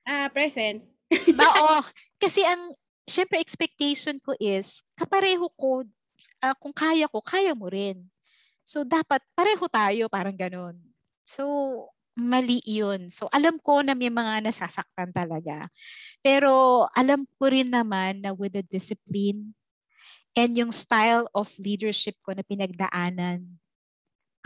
Ah, 0.04 0.28
present. 0.28 0.84
ba, 1.38 1.48
oh, 1.48 1.84
kasi 2.20 2.44
ang 2.44 2.76
syempre 3.08 3.40
expectation 3.40 4.20
ko 4.20 4.34
is 4.38 4.84
kapareho 4.94 5.48
ko 5.56 5.82
uh, 6.42 6.54
kung 6.58 6.74
kaya 6.74 7.10
ko, 7.10 7.18
kaya 7.22 7.54
mo 7.54 7.70
rin. 7.70 8.04
So 8.66 8.82
dapat 8.82 9.22
pareho 9.34 9.64
tayo, 9.70 10.10
parang 10.10 10.34
ganun. 10.34 10.76
So 11.26 11.42
mali 12.16 12.64
yun. 12.64 13.12
So 13.12 13.28
alam 13.28 13.60
ko 13.60 13.84
na 13.84 13.92
may 13.92 14.08
mga 14.08 14.48
nasasaktan 14.48 15.12
talaga. 15.12 15.68
Pero 16.24 16.84
alam 16.96 17.28
ko 17.36 17.52
rin 17.52 17.68
naman 17.68 18.24
na 18.24 18.32
with 18.32 18.56
the 18.56 18.64
discipline 18.64 19.52
and 20.36 20.56
yung 20.56 20.72
style 20.72 21.28
of 21.36 21.52
leadership 21.60 22.16
ko 22.24 22.32
na 22.32 22.44
pinagdaanan 22.44 23.44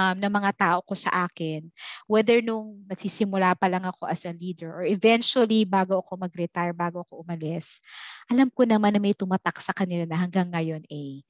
um, 0.00 0.16
ng 0.16 0.32
mga 0.32 0.50
tao 0.56 0.78
ko 0.80 0.96
sa 0.96 1.28
akin, 1.28 1.68
whether 2.08 2.40
nung 2.40 2.80
nagsisimula 2.88 3.52
pa 3.54 3.68
lang 3.68 3.84
ako 3.84 4.08
as 4.08 4.24
a 4.24 4.32
leader 4.32 4.72
or 4.72 4.84
eventually 4.88 5.68
bago 5.68 6.00
ako 6.00 6.16
mag-retire, 6.16 6.72
bago 6.72 7.04
ako 7.04 7.20
umalis, 7.20 7.84
alam 8.32 8.48
ko 8.48 8.64
naman 8.64 8.96
na 8.96 9.00
may 9.02 9.12
tumatak 9.12 9.60
sa 9.60 9.76
kanila 9.76 10.08
na 10.08 10.16
hanggang 10.16 10.48
ngayon 10.48 10.82
eh, 10.88 11.20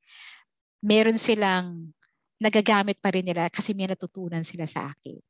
meron 0.79 1.19
silang 1.19 1.91
nagagamit 2.41 2.97
pa 3.03 3.13
rin 3.13 3.27
nila 3.27 3.51
kasi 3.53 3.75
may 3.77 3.91
natutunan 3.91 4.47
sila 4.47 4.65
sa 4.65 4.95
akin. 4.95 5.21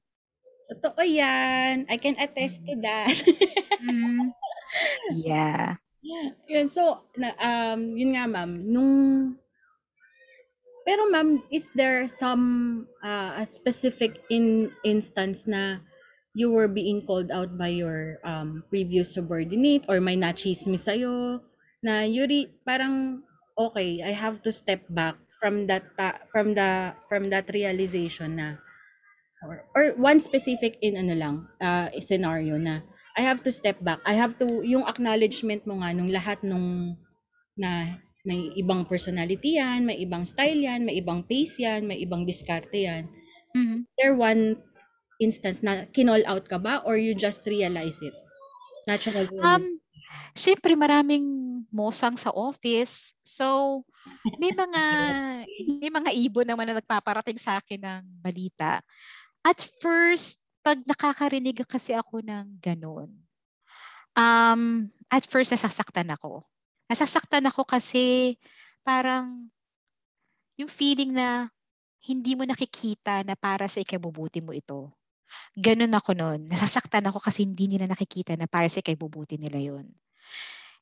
Totoo 0.70 1.02
yan. 1.02 1.90
I 1.90 1.96
can 1.98 2.14
attest 2.14 2.62
to 2.70 2.78
that. 2.86 3.10
mm. 3.82 4.30
Yeah. 5.10 5.82
Yun, 6.46 6.70
so, 6.70 7.02
na, 7.18 7.34
um, 7.42 7.98
yun 7.98 8.14
nga 8.14 8.24
ma'am, 8.30 8.62
nung 8.64 9.34
pero 10.86 11.06
ma'am, 11.12 11.38
is 11.52 11.68
there 11.76 12.08
some 12.08 12.86
uh, 13.04 13.42
a 13.42 13.44
specific 13.44 14.24
in 14.32 14.72
instance 14.82 15.44
na 15.44 15.78
you 16.32 16.50
were 16.50 16.70
being 16.70 17.04
called 17.04 17.30
out 17.30 17.52
by 17.58 17.68
your 17.68 18.16
um, 18.24 18.64
previous 18.70 19.14
subordinate 19.14 19.84
or 19.90 20.00
may 20.00 20.16
nachismis 20.16 20.88
sa'yo 20.88 21.42
na 21.84 22.06
yuri 22.06 22.48
parang 22.64 23.22
okay, 23.58 24.00
I 24.00 24.14
have 24.16 24.40
to 24.46 24.50
step 24.50 24.86
back 24.88 25.20
from 25.36 25.68
that 25.68 25.84
ta- 25.98 26.24
from 26.32 26.56
the 26.56 26.96
from 27.12 27.28
that 27.28 27.52
realization 27.52 28.40
na 28.40 28.56
or, 29.45 29.64
or 29.72 29.84
one 29.97 30.20
specific 30.20 30.76
in 30.84 31.01
ano 31.01 31.14
lang 31.16 31.36
uh, 31.61 31.88
scenario 32.01 32.61
na 32.61 32.84
I 33.18 33.26
have 33.26 33.43
to 33.45 33.53
step 33.53 33.82
back. 33.82 33.99
I 34.07 34.14
have 34.14 34.38
to 34.38 34.62
yung 34.62 34.86
acknowledgement 34.86 35.66
mo 35.66 35.82
nga 35.82 35.91
nung 35.93 36.09
lahat 36.12 36.41
nung 36.47 36.97
na 37.59 38.01
may 38.24 38.53
ibang 38.57 38.84
personality 38.84 39.57
yan, 39.57 39.88
may 39.88 39.97
ibang 40.01 40.28
style 40.28 40.61
yan, 40.61 40.84
may 40.84 41.01
ibang 41.01 41.24
pace 41.24 41.61
yan, 41.61 41.88
may 41.88 41.99
ibang 42.05 42.28
diskarte 42.28 42.84
yan. 42.84 43.09
Mm-hmm. 43.57 43.80
Is 43.82 43.93
there 43.97 44.14
one 44.14 44.61
instance 45.18 45.64
na 45.64 45.88
kinall 45.91 46.22
out 46.28 46.47
ka 46.47 46.61
ba 46.61 46.84
or 46.84 47.01
you 47.01 47.16
just 47.16 47.45
realize 47.49 47.97
it? 48.05 48.14
Natural. 48.86 49.26
Um, 49.41 49.80
Siyempre, 50.34 50.78
maraming 50.78 51.26
mosang 51.70 52.14
sa 52.18 52.30
office. 52.34 53.14
So, 53.22 53.82
may 54.38 54.55
mga 54.55 54.82
may 55.82 55.91
mga 55.91 56.11
ibon 56.14 56.47
naman 56.47 56.66
na 56.70 56.78
nagpaparating 56.78 57.38
sa 57.38 57.59
akin 57.59 57.82
ng 57.82 58.03
balita. 58.22 58.82
At 59.43 59.61
first, 59.80 60.45
pag 60.61 60.84
nakakarinig 60.84 61.64
kasi 61.64 61.97
ako 61.97 62.20
ng 62.20 62.61
ganun, 62.61 63.11
um, 64.14 64.93
at 65.09 65.24
first 65.24 65.51
nasasaktan 65.57 66.12
ako 66.12 66.45
nasasaktan 66.91 67.47
ako 67.47 67.62
kasi 67.62 68.34
parang 68.82 69.47
yung 70.59 70.66
feeling 70.66 71.14
na 71.14 71.47
hindi 72.03 72.34
mo 72.34 72.43
nakikita 72.43 73.22
na 73.22 73.38
para 73.38 73.70
sa 73.70 73.78
ikabubuti 73.78 74.43
mo 74.43 74.51
ito. 74.51 74.91
Ganun 75.55 75.95
ako 75.95 76.11
noon. 76.18 76.51
Nasasaktan 76.51 77.07
ako 77.07 77.22
kasi 77.22 77.47
hindi 77.47 77.70
nila 77.70 77.86
nakikita 77.86 78.34
na 78.34 78.51
para 78.51 78.66
sa 78.66 78.82
ikabubuti 78.82 79.38
nila 79.38 79.62
yon. 79.62 79.86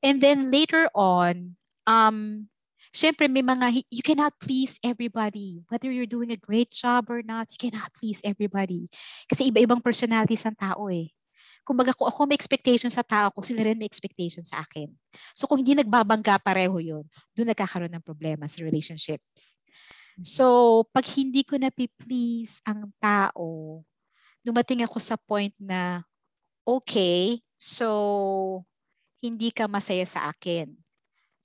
And 0.01 0.25
then 0.25 0.49
later 0.49 0.89
on, 0.97 1.61
um, 1.85 2.49
syempre 2.95 3.29
may 3.29 3.45
mga, 3.45 3.85
you 3.89 4.03
cannot 4.03 4.37
please 4.41 4.81
everybody. 4.83 5.63
Whether 5.69 5.93
you're 5.93 6.09
doing 6.09 6.33
a 6.33 6.41
great 6.41 6.71
job 6.71 7.09
or 7.13 7.23
not, 7.23 7.53
you 7.53 7.59
cannot 7.61 7.93
please 7.95 8.21
everybody. 8.25 8.89
Kasi 9.31 9.49
iba-ibang 9.49 9.85
personalities 9.85 10.45
ng 10.45 10.57
tao 10.57 10.89
eh 10.89 11.13
kumbaga 11.69 11.93
kung 11.93 12.09
ako 12.09 12.25
may 12.25 12.33
expectation 12.33 12.89
sa 12.89 13.05
tao 13.05 13.29
ko, 13.29 13.45
sila 13.45 13.61
rin 13.61 13.77
may 13.77 13.85
expectation 13.85 14.41
sa 14.41 14.65
akin. 14.65 14.89
So 15.37 15.45
kung 15.45 15.61
hindi 15.61 15.77
nagbabangga 15.77 16.41
pareho 16.41 16.81
yun, 16.81 17.05
doon 17.37 17.53
nagkakaroon 17.53 17.93
ng 17.93 18.01
problema 18.01 18.49
sa 18.49 18.65
relationships. 18.65 19.61
So 20.25 20.89
pag 20.89 21.05
hindi 21.13 21.45
ko 21.45 21.61
na 21.61 21.69
please 21.69 22.65
ang 22.65 22.89
tao, 22.97 23.85
dumating 24.41 24.81
ako 24.89 24.97
sa 24.97 25.21
point 25.21 25.53
na, 25.61 26.09
okay, 26.65 27.45
so 27.61 28.65
hindi 29.21 29.53
ka 29.53 29.69
masaya 29.69 30.09
sa 30.09 30.33
akin. 30.33 30.73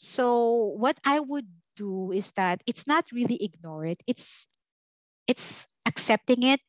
So 0.03 0.75
what 0.75 0.99
I 1.07 1.23
would 1.23 1.47
do 1.79 2.11
is 2.11 2.35
that 2.35 2.59
it's 2.67 2.83
not 2.83 3.07
really 3.15 3.39
ignore 3.39 3.87
it. 3.87 4.03
It's 4.03 4.51
it's 5.23 5.71
accepting 5.87 6.43
it 6.43 6.59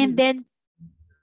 and 0.00 0.16
hmm. 0.16 0.18
then 0.18 0.36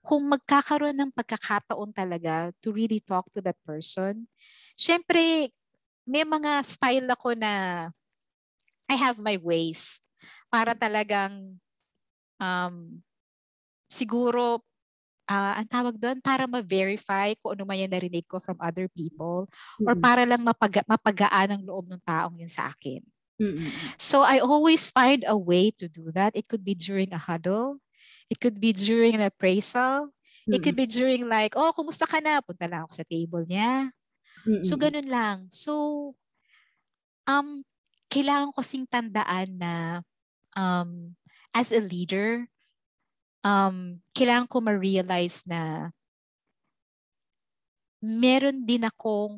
kung 0.06 0.30
magkakaroon 0.30 0.98
ng 1.02 1.14
pagkakataon 1.14 1.94
talaga 1.94 2.54
to 2.62 2.70
really 2.70 3.02
talk 3.02 3.26
to 3.34 3.42
that 3.42 3.58
person, 3.66 4.26
syempre, 4.74 5.50
may 6.06 6.26
mga 6.26 6.62
style 6.66 7.10
ako 7.10 7.38
na 7.38 7.86
I 8.90 8.96
have 8.98 9.18
my 9.18 9.38
ways 9.42 10.02
para 10.50 10.74
talagang 10.78 11.58
um, 12.42 13.02
siguro 13.90 14.66
uh, 15.32 15.54
ang 15.64 15.68
tawag 15.72 15.96
doon 15.96 16.20
para 16.20 16.44
ma-verify 16.44 17.32
kung 17.40 17.56
ano 17.56 17.64
man 17.64 17.80
yung 17.80 17.94
narinig 17.96 18.28
ko 18.28 18.44
from 18.44 18.60
other 18.60 18.92
people 18.92 19.48
mm-hmm. 19.48 19.88
or 19.88 19.96
para 19.96 20.28
lang 20.28 20.44
mapag- 20.44 20.84
mapagaan 20.84 21.56
ang 21.56 21.64
loob 21.64 21.88
ng 21.88 22.04
taong 22.04 22.36
yun 22.36 22.52
sa 22.52 22.76
akin. 22.76 23.00
Mm-hmm. 23.40 23.96
So 23.96 24.28
I 24.28 24.44
always 24.44 24.92
find 24.92 25.24
a 25.24 25.40
way 25.40 25.72
to 25.80 25.88
do 25.88 26.12
that. 26.12 26.36
It 26.36 26.52
could 26.52 26.68
be 26.68 26.76
during 26.76 27.16
a 27.16 27.22
huddle. 27.22 27.80
It 28.28 28.44
could 28.44 28.60
be 28.60 28.76
during 28.76 29.16
an 29.16 29.24
appraisal. 29.24 30.12
Mm-hmm. 30.12 30.54
It 30.54 30.60
could 30.62 30.76
be 30.76 30.86
during 30.86 31.32
like, 31.32 31.56
oh, 31.56 31.72
kumusta 31.72 32.04
ka 32.04 32.20
na? 32.20 32.44
Punta 32.44 32.68
lang 32.68 32.84
ako 32.86 33.00
sa 33.00 33.08
table 33.08 33.48
niya. 33.48 33.90
Mm-hmm. 34.44 34.66
So, 34.68 34.74
ganun 34.76 35.10
lang. 35.10 35.38
So, 35.54 35.74
um, 37.30 37.64
kailangan 38.12 38.52
ko 38.52 38.60
sing 38.66 38.84
tandaan 38.90 39.56
na 39.56 39.74
um, 40.58 41.16
as 41.56 41.72
a 41.72 41.80
leader, 41.80 42.51
um, 43.42 43.98
kailangan 44.14 44.48
ko 44.50 44.58
ma-realize 44.62 45.46
na 45.46 45.90
meron 48.02 48.66
din 48.66 48.86
akong 48.86 49.38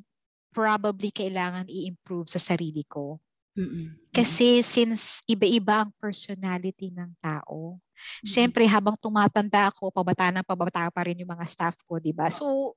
probably 0.54 1.12
kailangan 1.12 1.68
i-improve 1.68 2.30
sa 2.30 2.39
sarili 2.39 2.86
ko. 2.88 3.20
Mm-mm. 3.54 3.97
Kasi 4.14 4.62
since 4.66 5.22
iba-iba 5.26 5.86
ang 5.86 5.91
personality 5.99 6.89
ng 6.93 7.12
tao, 7.22 7.82
Mm-hmm. 8.04 8.28
Siyempre, 8.28 8.64
habang 8.68 8.97
tumatanda 8.99 9.72
ako, 9.72 9.89
pabata 9.93 10.30
ng 10.30 10.45
pabata 10.45 10.89
pa 10.91 11.01
rin 11.08 11.24
yung 11.24 11.32
mga 11.32 11.45
staff 11.47 11.80
ko, 11.88 11.97
di 11.97 12.12
ba? 12.12 12.28
So, 12.28 12.76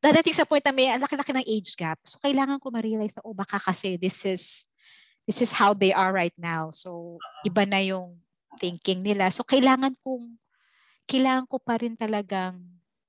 dadating 0.00 0.34
sa 0.34 0.48
point 0.48 0.64
na 0.64 0.74
may 0.74 0.88
laki-laki 0.96 1.32
ng 1.34 1.46
age 1.46 1.76
gap. 1.76 2.00
So, 2.06 2.16
kailangan 2.22 2.58
ko 2.58 2.72
ma-realize 2.72 3.14
na, 3.18 3.22
oh, 3.26 3.36
baka 3.36 3.60
kasi 3.60 4.00
this 4.00 4.24
is, 4.24 4.66
this 5.28 5.44
is 5.44 5.52
how 5.52 5.76
they 5.76 5.92
are 5.92 6.10
right 6.10 6.34
now. 6.40 6.72
So, 6.72 7.20
iba 7.44 7.68
na 7.68 7.80
yung 7.84 8.18
thinking 8.56 9.04
nila. 9.04 9.28
So, 9.30 9.44
kailangan 9.44 9.94
kong, 10.00 10.38
kailangan 11.04 11.46
ko 11.48 11.56
pa 11.60 11.80
rin 11.80 11.94
talagang 11.96 12.60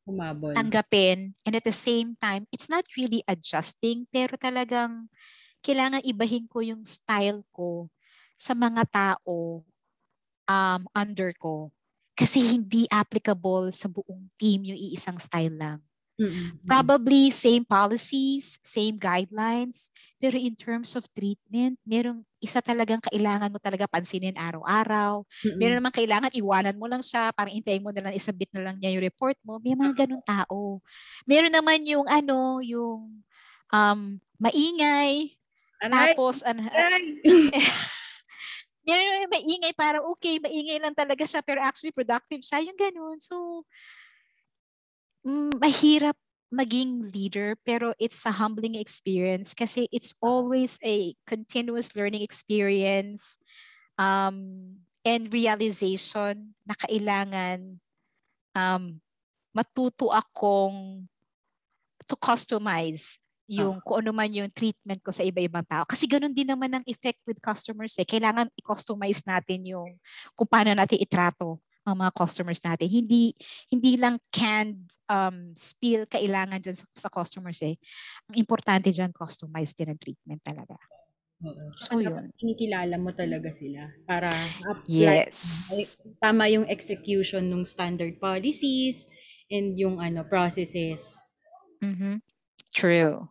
Umabol. 0.06 0.54
tanggapin. 0.54 1.34
And 1.44 1.54
at 1.58 1.66
the 1.66 1.76
same 1.76 2.14
time, 2.20 2.46
it's 2.54 2.70
not 2.70 2.86
really 2.94 3.26
adjusting, 3.26 4.06
pero 4.14 4.38
talagang 4.38 5.10
kailangan 5.66 6.06
ibahin 6.06 6.46
ko 6.46 6.62
yung 6.62 6.86
style 6.86 7.42
ko 7.50 7.90
sa 8.38 8.54
mga 8.54 8.86
tao 8.92 9.66
um, 10.46 10.82
under 10.94 11.34
ko. 11.36 11.74
Kasi 12.16 12.40
hindi 12.40 12.88
applicable 12.88 13.74
sa 13.76 13.92
buong 13.92 14.32
team 14.40 14.64
yung 14.64 14.80
iisang 14.80 15.20
style 15.20 15.58
lang. 15.58 15.80
Mm-hmm. 16.16 16.64
Probably 16.64 17.28
same 17.28 17.68
policies, 17.68 18.56
same 18.64 18.96
guidelines, 18.96 19.92
pero 20.16 20.40
in 20.40 20.56
terms 20.56 20.96
of 20.96 21.04
treatment, 21.12 21.76
merong 21.84 22.24
isa 22.46 22.62
talagang 22.62 23.02
kailangan 23.02 23.50
mo 23.50 23.58
talaga 23.58 23.90
pansinin 23.90 24.38
araw-araw. 24.38 25.26
Mm-hmm. 25.26 25.58
Meron 25.58 25.78
naman 25.82 25.94
kailangan 25.98 26.32
iwanan 26.38 26.78
mo 26.78 26.86
lang 26.86 27.02
siya, 27.02 27.34
parang 27.34 27.58
intayin 27.58 27.82
mo 27.82 27.90
na 27.90 28.06
lang, 28.06 28.14
isabit 28.14 28.54
na 28.54 28.70
lang 28.70 28.78
niya 28.78 28.94
yung 28.94 29.06
report 29.10 29.38
mo. 29.42 29.58
May 29.58 29.74
mga 29.74 30.06
ganun 30.06 30.22
tao. 30.22 30.80
Meron 31.26 31.50
naman 31.50 31.82
yung 31.90 32.06
ano, 32.06 32.62
yung 32.62 33.26
um, 33.74 34.00
maingay, 34.38 35.34
Aray. 35.82 36.14
tapos 36.14 36.46
ano, 36.46 36.62
Meron 38.86 39.34
maingay, 39.34 39.74
parang 39.74 40.06
okay, 40.14 40.38
maingay 40.38 40.78
lang 40.78 40.94
talaga 40.94 41.26
siya, 41.26 41.42
pero 41.42 41.58
actually 41.66 41.90
productive 41.90 42.46
siya, 42.46 42.62
yung 42.62 42.78
ganun. 42.78 43.18
So, 43.18 43.66
mm, 45.26 45.58
mahirap, 45.58 46.14
maging 46.56 47.12
leader, 47.12 47.60
pero 47.68 47.92
it's 48.00 48.24
a 48.24 48.32
humbling 48.32 48.80
experience 48.80 49.52
kasi 49.52 49.92
it's 49.92 50.16
always 50.24 50.80
a 50.82 51.14
continuous 51.28 51.92
learning 51.94 52.24
experience 52.24 53.36
um, 54.00 54.72
and 55.04 55.28
realization 55.30 56.56
na 56.64 56.76
kailangan 56.80 57.78
um, 58.56 58.98
matuto 59.52 60.10
akong 60.16 61.04
to 62.08 62.16
customize 62.16 63.20
yung 63.46 63.78
kung 63.86 64.02
ano 64.02 64.10
man 64.10 64.34
yung 64.34 64.50
treatment 64.50 64.98
ko 65.06 65.14
sa 65.14 65.22
iba-ibang 65.22 65.66
tao. 65.70 65.86
Kasi 65.86 66.10
ganun 66.10 66.34
din 66.34 66.50
naman 66.50 66.74
ang 66.74 66.86
effect 66.90 67.22
with 67.30 67.38
customers 67.38 67.94
eh. 68.02 68.08
Kailangan 68.08 68.50
i-customize 68.58 69.22
natin 69.22 69.62
yung 69.70 70.02
kung 70.34 70.50
paano 70.50 70.74
natin 70.74 70.98
itrato 70.98 71.62
ang 71.86 72.02
mga 72.02 72.14
customers 72.18 72.60
natin. 72.66 72.90
Hindi 72.90 73.32
hindi 73.70 73.96
lang 73.96 74.18
canned 74.34 74.90
um, 75.06 75.54
spill 75.54 76.10
kailangan 76.10 76.58
dyan 76.60 76.78
sa, 76.78 76.86
sa 76.98 77.10
customers 77.14 77.62
eh. 77.62 77.78
Ang 78.30 78.36
importante 78.42 78.90
dyan, 78.90 79.14
customize 79.14 79.78
din 79.78 79.94
ang 79.94 80.00
treatment 80.02 80.42
talaga. 80.42 80.76
Oo. 81.46 81.64
So, 81.78 82.02
yun. 82.02 82.34
kinikilala 82.42 82.98
mo 82.98 83.14
talaga 83.14 83.54
sila 83.54 83.92
para 84.10 84.34
apply 84.66 85.30
Yes. 85.30 85.46
tama 86.24 86.50
yung 86.50 86.66
execution 86.66 87.46
ng 87.52 87.62
standard 87.68 88.18
policies 88.18 89.06
and 89.54 89.78
yung 89.78 90.02
ano 90.02 90.26
processes. 90.26 91.22
Mhm. 91.86 92.24
True. 92.74 93.30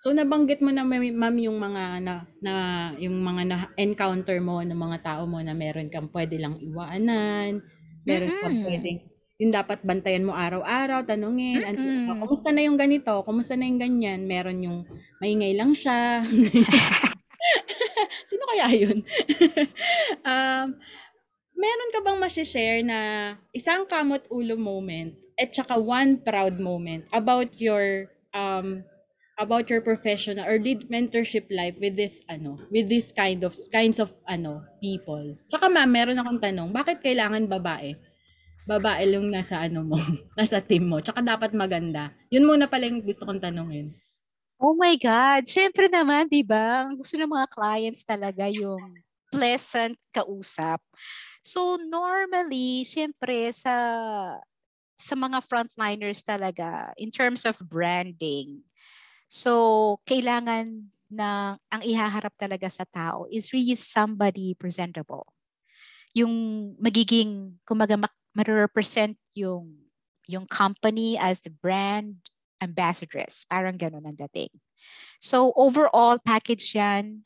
So 0.00 0.16
nabanggit 0.16 0.64
mo 0.64 0.72
na 0.72 0.80
ma'am 0.80 1.36
yung 1.36 1.60
mga 1.60 2.00
na, 2.00 2.24
na 2.40 2.52
yung 2.96 3.20
mga 3.20 3.42
na 3.44 3.56
encounter 3.76 4.40
mo 4.40 4.64
ng 4.64 4.72
mga 4.72 5.04
tao 5.04 5.28
mo 5.28 5.44
na 5.44 5.52
meron 5.52 5.92
kang 5.92 6.08
pwede 6.08 6.40
lang 6.40 6.56
iwanan, 6.56 7.60
meron 8.08 8.32
kang 8.40 8.56
Mm-mm. 8.56 8.64
pwedeng 8.64 8.98
yung 9.36 9.52
dapat 9.52 9.84
bantayan 9.84 10.24
mo 10.24 10.32
araw-araw, 10.32 11.04
tanungin, 11.04 11.64
ano, 11.68 11.76
Mm-mm. 11.76 12.16
kumusta 12.16 12.48
na 12.48 12.64
yung 12.64 12.80
ganito, 12.80 13.12
kumusta 13.28 13.60
na 13.60 13.68
yung 13.68 13.76
ganyan, 13.80 14.24
meron 14.24 14.64
yung 14.64 14.78
maingay 15.20 15.52
lang 15.52 15.76
siya. 15.76 16.24
Sino 18.28 18.44
kaya 18.56 18.72
yun? 18.72 19.04
um, 20.32 20.66
meron 21.60 21.92
ka 21.92 22.00
bang 22.00 22.20
share 22.40 22.80
na 22.80 23.00
isang 23.52 23.84
kamot 23.84 24.24
ulo 24.32 24.56
moment 24.56 25.12
at 25.36 25.52
saka 25.52 25.76
one 25.76 26.20
proud 26.24 26.56
moment 26.56 27.04
about 27.12 27.52
your 27.60 28.08
um 28.32 28.80
about 29.40 29.72
your 29.72 29.80
professional 29.80 30.44
or 30.44 30.60
lead 30.60 30.84
mentorship 30.92 31.48
life 31.48 31.72
with 31.80 31.96
this 31.96 32.20
ano 32.28 32.60
with 32.68 32.92
this 32.92 33.08
kind 33.10 33.40
of 33.40 33.56
kinds 33.72 33.96
of 33.96 34.12
ano 34.28 34.60
people. 34.84 35.34
Tsaka 35.48 35.72
ma'am, 35.72 35.88
meron 35.88 36.20
akong 36.20 36.38
tanong, 36.38 36.68
bakit 36.68 37.00
kailangan 37.00 37.48
babae? 37.48 37.96
Babae 38.68 39.08
lang 39.08 39.32
nasa 39.32 39.64
ano 39.64 39.80
mo, 39.82 39.96
nasa 40.38 40.60
team 40.60 40.86
mo. 40.86 41.00
Tsaka 41.00 41.24
dapat 41.24 41.56
maganda. 41.56 42.12
Yun 42.28 42.44
muna 42.44 42.68
pala 42.68 42.86
yung 42.86 43.00
gusto 43.00 43.24
kong 43.24 43.40
tanungin. 43.40 43.96
Oh 44.60 44.76
my 44.76 44.92
God. 45.00 45.48
Siyempre 45.48 45.88
naman, 45.88 46.28
di 46.28 46.44
ba? 46.44 46.84
Gusto 46.92 47.16
ng 47.16 47.32
mga 47.32 47.48
clients 47.48 48.04
talaga 48.04 48.44
yung 48.52 49.00
pleasant 49.32 49.96
kausap. 50.12 50.84
So 51.40 51.80
normally, 51.80 52.84
siyempre 52.84 53.56
sa 53.56 53.72
sa 55.00 55.16
mga 55.16 55.40
frontliners 55.48 56.20
talaga 56.20 56.92
in 57.00 57.08
terms 57.08 57.48
of 57.48 57.56
branding. 57.64 58.60
So 59.30 60.02
kailangan 60.10 60.90
na 61.06 61.54
ang 61.70 61.82
ihaharap 61.86 62.34
talaga 62.34 62.66
sa 62.66 62.82
tao 62.82 63.30
is 63.30 63.54
really 63.54 63.78
somebody 63.78 64.58
presentable. 64.58 65.30
Yung 66.18 66.74
magiging 66.82 67.62
kumaga 67.62 67.94
ma-represent 68.34 69.14
yung 69.38 69.86
yung 70.26 70.46
company 70.46 71.14
as 71.14 71.42
the 71.46 71.50
brand 71.50 72.18
ambassadress. 72.58 73.46
Parang 73.46 73.78
ganun 73.78 74.06
ang 74.06 74.18
dating. 74.18 74.50
So 75.22 75.54
overall 75.54 76.18
package 76.18 76.74
yan, 76.74 77.22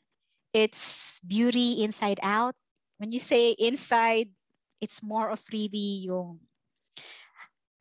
it's 0.53 1.17
beauty 1.25 1.81
inside 1.81 2.21
out. 2.21 2.53
When 2.97 3.11
you 3.11 3.19
say 3.19 3.57
inside, 3.57 4.29
it's 4.79 5.03
more 5.03 5.29
of 5.29 5.41
really 5.51 6.05
yung 6.05 6.45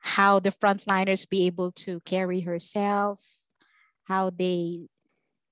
how 0.05 0.41
the 0.41 0.53
frontliners 0.53 1.25
be 1.25 1.47
able 1.47 1.73
to 1.73 2.01
carry 2.05 2.45
herself, 2.45 3.34
how 4.05 4.31
they 4.31 4.89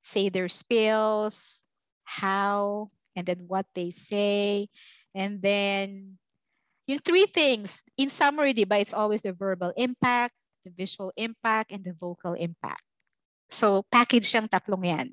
say 0.03 0.29
their 0.29 0.49
spells, 0.49 1.63
how, 2.05 2.91
and 3.17 3.27
then 3.27 3.45
what 3.47 3.67
they 3.75 3.91
say. 3.91 4.69
And 5.15 5.41
then 5.41 6.19
yung 6.87 7.01
three 7.01 7.27
things, 7.31 7.81
in 7.97 8.11
summary, 8.11 8.53
ba, 8.65 8.83
it's 8.83 8.97
always 8.97 9.23
the 9.23 9.33
verbal 9.33 9.73
impact, 9.77 10.35
the 10.65 10.71
visual 10.75 11.13
impact, 11.17 11.71
and 11.71 11.85
the 11.85 11.95
vocal 11.95 12.35
impact. 12.35 12.83
So, 13.49 13.85
package 13.87 14.27
siyang 14.27 14.49
tatlong 14.51 14.85
yan. 14.85 15.09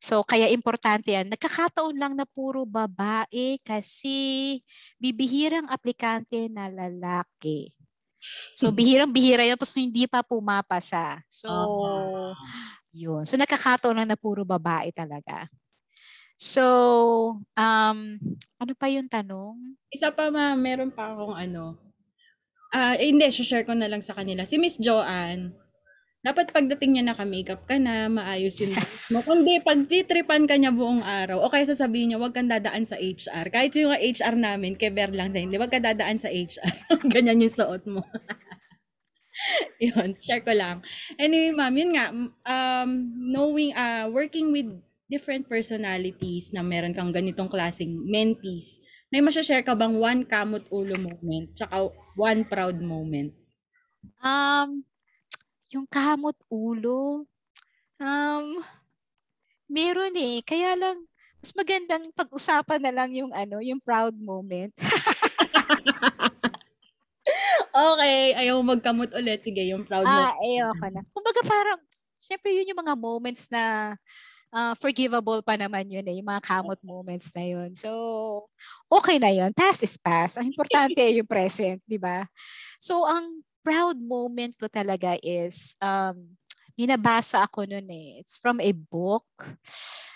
So, 0.00 0.22
kaya 0.24 0.48
importante 0.52 1.12
yan. 1.12 1.32
Nagkakataon 1.32 1.96
lang 1.96 2.14
na 2.16 2.28
puro 2.28 2.64
babae 2.68 3.58
kasi 3.64 4.60
bibihirang 5.00 5.68
aplikante 5.68 6.48
na 6.52 6.68
lalaki. 6.68 7.72
So, 8.54 8.70
bihirang-bihira 8.76 9.44
yun, 9.44 9.56
tapos 9.58 9.76
hindi 9.76 10.04
pa 10.08 10.24
pumapasa. 10.24 11.22
So, 11.26 11.50
yun. 12.94 13.22
So, 13.26 13.34
nakakataon 13.34 14.02
lang 14.02 14.08
na 14.10 14.18
puro 14.18 14.46
babae 14.46 14.92
talaga. 14.94 15.48
So, 16.34 16.64
um, 17.54 17.98
ano 18.58 18.72
pa 18.74 18.86
yung 18.90 19.06
tanong? 19.06 19.78
Isa 19.90 20.10
pa 20.10 20.28
ma, 20.34 20.58
meron 20.58 20.90
pa 20.90 21.14
akong 21.14 21.38
ano. 21.38 21.78
Ah, 22.74 22.98
eh, 22.98 23.06
hindi, 23.06 23.30
share 23.30 23.62
ko 23.62 23.70
na 23.70 23.86
lang 23.86 24.02
sa 24.02 24.18
kanila. 24.18 24.42
Si 24.42 24.58
Miss 24.58 24.74
Joanne, 24.82 25.54
dapat 26.24 26.56
pagdating 26.56 26.96
niya 26.96 27.04
naka-makeup 27.12 27.68
ka 27.68 27.76
na, 27.76 28.08
maayos 28.08 28.56
yung 28.64 28.72
mo. 29.12 29.20
Kundi 29.20 29.60
pag 29.60 29.84
titripan 29.84 30.48
ka 30.48 30.56
niya 30.56 30.72
buong 30.72 31.04
araw, 31.04 31.44
o 31.44 31.52
kaya 31.52 31.68
sasabihin 31.68 32.16
niya, 32.16 32.18
huwag 32.18 32.32
kang 32.32 32.48
dadaan 32.48 32.88
sa 32.88 32.96
HR. 32.96 33.52
Kahit 33.52 33.76
yung 33.76 33.92
HR 33.92 34.34
namin, 34.40 34.80
keber 34.80 35.12
lang 35.12 35.36
din, 35.36 35.52
huwag 35.52 35.68
ka 35.68 35.84
dadaan 35.84 36.16
sa 36.16 36.32
HR. 36.32 36.72
Ganyan 37.12 37.44
yung 37.44 37.52
suot 37.52 37.84
mo. 37.84 38.00
yun, 39.84 40.16
share 40.24 40.40
ko 40.40 40.56
lang. 40.56 40.80
Anyway, 41.20 41.52
ma'am, 41.52 41.76
yun 41.76 41.92
nga, 41.92 42.06
um, 42.48 42.90
knowing, 43.20 43.76
uh, 43.76 44.08
working 44.08 44.48
with 44.48 44.72
different 45.12 45.44
personalities 45.44 46.56
na 46.56 46.64
meron 46.64 46.96
kang 46.96 47.12
ganitong 47.12 47.52
klaseng 47.52 48.00
mentees, 48.08 48.80
may 49.12 49.20
masya-share 49.20 49.60
ka 49.60 49.76
bang 49.76 50.00
one 50.00 50.24
kamot 50.24 50.64
ulo 50.72 50.96
moment, 50.96 51.52
tsaka 51.52 51.92
one 52.16 52.48
proud 52.48 52.80
moment? 52.80 53.36
Um, 54.24 54.88
yung 55.74 55.90
kamot 55.90 56.38
ulo, 56.46 57.26
um, 57.98 58.46
meron 59.66 60.14
eh. 60.14 60.38
Kaya 60.46 60.78
lang, 60.78 61.02
mas 61.42 61.50
magandang 61.50 62.14
pag-usapan 62.14 62.78
na 62.78 62.94
lang 62.94 63.10
yung 63.10 63.34
ano, 63.34 63.58
yung 63.58 63.82
proud 63.82 64.14
moment. 64.14 64.70
okay, 67.74 68.38
ayaw 68.38 68.62
mo 68.62 68.78
magkamot 68.78 69.10
ulit. 69.18 69.42
Sige, 69.42 69.66
yung 69.66 69.82
proud 69.82 70.06
moment. 70.06 70.30
ah, 70.30 70.38
ayoko 70.38 70.86
na. 70.94 71.02
Kumbaga 71.10 71.42
parang, 71.42 71.82
syempre 72.22 72.54
yun 72.54 72.70
yung 72.70 72.80
mga 72.86 72.94
moments 72.94 73.50
na 73.50 73.94
uh, 74.54 74.72
forgivable 74.78 75.42
pa 75.42 75.58
naman 75.58 75.90
yun 75.90 76.06
eh, 76.06 76.22
yung 76.22 76.30
mga 76.30 76.46
kamot 76.46 76.78
moments 76.86 77.34
na 77.34 77.42
yun. 77.42 77.74
So, 77.74 77.90
okay 78.86 79.18
na 79.18 79.34
yun. 79.34 79.50
Past 79.50 79.82
is 79.82 79.98
past. 79.98 80.38
Ang 80.38 80.54
importante 80.54 81.02
yung 81.18 81.26
present, 81.26 81.82
di 81.82 81.98
ba? 81.98 82.30
So, 82.78 83.02
ang 83.02 83.42
proud 83.64 83.96
moment 83.96 84.52
ko 84.60 84.68
talaga 84.68 85.16
is, 85.24 85.72
um, 85.80 86.36
binabasa 86.76 87.40
ako 87.42 87.64
nun 87.64 87.88
eh. 87.88 88.20
It's 88.20 88.36
from 88.36 88.60
a 88.60 88.70
book. 88.70 89.26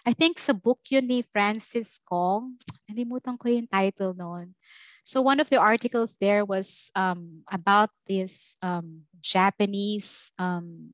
I 0.04 0.12
think 0.12 0.38
sa 0.38 0.52
book 0.52 0.84
yun 0.92 1.08
ni 1.08 1.24
Francis 1.24 1.98
Kong. 2.04 2.60
Nalimutan 2.90 3.40
ko 3.40 3.48
yung 3.48 3.70
title 3.70 4.12
noon. 4.12 4.52
So 5.08 5.24
one 5.24 5.40
of 5.40 5.48
the 5.48 5.56
articles 5.56 6.20
there 6.20 6.44
was 6.44 6.92
um, 6.92 7.40
about 7.48 7.88
this 8.04 8.60
um, 8.60 9.08
Japanese 9.24 10.28
um, 10.36 10.92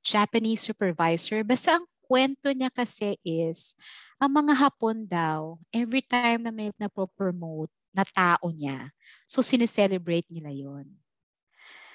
Japanese 0.00 0.64
supervisor. 0.64 1.44
Basta 1.44 1.76
ang 1.76 1.84
kwento 2.00 2.48
niya 2.50 2.72
kasi 2.72 3.20
is, 3.20 3.76
ang 4.16 4.32
mga 4.32 4.56
Hapon 4.56 5.04
daw, 5.04 5.60
every 5.70 6.00
time 6.00 6.48
na 6.48 6.50
may 6.50 6.72
na-promote 6.80 7.70
na 7.92 8.02
tao 8.08 8.48
niya, 8.48 8.90
so 9.28 9.44
sineselebrate 9.44 10.26
nila 10.32 10.50
yon. 10.50 10.88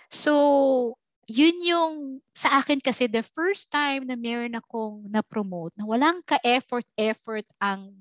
So, 0.10 0.96
yun 1.26 1.58
yung 1.66 1.94
sa 2.38 2.62
akin 2.62 2.78
kasi 2.78 3.10
the 3.10 3.26
first 3.26 3.74
time 3.74 4.06
na 4.06 4.14
meron 4.14 4.54
akong 4.54 5.10
na-promote 5.10 5.74
na 5.74 5.86
walang 5.86 6.22
ka-effort-effort 6.22 7.46
ang 7.58 7.94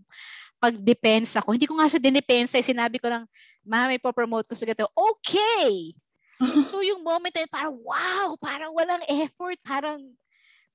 pag-depensa 0.61 1.41
ko. 1.41 1.57
Hindi 1.57 1.69
ko 1.69 1.77
nga 1.77 1.89
siya 1.89 2.01
dinepensa. 2.01 2.61
Eh, 2.61 2.65
sinabi 2.65 3.01
ko 3.01 3.09
lang, 3.09 3.25
ma, 3.65 3.89
may 3.89 4.01
po-promote 4.01 4.49
ko 4.49 4.55
sa 4.57 4.69
gato. 4.69 4.89
Okay! 4.93 5.97
so 6.69 6.85
yung 6.85 7.01
moment 7.01 7.33
na 7.33 7.49
parang 7.49 7.77
wow, 7.81 8.37
parang 8.37 8.73
walang 8.77 9.05
effort, 9.09 9.57
parang 9.65 10.03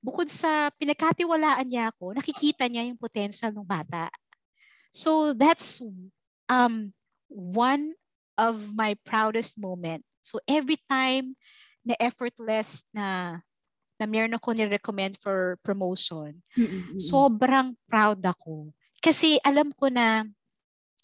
bukod 0.00 0.26
sa 0.26 0.72
pinagkatiwalaan 0.80 1.68
niya 1.68 1.92
ako, 1.92 2.16
nakikita 2.16 2.64
niya 2.66 2.88
yung 2.88 2.98
potential 2.98 3.52
ng 3.52 3.66
bata. 3.66 4.08
So 4.90 5.36
that's 5.36 5.78
um 6.50 6.90
one 7.30 7.94
of 8.34 8.74
my 8.74 8.96
proudest 9.06 9.60
moment. 9.60 10.02
So 10.20 10.40
every 10.48 10.78
time 10.88 11.36
na 11.84 11.96
effortless 11.96 12.84
na 12.92 13.40
na 14.00 14.08
meron 14.08 14.32
ako 14.32 14.56
ni-recommend 14.56 15.20
for 15.20 15.60
promotion, 15.60 16.40
Mm-mm. 16.56 16.96
sobrang 16.96 17.76
proud 17.84 18.16
ako. 18.24 18.72
Kasi 18.96 19.36
alam 19.44 19.68
ko 19.76 19.92
na 19.92 20.24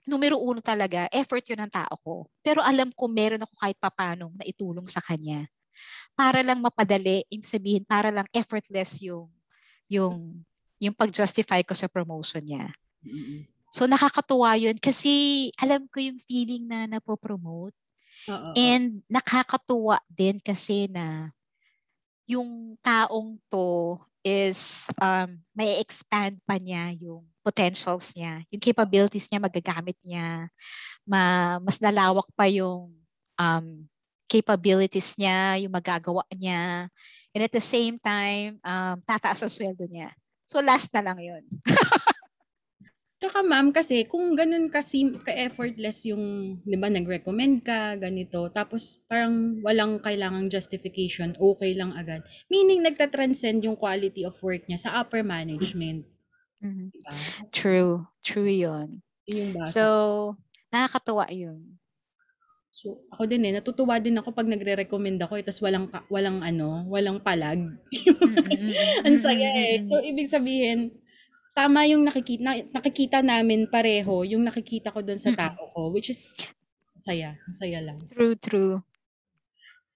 numero 0.09 0.41
uno 0.41 0.65
talaga, 0.65 1.05
effort 1.13 1.45
yun 1.45 1.61
ng 1.61 1.73
tao 1.73 1.93
ko. 2.01 2.15
Pero 2.41 2.65
alam 2.65 2.89
ko 2.97 3.05
meron 3.05 3.45
ako 3.45 3.53
kahit 3.61 3.77
papano 3.77 4.33
na 4.33 4.49
itulong 4.49 4.89
sa 4.89 5.05
kanya. 5.05 5.45
Para 6.17 6.41
lang 6.41 6.65
mapadali, 6.65 7.21
ibig 7.29 7.45
sabihin, 7.45 7.85
para 7.85 8.09
lang 8.09 8.25
effortless 8.33 9.05
yung 9.05 9.29
yung 9.93 10.41
yung 10.81 10.97
pag-justify 10.97 11.61
ko 11.61 11.77
sa 11.77 11.93
promotion 11.93 12.41
niya. 12.41 12.73
Mm-mm. 13.05 13.45
So 13.69 13.85
nakakatuwa 13.85 14.57
yun 14.57 14.81
kasi 14.81 15.49
alam 15.61 15.85
ko 15.91 16.01
yung 16.01 16.17
feeling 16.23 16.65
na 16.65 16.89
napopromote 16.89 17.77
Oo. 18.27 18.51
and 18.59 19.03
nakakatuwa 19.07 20.03
din 20.11 20.39
kasi 20.43 20.91
na 20.91 21.31
yung 22.27 22.75
taong 22.83 23.39
to 23.47 23.99
is 24.27 24.91
um, 24.99 25.39
may 25.55 25.79
expand 25.79 26.35
pa 26.43 26.59
niya 26.59 26.91
yung 26.99 27.23
potentials 27.47 28.11
niya, 28.19 28.43
yung 28.51 28.59
capabilities 28.59 29.31
niya, 29.31 29.39
magagamit 29.39 29.95
niya, 30.03 30.51
ma, 31.07 31.23
mas 31.63 31.79
lalawak 31.79 32.27
pa 32.35 32.51
yung 32.51 32.91
um, 33.39 33.67
capabilities 34.27 35.15
niya, 35.15 35.63
yung 35.63 35.71
magagawa 35.71 36.27
niya, 36.35 36.91
and 37.31 37.47
at 37.47 37.55
the 37.55 37.63
same 37.63 38.03
time, 38.03 38.59
um, 38.67 38.99
tataas 39.07 39.47
ang 39.47 39.53
sweldo 39.55 39.87
niya. 39.87 40.11
So 40.51 40.59
last 40.59 40.91
na 40.91 41.07
lang 41.07 41.23
yun. 41.23 41.47
Tsaka 43.27 43.43
ma'am, 43.43 43.75
kasi 43.75 44.07
kung 44.07 44.39
ganun 44.39 44.71
kasi 44.71 45.11
ka-effortless 45.19 46.07
yung, 46.07 46.57
di 46.63 46.79
ba, 46.79 46.87
nag-recommend 46.87 47.67
ka, 47.67 47.99
ganito, 47.99 48.47
tapos 48.55 49.03
parang 49.11 49.59
walang 49.67 49.99
kailangang 49.99 50.47
justification, 50.47 51.35
okay 51.35 51.75
lang 51.75 51.91
agad. 51.99 52.23
Meaning, 52.47 52.87
nagtatranscend 52.87 53.67
yung 53.67 53.75
quality 53.75 54.23
of 54.23 54.39
work 54.47 54.63
niya 54.71 54.79
sa 54.79 55.03
upper 55.03 55.27
management. 55.27 56.07
Mhm. 56.63 56.95
Di 56.95 57.03
ba? 57.03 57.11
True. 57.51 58.07
True 58.23 58.47
yun. 58.47 59.03
Yun 59.27 59.39
yung 59.43 59.53
basa. 59.59 59.75
So, 59.75 59.85
nakakatuwa 60.71 61.27
yun. 61.35 61.83
So, 62.71 63.03
ako 63.11 63.27
din 63.27 63.43
eh, 63.43 63.59
natutuwa 63.59 63.99
din 63.99 64.23
ako 64.23 64.39
pag 64.39 64.47
nagre-recommend 64.47 65.19
ako, 65.19 65.35
eh, 65.35 65.43
tapos 65.43 65.67
walang, 65.67 65.91
walang 66.15 66.47
ano, 66.47 66.87
walang 66.87 67.19
palag. 67.19 67.59
Ang 69.07 69.19
saya 69.19 69.51
eh. 69.51 69.83
So, 69.83 69.99
ibig 69.99 70.31
sabihin, 70.31 70.95
tama 71.57 71.89
yung 71.89 72.05
nakikita, 72.05 72.43
na- 72.45 72.69
nakikita 72.69 73.19
namin 73.25 73.65
pareho, 73.65 74.29
yung 74.29 74.45
nakikita 74.45 74.93
ko 74.93 75.01
doon 75.01 75.17
sa 75.17 75.33
tao 75.33 75.73
ko, 75.73 75.89
which 75.89 76.13
is, 76.13 76.37
masaya, 76.93 77.41
masaya 77.49 77.81
lang. 77.81 77.97
True, 78.13 78.37
true. 78.37 78.85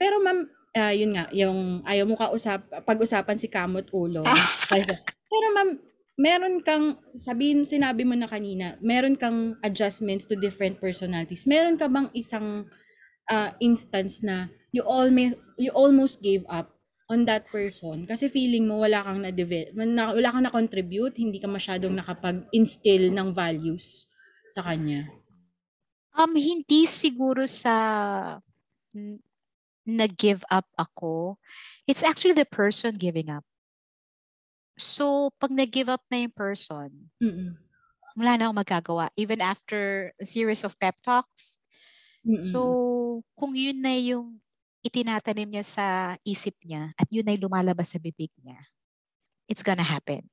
Pero 0.01 0.17
ma'am, 0.25 0.49
ah, 0.73 0.97
yun 0.97 1.13
nga, 1.13 1.29
yung 1.37 1.85
ayaw 1.85 2.09
mo 2.09 2.17
kausap, 2.17 2.65
pag-usapan 2.89 3.37
si 3.37 3.53
Kamot 3.53 3.93
Ulo. 3.93 4.25
Pero 5.31 5.47
ma'am, 5.53 5.77
meron 6.17 6.65
kang, 6.65 6.97
sabihin, 7.13 7.69
sinabi 7.69 8.09
mo 8.09 8.17
na 8.17 8.25
kanina, 8.25 8.81
meron 8.81 9.13
kang 9.13 9.61
adjustments 9.61 10.25
to 10.25 10.41
different 10.41 10.81
personalities. 10.81 11.45
Meron 11.45 11.77
ka 11.77 11.93
bang 11.93 12.09
isang 12.17 12.65
ah, 13.29 13.53
instance 13.61 14.25
na 14.25 14.49
you 14.73 14.81
almost, 14.81 15.37
you 15.61 15.69
almost 15.77 16.25
gave 16.25 16.41
up 16.49 16.73
on 17.11 17.27
that 17.27 17.51
person 17.51 18.07
kasi 18.07 18.31
feeling 18.31 18.71
mo 18.71 18.87
wala 18.87 19.03
kang 19.03 19.19
na, 19.19 20.15
wala 20.15 20.29
kang 20.31 20.47
na-contribute, 20.47 21.19
hindi 21.19 21.43
ka 21.43 21.51
masyadong 21.51 21.99
nakapag-instill 21.99 23.11
ng 23.11 23.35
values 23.35 24.07
sa 24.47 24.63
kanya. 24.63 25.11
Um, 26.15 26.39
hindi 26.39 26.87
siguro 26.87 27.51
sa 27.51 28.39
nag-give 29.83 30.47
up 30.47 30.71
ako. 30.79 31.39
It's 31.91 32.07
actually 32.07 32.39
the 32.39 32.47
person 32.47 32.95
giving 32.95 33.27
up. 33.27 33.43
So, 34.79 35.35
pag 35.37 35.51
nag-give 35.51 35.91
up 35.91 36.07
na 36.09 36.25
yung 36.25 36.35
person, 36.35 37.11
Mm-mm. 37.21 37.59
wala 38.17 38.33
na 38.39 38.49
akong 38.49 38.61
magagawa. 38.63 39.05
Even 39.19 39.43
after 39.43 40.15
a 40.17 40.27
series 40.27 40.63
of 40.63 40.79
pep 40.79 40.97
talks. 41.03 41.59
Mm-mm. 42.25 42.41
So, 42.41 42.61
kung 43.37 43.53
yun 43.59 43.83
na 43.83 43.93
yung 43.99 44.41
itinatanim 44.81 45.49
niya 45.49 45.65
sa 45.65 45.87
isip 46.25 46.57
niya 46.65 46.93
at 46.97 47.09
yun 47.13 47.29
ay 47.29 47.37
lumalabas 47.37 47.93
sa 47.93 48.01
bibig 48.01 48.33
niya, 48.41 48.61
it's 49.49 49.65
gonna 49.65 49.85
happen. 49.85 50.25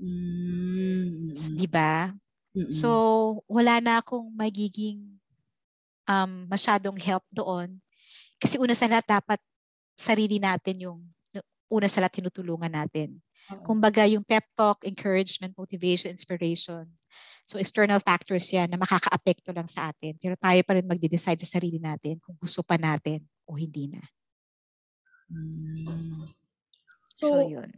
Mm, 0.00 1.36
S- 1.36 1.52
mm, 1.52 1.56
Di 1.60 1.66
ba? 1.68 2.10
mm, 2.56 2.72
So, 2.72 2.88
wala 3.46 3.78
na 3.78 4.00
akong 4.00 4.32
magiging 4.32 5.20
um, 6.08 6.48
masyadong 6.48 6.96
help 6.98 7.22
doon. 7.30 7.78
Kasi 8.40 8.56
una 8.56 8.72
sa 8.72 8.88
lahat, 8.88 9.06
dapat 9.06 9.40
sarili 9.94 10.40
natin 10.40 10.76
yung 10.90 10.98
una 11.70 11.86
sa 11.86 12.02
lahat 12.02 12.18
tinutulungan 12.18 12.72
natin. 12.72 13.20
Oo. 13.52 13.62
Kumbaga, 13.62 14.08
yung 14.08 14.26
pep 14.26 14.42
talk, 14.58 14.82
encouragement, 14.82 15.54
motivation, 15.54 16.10
inspiration. 16.10 16.88
So, 17.46 17.60
external 17.62 18.02
factors 18.02 18.50
yan 18.50 18.72
na 18.72 18.80
makaka-apekto 18.80 19.54
lang 19.54 19.70
sa 19.70 19.92
atin. 19.94 20.18
Pero 20.18 20.34
tayo 20.34 20.60
pa 20.66 20.72
rin 20.74 20.86
magde-decide 20.88 21.38
sa 21.46 21.58
sarili 21.60 21.78
natin 21.78 22.18
kung 22.18 22.34
gusto 22.40 22.64
pa 22.66 22.74
natin 22.80 23.22
o 23.50 23.58
hindi 23.58 23.90
na. 23.90 24.02
Mm. 25.30 26.26
So, 27.10 27.26
So, 27.26 27.42
yun. 27.42 27.70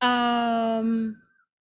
um, 0.00 1.12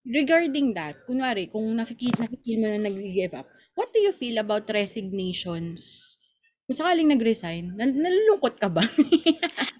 regarding 0.07 0.71
that, 0.73 1.03
kunwari, 1.03 1.51
kung 1.51 1.67
nakikita, 1.75 2.23
nakikita 2.23 2.63
mo 2.63 2.67
na 2.71 2.87
nag-give 2.87 3.35
up, 3.35 3.47
what 3.75 3.91
do 3.91 3.99
you 3.99 4.15
feel 4.15 4.39
about 4.39 4.63
resignations? 4.71 6.15
Kung 6.63 6.79
sakaling 6.79 7.11
nag-resign, 7.11 7.75
nal- 7.75 7.99
nalulungkot 7.99 8.55
ka 8.55 8.71
ba? 8.71 8.87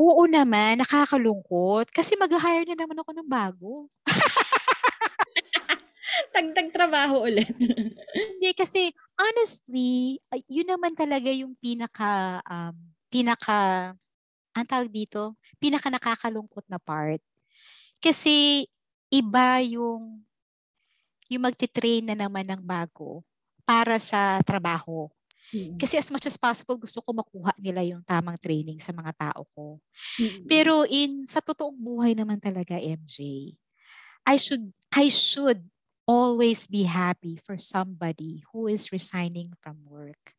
Oo 0.00 0.24
naman, 0.24 0.80
nakakalungkot. 0.80 1.92
Kasi 1.92 2.16
mag-hire 2.16 2.64
na 2.68 2.76
naman 2.76 3.00
ako 3.00 3.10
ng 3.16 3.28
bago. 3.28 3.72
Tagtag 6.34 6.72
trabaho 6.72 7.28
ulit. 7.28 7.52
Hindi 8.12 8.50
kasi 8.56 8.92
honestly, 9.20 10.16
yun 10.48 10.68
naman 10.72 10.96
talaga 10.96 11.28
yung 11.28 11.52
pinaka 11.60 12.40
um, 12.48 12.76
pinaka 13.12 13.92
ang 14.50 14.66
tawag 14.66 14.90
dito, 14.90 15.36
pinaka 15.60 15.92
nakakalungkot 15.92 16.64
na 16.66 16.80
part. 16.80 17.20
Kasi 18.00 18.64
iba 19.12 19.60
yung 19.60 20.24
yung 21.30 21.46
magte-train 21.46 22.02
na 22.02 22.16
naman 22.18 22.42
ng 22.42 22.58
bago 22.58 23.22
para 23.62 24.00
sa 24.02 24.42
trabaho. 24.42 25.06
Kasi 25.78 25.98
as 25.98 26.10
much 26.10 26.26
as 26.26 26.38
possible 26.38 26.78
gusto 26.78 26.98
ko 27.02 27.10
makuha 27.14 27.54
nila 27.58 27.82
yung 27.86 28.02
tamang 28.02 28.38
training 28.38 28.82
sa 28.82 28.90
mga 28.90 29.14
tao 29.14 29.46
ko. 29.54 29.78
Pero 30.46 30.86
in 30.86 31.26
sa 31.26 31.38
totoong 31.42 31.74
buhay 31.74 32.14
naman 32.14 32.38
talaga 32.42 32.78
MJ, 32.78 33.50
I 34.26 34.36
should 34.38 34.70
I 34.90 35.06
should 35.10 35.62
always 36.10 36.66
be 36.66 36.82
happy 36.90 37.38
for 37.38 37.54
somebody 37.54 38.42
who 38.50 38.66
is 38.66 38.90
resigning 38.90 39.54
from 39.62 39.78
work. 39.86 40.34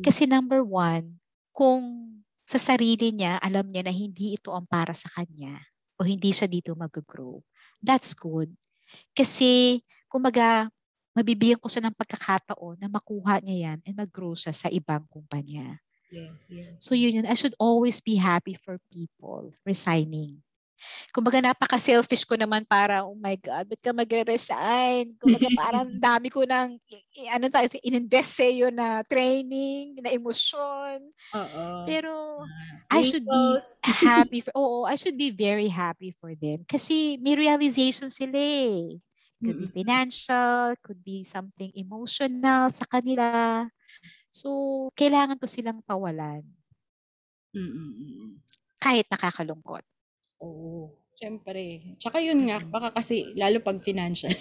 Kasi 0.00 0.24
number 0.24 0.64
one, 0.64 1.20
kung 1.52 2.08
sa 2.48 2.56
sarili 2.56 3.12
niya, 3.12 3.36
alam 3.44 3.68
niya 3.68 3.84
na 3.84 3.92
hindi 3.92 4.40
ito 4.40 4.56
ang 4.56 4.64
para 4.64 4.96
sa 4.96 5.12
kanya 5.12 5.60
o 6.00 6.08
hindi 6.08 6.32
siya 6.32 6.48
dito 6.48 6.72
mag-grow, 6.72 7.44
that's 7.84 8.16
good. 8.16 8.48
Kasi, 9.12 9.84
kumaga, 10.08 10.72
mabibigyan 11.12 11.60
ko 11.60 11.68
siya 11.68 11.84
ng 11.86 11.94
pagkakataon 11.94 12.80
na 12.80 12.88
makuha 12.88 13.44
niya 13.44 13.70
yan 13.70 13.78
and 13.84 13.94
mag-grow 13.94 14.32
siya 14.32 14.56
sa 14.56 14.72
ibang 14.72 15.04
kumpanya. 15.12 15.78
yes, 16.10 16.50
yes. 16.50 16.74
So 16.82 16.98
yun 16.98 17.22
yun, 17.22 17.28
I 17.28 17.36
should 17.38 17.54
always 17.60 18.02
be 18.02 18.18
happy 18.18 18.58
for 18.58 18.82
people 18.90 19.54
resigning. 19.62 20.42
Kumbaga 21.10 21.38
napaka-selfish 21.42 22.24
ko 22.24 22.34
naman 22.38 22.64
para, 22.64 23.04
oh 23.04 23.16
my 23.16 23.36
God, 23.36 23.68
ba't 23.68 23.80
ka 23.80 23.90
magre-resign? 23.92 25.16
Kumbaga 25.18 25.48
parang 25.60 25.88
dami 25.96 26.28
ko 26.32 26.44
ng, 26.46 26.78
ano 27.30 27.44
tayo, 27.50 27.66
in-invest 27.84 28.40
sa 28.40 28.46
iyo 28.46 28.68
na 28.72 29.02
training, 29.04 30.00
na 30.00 30.10
emosyon. 30.14 31.04
Oo. 31.34 31.64
Pero 31.84 32.42
I 32.90 33.00
should 33.06 33.24
be 33.24 33.46
happy 33.84 34.40
for, 34.44 34.52
oo, 34.56 34.88
I 34.88 34.96
should 34.98 35.16
be 35.16 35.30
very 35.30 35.68
happy 35.70 36.10
for 36.10 36.34
them. 36.34 36.66
Kasi 36.66 37.16
may 37.22 37.36
realization 37.38 38.10
sila 38.10 38.36
eh. 38.36 38.98
Could 39.40 39.56
be 39.56 39.72
financial, 39.72 40.76
could 40.84 41.00
be 41.00 41.24
something 41.24 41.72
emotional 41.72 42.68
sa 42.68 42.84
kanila. 42.84 43.64
So, 44.28 44.92
kailangan 44.94 45.40
ko 45.40 45.48
silang 45.48 45.80
pawalan 45.82 46.44
Mm-mm. 47.50 48.38
kahit 48.78 49.08
nakakalungkot. 49.10 49.82
Oo. 50.40 50.96
Siyempre. 51.20 51.84
Tsaka 52.00 52.16
yun 52.24 52.48
nga, 52.48 52.64
baka 52.64 52.96
kasi, 52.96 53.36
lalo 53.36 53.60
pag 53.60 53.76
financial. 53.84 54.32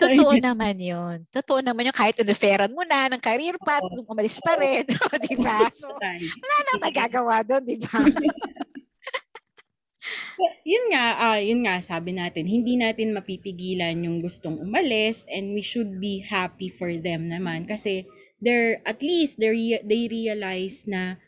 Totoo 0.00 0.32
naman 0.40 0.80
yun. 0.80 1.28
Totoo 1.28 1.60
naman 1.60 1.86
yun. 1.86 1.94
Kahit 1.94 2.16
iniferan 2.18 2.72
mo 2.72 2.82
na 2.88 3.12
ng 3.12 3.20
career 3.20 3.60
path, 3.60 3.84
Oo. 3.84 4.08
umalis 4.08 4.40
pa 4.40 4.56
rin. 4.56 4.88
di 5.28 5.36
ba? 5.36 5.68
So, 5.76 5.92
wala 5.92 6.56
na 6.66 6.72
magagawa 6.80 7.44
doon, 7.44 7.64
di 7.68 7.76
ba? 7.78 8.00
yun 10.72 10.84
nga, 10.92 11.04
ah, 11.20 11.40
yun 11.40 11.60
nga, 11.68 11.84
sabi 11.84 12.16
natin, 12.16 12.48
hindi 12.48 12.80
natin 12.80 13.12
mapipigilan 13.12 14.04
yung 14.04 14.24
gustong 14.24 14.56
umalis 14.58 15.28
and 15.28 15.52
we 15.52 15.62
should 15.62 16.00
be 16.00 16.24
happy 16.24 16.68
for 16.72 16.96
them 16.96 17.28
naman 17.28 17.68
kasi 17.68 18.08
they're, 18.40 18.80
at 18.88 19.04
least, 19.04 19.36
they 19.36 19.52
they 19.84 20.08
realize 20.08 20.88
na 20.88 21.20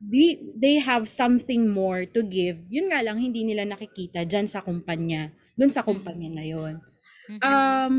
they, 0.00 0.40
they 0.56 0.80
have 0.80 1.06
something 1.06 1.68
more 1.68 2.08
to 2.08 2.24
give. 2.24 2.64
Yun 2.72 2.88
nga 2.88 3.04
lang, 3.04 3.20
hindi 3.20 3.44
nila 3.44 3.68
nakikita 3.68 4.24
dyan 4.24 4.48
sa 4.48 4.64
kumpanya. 4.64 5.30
Dun 5.54 5.68
sa 5.68 5.84
kumpanya 5.84 6.40
na 6.40 6.44
yun. 6.44 6.80
Mhm. 7.28 7.40
Um, 7.44 7.94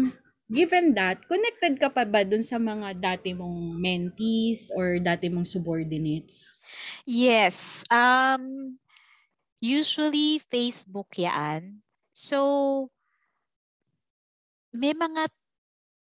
given 0.50 0.98
that, 0.98 1.22
connected 1.30 1.78
ka 1.78 1.94
pa 1.94 2.04
ba 2.04 2.26
dun 2.26 2.42
sa 2.42 2.58
mga 2.58 2.98
dati 2.98 3.32
mong 3.38 3.78
mentees 3.78 4.74
or 4.74 4.98
dati 4.98 5.30
mong 5.30 5.46
subordinates? 5.46 6.60
Yes. 7.06 7.86
Um, 7.88 8.76
usually 9.62 10.42
Facebook 10.42 11.16
yan. 11.16 11.86
So, 12.12 12.90
may 14.74 14.92
mga 14.92 15.30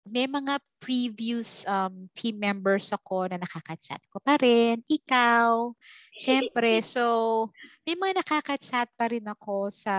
may 0.03 0.27
mga 0.27 0.59
previous 0.83 1.63
um, 1.71 2.11
team 2.11 2.43
members 2.43 2.91
ako 2.91 3.31
na 3.31 3.39
nakaka-chat 3.39 4.03
ko 4.11 4.19
pa 4.19 4.35
rin. 4.35 4.83
Ikaw, 4.91 5.71
syempre. 6.11 6.83
So, 6.93 7.49
may 7.87 7.95
mga 7.95 8.21
nakaka-chat 8.21 8.91
pa 8.99 9.07
rin 9.07 9.23
ako 9.23 9.71
sa 9.71 9.97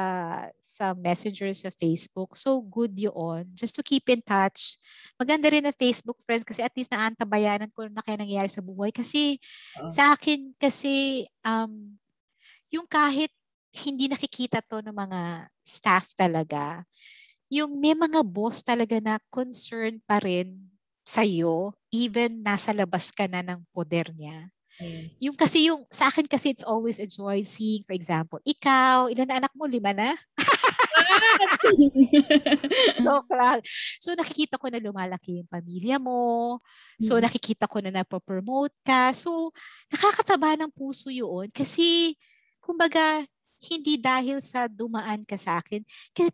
sa 0.60 0.92
messenger 0.92 1.48
sa 1.56 1.72
Facebook. 1.72 2.36
So, 2.36 2.60
good 2.60 2.92
yun. 3.00 3.48
Just 3.56 3.80
to 3.80 3.84
keep 3.84 4.12
in 4.12 4.20
touch. 4.20 4.76
Maganda 5.16 5.48
rin 5.48 5.64
na 5.64 5.72
Facebook 5.72 6.20
friends 6.28 6.44
kasi 6.44 6.60
at 6.60 6.76
least 6.76 6.92
naantabayanan 6.92 7.72
ko 7.72 7.88
na 7.88 8.04
kaya 8.04 8.20
nangyayari 8.20 8.52
sa 8.52 8.60
buhay. 8.60 8.92
Kasi 8.92 9.40
Oo. 9.80 9.88
sa 9.88 10.12
akin, 10.12 10.52
kasi 10.60 11.24
um, 11.48 11.96
yung 12.68 12.86
kahit 12.92 13.32
hindi 13.74 14.12
nakikita 14.12 14.60
to 14.62 14.84
ng 14.84 14.94
mga 14.94 15.48
staff 15.64 16.12
talaga, 16.14 16.84
yung 17.54 17.78
may 17.78 17.94
mga 17.94 18.26
boss 18.26 18.66
talaga 18.66 18.98
na 18.98 19.22
concerned 19.30 20.02
pa 20.10 20.18
rin 20.18 20.58
sa'yo, 21.06 21.70
even 21.94 22.42
nasa 22.42 22.74
labas 22.74 23.14
ka 23.14 23.30
na 23.30 23.46
ng 23.46 23.62
poder 23.70 24.10
niya. 24.18 24.50
Yes. 24.82 25.22
Yung 25.22 25.38
kasi 25.38 25.70
yung, 25.70 25.86
sa 25.94 26.10
akin 26.10 26.26
kasi 26.26 26.50
it's 26.50 26.66
always 26.66 26.98
a 26.98 27.06
joy 27.06 27.46
seeing, 27.46 27.86
for 27.86 27.94
example, 27.94 28.42
ikaw, 28.42 29.06
ilan 29.06 29.30
na 29.30 29.46
anak 29.46 29.54
mo? 29.54 29.70
Lima 29.70 29.94
na? 29.94 30.18
Joke 33.06 33.30
lang. 33.38 33.62
So 34.02 34.18
nakikita 34.18 34.58
ko 34.58 34.74
na 34.74 34.82
lumalaki 34.82 35.44
yung 35.44 35.50
pamilya 35.50 36.02
mo. 36.02 36.58
So 36.98 37.20
Mhm. 37.20 37.24
nakikita 37.30 37.70
ko 37.70 37.78
na 37.84 37.94
napopromote 37.94 38.74
ka. 38.82 39.14
So 39.14 39.54
nakakataba 39.94 40.58
ng 40.58 40.74
puso 40.74 41.14
yun 41.14 41.54
kasi 41.54 42.18
kumbaga 42.64 43.28
hindi 43.72 43.96
dahil 43.96 44.44
sa 44.44 44.68
dumaan 44.68 45.24
ka 45.24 45.40
sa 45.40 45.64
akin, 45.64 45.84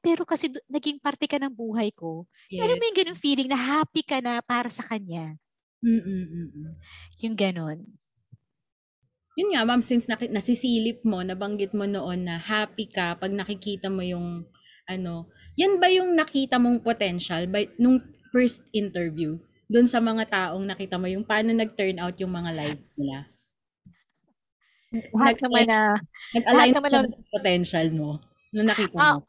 pero 0.02 0.26
kasi 0.26 0.50
naging 0.66 0.98
parte 0.98 1.30
ka 1.30 1.38
ng 1.38 1.54
buhay 1.54 1.94
ko. 1.94 2.26
Yes. 2.50 2.66
yung 2.66 2.98
ganun 2.98 3.20
feeling 3.20 3.50
na 3.50 3.60
happy 3.60 4.02
ka 4.02 4.20
na 4.20 4.42
para 4.42 4.68
sa 4.68 4.82
kanya. 4.82 5.38
Mm-mm, 5.80 6.24
mm-mm. 6.28 6.72
Yung 7.24 7.36
ganun. 7.40 7.80
Yun 9.40 9.56
nga, 9.56 9.64
ma'am, 9.64 9.80
since 9.80 10.12
naki- 10.12 10.28
nasisilip 10.28 11.00
mo, 11.08 11.24
nabanggit 11.24 11.72
mo 11.72 11.88
noon 11.88 12.28
na 12.28 12.36
happy 12.36 12.92
ka 12.92 13.16
pag 13.16 13.32
nakikita 13.32 13.88
mo 13.88 14.04
yung 14.04 14.44
ano, 14.90 15.30
yan 15.54 15.78
ba 15.78 15.88
yung 15.88 16.18
nakita 16.18 16.58
mong 16.58 16.82
potential 16.82 17.46
by, 17.46 17.70
nung 17.78 18.02
first 18.34 18.66
interview? 18.76 19.38
Doon 19.70 19.86
sa 19.86 20.02
mga 20.02 20.28
taong 20.28 20.66
nakita 20.66 20.98
mo 20.98 21.06
yung 21.06 21.24
paano 21.24 21.54
nag-turn 21.54 22.02
out 22.02 22.18
yung 22.18 22.34
mga 22.34 22.52
lives 22.58 22.90
nila? 22.98 23.30
Lahat 24.92 25.38
naman 25.42 25.70
na, 25.70 25.82
Nag-align 26.34 26.74
naman 26.74 26.90
ng- 26.94 27.14
sa 27.14 27.24
potential 27.34 27.88
mo 27.94 28.10
nung 28.54 28.70
nakita 28.70 28.98
Ah, 28.98 29.18
mo? 29.18 29.26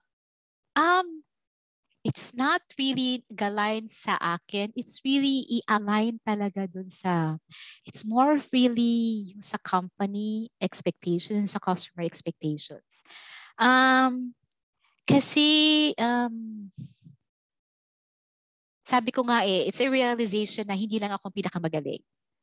um, 0.77 1.07
it's 2.01 2.33
not 2.33 2.65
really 2.81 3.25
galign 3.29 3.93
sa 3.93 4.17
akin. 4.17 4.73
It's 4.73 5.05
really 5.05 5.45
i-align 5.61 6.21
talaga 6.25 6.65
dun 6.65 6.89
sa, 6.89 7.37
it's 7.85 8.05
more 8.09 8.41
really 8.53 9.33
yung 9.37 9.45
sa 9.45 9.61
company 9.61 10.49
expectations, 10.61 11.53
sa 11.53 11.61
customer 11.61 12.05
expectations. 12.09 13.05
Um, 13.61 14.33
kasi, 15.05 15.93
um, 16.01 16.69
sabi 18.89 19.13
ko 19.13 19.23
nga 19.29 19.45
eh, 19.45 19.69
it's 19.69 19.81
a 19.85 19.87
realization 19.93 20.65
na 20.65 20.75
hindi 20.75 20.97
lang 20.97 21.13
ako 21.13 21.29
pinakamagaling. 21.31 22.01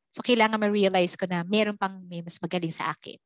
So, 0.08 0.24
kailangan 0.24 0.60
ma-realize 0.60 1.14
ko 1.16 1.28
na 1.28 1.44
meron 1.44 1.76
pang 1.76 2.00
may 2.08 2.24
mas 2.24 2.40
magaling 2.40 2.72
sa 2.72 2.92
akin. 2.92 3.20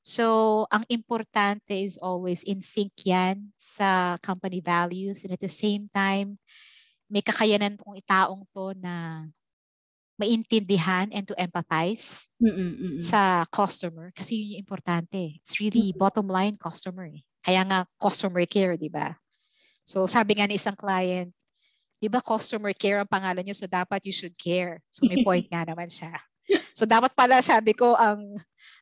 So, 0.00 0.64
ang 0.72 0.88
importante 0.88 1.76
is 1.76 2.00
always 2.00 2.40
in 2.48 2.64
sync 2.64 2.96
yan 3.04 3.52
sa 3.60 4.16
company 4.24 4.64
values 4.64 5.28
and 5.28 5.36
at 5.36 5.42
the 5.44 5.52
same 5.52 5.92
time, 5.92 6.40
may 7.10 7.20
kakayanan 7.20 7.76
kong 7.76 8.00
itaong 8.00 8.48
to 8.48 8.72
na 8.80 9.26
maintindihan 10.16 11.08
and 11.12 11.24
to 11.24 11.32
empathize 11.36 12.28
Mm-mm, 12.36 12.76
mm-mm. 12.76 12.98
sa 13.00 13.48
customer 13.48 14.12
kasi 14.12 14.36
yun 14.36 14.56
yung 14.56 14.62
importante. 14.68 15.40
It's 15.40 15.56
really 15.60 15.92
Mm. 15.92 16.00
bottom 16.00 16.28
line 16.28 16.60
customer. 16.60 17.08
Eh. 17.08 17.24
Kaya 17.40 17.64
nga 17.64 17.88
customer 17.96 18.44
care, 18.44 18.76
di 18.76 18.92
ba? 18.92 19.16
So 19.84 20.04
sabi 20.04 20.36
nga 20.36 20.44
ni 20.44 20.60
isang 20.60 20.76
client, 20.76 21.32
di 22.00 22.08
ba 22.08 22.24
customer 22.24 22.72
care 22.72 23.04
ang 23.04 23.10
pangalan 23.10 23.44
nyo 23.44 23.52
so 23.52 23.68
dapat 23.68 24.00
you 24.08 24.14
should 24.14 24.34
care. 24.40 24.80
So 24.88 25.04
may 25.04 25.20
point 25.20 25.46
nga 25.52 25.68
naman 25.68 25.92
siya. 25.92 26.16
So 26.72 26.88
dapat 26.88 27.12
pala 27.14 27.38
sabi 27.44 27.76
ko 27.76 27.94
ang 27.94 28.40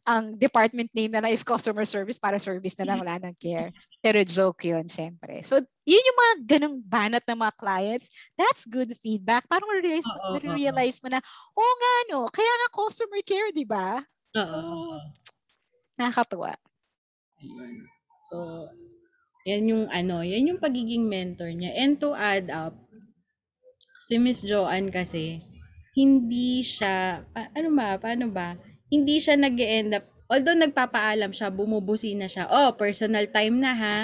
ang 0.08 0.32
department 0.40 0.88
name 0.96 1.12
na 1.12 1.20
lang 1.20 1.36
is 1.36 1.44
customer 1.44 1.84
service 1.84 2.16
para 2.16 2.40
service 2.40 2.72
na 2.80 2.88
lang 2.88 2.96
wala 3.04 3.20
nang 3.20 3.36
care. 3.36 3.68
Pero 4.00 4.24
joke 4.24 4.64
yun, 4.64 4.88
syempre. 4.88 5.44
So 5.44 5.60
yun 5.84 6.08
yung 6.08 6.18
mga 6.22 6.34
ganong 6.56 6.78
banat 6.80 7.24
ng 7.28 7.36
mga 7.44 7.54
clients. 7.60 8.08
That's 8.32 8.64
good 8.64 8.96
feedback. 9.04 9.44
Parang 9.44 9.68
realize, 9.68 10.08
oo. 10.08 10.40
realize 10.56 10.96
mo 11.04 11.12
na, 11.12 11.20
oo 11.52 11.72
nga 11.76 11.94
no, 12.08 12.24
kaya 12.32 12.48
nga 12.48 12.68
customer 12.72 13.20
care, 13.20 13.52
di 13.52 13.68
ba? 13.68 14.00
So. 14.32 14.44
Nakakatuwa. 16.00 16.56
Ayun. 17.42 17.84
So, 18.18 18.36
yan 19.44 19.68
yung 19.68 19.84
ano, 19.92 20.24
yan 20.24 20.54
yung 20.54 20.60
pagiging 20.62 21.04
mentor 21.04 21.52
niya. 21.52 21.76
And 21.76 22.00
to 22.00 22.16
add 22.16 22.48
up, 22.48 22.76
si 24.08 24.16
Miss 24.16 24.40
Joanne 24.40 24.88
kasi, 24.88 25.44
hindi 25.92 26.64
siya, 26.64 27.20
pa, 27.28 27.52
ano 27.52 27.68
ba, 27.76 28.00
paano 28.00 28.32
ba? 28.32 28.56
Hindi 28.88 29.20
siya 29.20 29.36
nag 29.36 29.52
end 29.60 30.00
up, 30.00 30.08
although 30.32 30.56
nagpapaalam 30.56 31.28
siya, 31.28 31.52
bumubusi 31.52 32.16
na 32.16 32.24
siya, 32.24 32.48
oh, 32.48 32.72
personal 32.72 33.28
time 33.28 33.60
na 33.60 33.76
ha. 33.76 33.98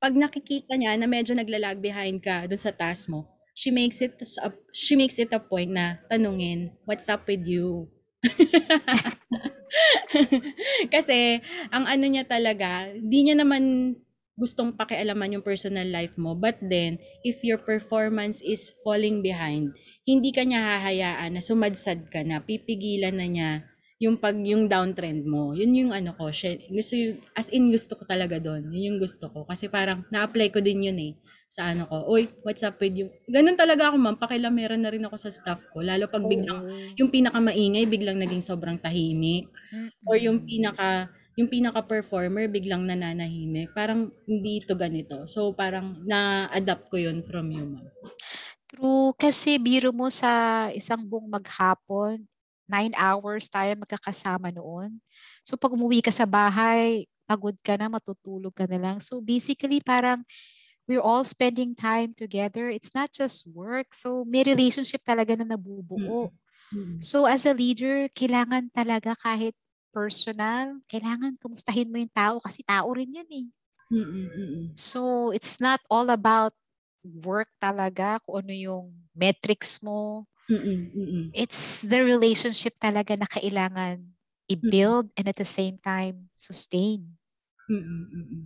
Pag 0.00 0.16
nakikita 0.16 0.80
niya 0.80 0.96
na 0.96 1.04
medyo 1.04 1.36
naglalag 1.36 1.76
behind 1.76 2.24
ka 2.24 2.48
dun 2.48 2.56
sa 2.56 2.72
task 2.72 3.12
mo, 3.12 3.28
she 3.52 3.68
makes 3.68 4.00
it 4.00 4.16
a, 4.40 4.48
she 4.72 4.96
makes 4.96 5.20
it 5.20 5.28
a 5.36 5.40
point 5.40 5.68
na 5.76 6.00
tanungin, 6.08 6.72
what's 6.88 7.12
up 7.12 7.28
with 7.28 7.44
you? 7.44 7.92
Kasi, 10.94 11.44
ang 11.68 11.84
ano 11.84 12.04
niya 12.08 12.24
talaga, 12.24 12.88
di 12.96 13.28
niya 13.28 13.36
naman 13.36 13.92
gustong 14.34 14.74
pakialaman 14.74 15.38
yung 15.38 15.46
personal 15.46 15.86
life 15.86 16.18
mo. 16.18 16.34
But 16.34 16.58
then, 16.58 16.98
if 17.22 17.42
your 17.46 17.58
performance 17.58 18.42
is 18.42 18.74
falling 18.82 19.22
behind, 19.22 19.78
hindi 20.04 20.34
ka 20.34 20.42
niya 20.42 20.78
hahayaan 20.78 21.38
na 21.38 21.42
sumadsad 21.42 22.10
ka 22.10 22.26
na, 22.26 22.42
pipigilan 22.42 23.14
na 23.14 23.26
niya 23.30 23.50
yung 24.02 24.18
pag 24.18 24.34
yung 24.36 24.66
downtrend 24.66 25.22
mo. 25.24 25.54
Yun 25.54 25.72
yung 25.86 25.92
ano 25.94 26.12
ko, 26.18 26.28
siya, 26.28 26.58
gusto 26.66 26.98
yung, 26.98 27.22
as 27.38 27.48
in 27.54 27.70
gusto 27.70 27.94
ko 27.94 28.02
talaga 28.04 28.42
doon. 28.42 28.68
Yun 28.74 28.94
yung 28.94 28.98
gusto 29.00 29.30
ko. 29.30 29.46
Kasi 29.46 29.70
parang 29.70 30.02
na-apply 30.10 30.50
ko 30.50 30.58
din 30.58 30.90
yun 30.90 30.98
eh 30.98 31.12
sa 31.46 31.70
ano 31.70 31.86
ko. 31.86 32.10
Uy, 32.10 32.26
what's 32.42 32.66
up 32.66 32.74
with 32.82 32.98
you? 32.98 33.06
Ganun 33.30 33.54
talaga 33.54 33.94
ako, 33.94 33.96
ma'am. 34.02 34.18
Pakilamera 34.18 34.74
na 34.74 34.90
rin 34.90 35.06
ako 35.06 35.14
sa 35.14 35.30
staff 35.30 35.62
ko. 35.70 35.80
Lalo 35.86 36.10
pag 36.10 36.26
biglang, 36.26 36.66
yung 36.98 37.14
pinakamaingay, 37.14 37.86
biglang 37.86 38.18
naging 38.18 38.42
sobrang 38.42 38.76
tahimik 38.82 39.46
or 40.04 40.18
yung 40.18 40.42
pinaka 40.42 41.14
yung 41.34 41.50
pinaka 41.50 41.82
performer 41.82 42.46
biglang 42.46 42.86
nananahimik 42.86 43.70
parang 43.74 44.10
hindi 44.26 44.62
ito 44.62 44.74
ganito 44.78 45.26
so 45.26 45.50
parang 45.50 46.02
na-adapt 46.06 46.90
ko 46.90 46.96
yun 46.98 47.22
from 47.26 47.50
you 47.50 47.66
ma'am 47.66 47.86
True. 48.74 49.14
Kasi 49.14 49.54
biro 49.62 49.94
mo 49.94 50.10
sa 50.10 50.66
isang 50.74 51.06
buong 51.06 51.30
maghapon, 51.30 52.26
nine 52.66 52.90
hours 52.98 53.46
tayo 53.46 53.70
magkakasama 53.78 54.50
noon. 54.50 54.98
So 55.46 55.54
pag 55.54 55.70
umuwi 55.70 56.02
ka 56.02 56.10
sa 56.10 56.26
bahay, 56.26 57.06
pagod 57.22 57.54
ka 57.62 57.78
na, 57.78 57.86
matutulog 57.86 58.50
ka 58.50 58.66
na 58.66 58.78
lang. 58.82 58.96
So 58.98 59.22
basically 59.22 59.78
parang 59.78 60.26
we're 60.90 61.04
all 61.04 61.22
spending 61.22 61.78
time 61.78 62.18
together. 62.18 62.66
It's 62.66 62.90
not 62.92 63.14
just 63.14 63.46
work. 63.54 63.94
So 63.94 64.26
may 64.26 64.42
relationship 64.42 65.06
talaga 65.06 65.38
na 65.38 65.54
nabubuo. 65.54 66.34
Mm. 66.74 66.98
So 66.98 67.30
as 67.30 67.46
a 67.46 67.54
leader, 67.54 68.10
kailangan 68.10 68.74
talaga 68.74 69.14
kahit 69.14 69.54
personal, 69.94 70.82
kailangan 70.90 71.38
kumustahin 71.38 71.86
mo 71.86 72.02
yung 72.02 72.10
tao 72.10 72.42
kasi 72.42 72.66
tao 72.66 72.90
rin 72.90 73.14
yan 73.14 73.30
eh. 73.30 73.46
Mm-mm, 73.94 74.26
mm-mm. 74.34 74.64
So 74.74 75.30
it's 75.30 75.62
not 75.62 75.78
all 75.86 76.10
about 76.10 76.50
work 77.04 77.46
talaga, 77.62 78.18
kung 78.26 78.42
ano 78.42 78.50
yung 78.50 78.90
metrics 79.14 79.78
mo. 79.78 80.26
Mm-mm, 80.50 80.80
mm-mm. 80.90 81.24
It's 81.30 81.78
the 81.86 82.02
relationship 82.02 82.74
talaga 82.82 83.14
na 83.14 83.30
kailangan 83.30 84.02
i-build 84.50 85.08
and 85.16 85.30
at 85.30 85.38
the 85.38 85.46
same 85.46 85.78
time 85.78 86.28
sustain. 86.36 87.16
Mm-mm, 87.70 88.02
mm-mm. 88.12 88.42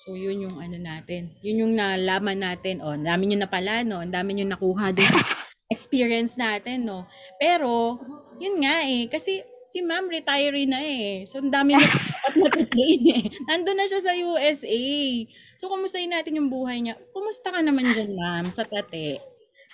So, 0.00 0.16
yun 0.16 0.48
yung 0.48 0.56
ano 0.56 0.80
natin. 0.80 1.36
Yun 1.44 1.60
yung 1.68 1.74
nalaman 1.76 2.40
natin. 2.40 2.80
O, 2.80 2.96
ang 2.96 3.04
dami 3.04 3.28
nyo 3.28 3.44
na 3.44 3.50
pala, 3.52 3.84
no? 3.84 4.00
Ang 4.00 4.12
dami 4.12 4.32
nyo 4.32 4.48
nakuha 4.48 4.96
din 4.96 5.04
sa 5.04 5.20
experience 5.74 6.40
natin, 6.40 6.88
no? 6.88 7.04
Pero, 7.36 8.00
yun 8.40 8.64
nga 8.64 8.80
eh. 8.88 9.12
Kasi, 9.12 9.44
si 9.70 9.78
ma'am 9.86 10.10
retiree 10.10 10.66
na 10.66 10.82
eh. 10.82 11.22
So, 11.30 11.38
ang 11.38 11.54
dami 11.54 11.78
na 11.78 11.86
dapat 11.86 12.34
natitrain 12.42 13.04
eh. 13.14 13.22
Nandun 13.46 13.78
na 13.78 13.86
siya 13.86 14.02
sa 14.02 14.12
USA. 14.18 14.82
So, 15.54 15.70
kumustahin 15.70 16.10
natin 16.10 16.42
yung 16.42 16.50
buhay 16.50 16.82
niya. 16.82 16.98
Kumusta 17.14 17.54
ka 17.54 17.62
naman 17.62 17.94
dyan, 17.94 18.10
ma'am, 18.18 18.50
sa 18.50 18.66
tate? 18.66 19.22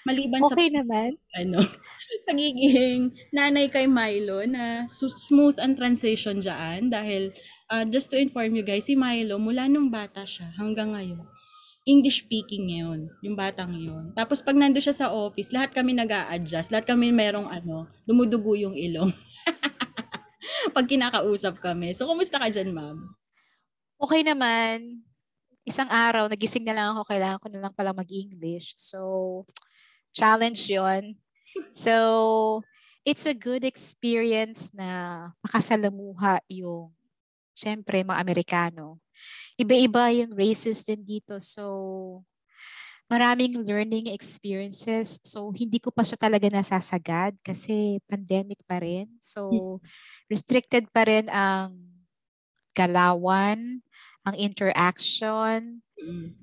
Maliban 0.07 0.39
Okay 0.39 0.71
sa 0.71 0.79
naman. 0.79 1.19
ano, 1.35 1.59
pagiging 2.31 3.11
nanay 3.35 3.67
kay 3.67 3.91
Milo 3.91 4.47
na 4.47 4.87
smooth 4.87 5.59
ang 5.59 5.75
transition 5.75 6.39
dyan 6.39 6.87
dahil 6.87 7.35
uh, 7.75 7.83
just 7.91 8.15
to 8.15 8.17
inform 8.17 8.55
you 8.55 8.63
guys, 8.63 8.87
si 8.87 8.95
Milo 8.95 9.43
mula 9.43 9.67
nung 9.67 9.91
bata 9.91 10.23
siya 10.23 10.55
hanggang 10.55 10.95
ngayon, 10.95 11.27
English 11.87 12.23
speaking 12.23 12.71
yun, 12.71 13.11
yung 13.19 13.35
batang 13.35 13.75
yun. 13.75 14.15
Tapos 14.15 14.43
pag 14.43 14.55
nando 14.55 14.79
siya 14.79 14.95
sa 14.95 15.07
office, 15.11 15.51
lahat 15.51 15.75
kami 15.75 15.95
nag 15.95 16.11
adjust 16.11 16.71
lahat 16.71 16.87
kami 16.87 17.11
merong 17.11 17.51
ano, 17.51 17.91
dumudugo 18.07 18.55
yung 18.55 18.79
ilong. 18.79 19.11
pag 20.77 20.87
kinakausap 20.87 21.59
kami. 21.63 21.93
So, 21.95 22.09
kumusta 22.09 22.41
ka 22.41 22.49
dyan, 22.51 22.75
ma'am? 22.75 22.99
Okay 23.97 24.23
naman. 24.27 25.03
Isang 25.67 25.91
araw, 25.91 26.31
nagising 26.31 26.63
na 26.63 26.75
lang 26.77 26.89
ako, 26.95 27.03
kailangan 27.11 27.41
ko 27.43 27.49
na 27.51 27.61
lang 27.67 27.75
pala 27.75 27.91
mag-English. 27.91 28.77
So, 28.79 29.45
challenge 30.15 30.67
yon 30.71 31.19
So, 31.75 32.63
it's 33.07 33.25
a 33.27 33.35
good 33.35 33.63
experience 33.63 34.75
na 34.75 35.31
makasalamuha 35.43 36.43
yung, 36.51 36.91
syempre, 37.55 38.03
mga 38.03 38.21
Amerikano. 38.21 38.99
Iba-iba 39.57 40.13
yung 40.13 40.37
races 40.37 40.85
din 40.85 41.03
dito. 41.03 41.41
So, 41.41 42.27
maraming 43.07 43.63
learning 43.63 44.11
experiences. 44.11 45.23
So, 45.23 45.55
hindi 45.55 45.79
ko 45.79 45.95
pa 45.95 46.03
siya 46.03 46.19
talaga 46.19 46.51
nasasagad 46.51 47.39
kasi 47.41 48.03
pandemic 48.11 48.61
pa 48.67 48.83
rin. 48.83 49.07
So, 49.23 49.79
restricted 50.27 50.91
pa 50.91 51.07
rin 51.07 51.27
ang 51.31 51.75
galawan, 52.77 53.81
ang 54.27 54.35
interaction. 54.37 55.81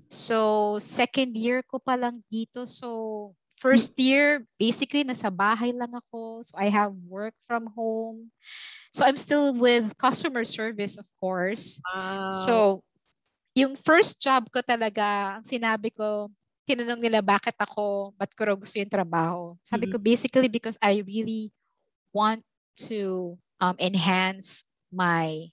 So, 0.10 0.78
second 0.80 1.36
year 1.38 1.62
ko 1.62 1.78
pa 1.78 1.94
lang 1.94 2.24
dito. 2.32 2.66
So, 2.66 3.32
first 3.60 3.96
year, 4.02 4.48
basically, 4.58 5.06
nasa 5.06 5.30
bahay 5.30 5.76
lang 5.76 5.94
ako. 5.94 6.42
So, 6.42 6.58
I 6.58 6.74
have 6.74 6.96
work 7.06 7.36
from 7.46 7.70
home. 7.76 8.34
So, 8.96 9.06
I'm 9.06 9.20
still 9.20 9.54
with 9.54 9.94
customer 10.00 10.44
service, 10.44 10.98
of 10.98 11.06
course. 11.22 11.78
Wow. 11.86 12.30
So, 12.30 12.54
yung 13.54 13.78
first 13.78 14.18
job 14.18 14.50
ko 14.50 14.66
talaga, 14.66 15.38
ang 15.38 15.46
sinabi 15.46 15.94
ko, 15.94 16.34
tinanong 16.66 17.04
nila 17.04 17.22
bakit 17.22 17.54
ako, 17.60 18.16
ba't 18.18 18.32
ko 18.34 18.42
raw 18.48 18.56
gusto 18.58 18.80
yung 18.80 18.90
trabaho. 18.90 19.54
Sabi 19.62 19.92
ko, 19.92 20.00
basically 20.00 20.48
because 20.48 20.80
I 20.82 21.04
really 21.06 21.52
want 22.16 22.42
to 22.90 23.36
um, 23.64 23.80
enhance 23.80 24.68
my 24.92 25.48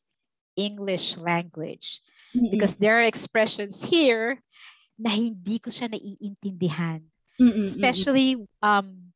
English 0.59 1.15
language. 1.15 2.03
Mm-mm. 2.35 2.51
Because 2.51 2.75
there 2.75 2.99
are 2.99 3.07
expressions 3.07 3.87
here 3.87 4.43
na 4.99 5.15
hindi 5.15 5.63
ko 5.63 5.71
siya 5.71 5.95
naiintindihan. 5.95 7.07
Mm-mm. 7.39 7.63
Especially 7.63 8.35
um, 8.59 9.15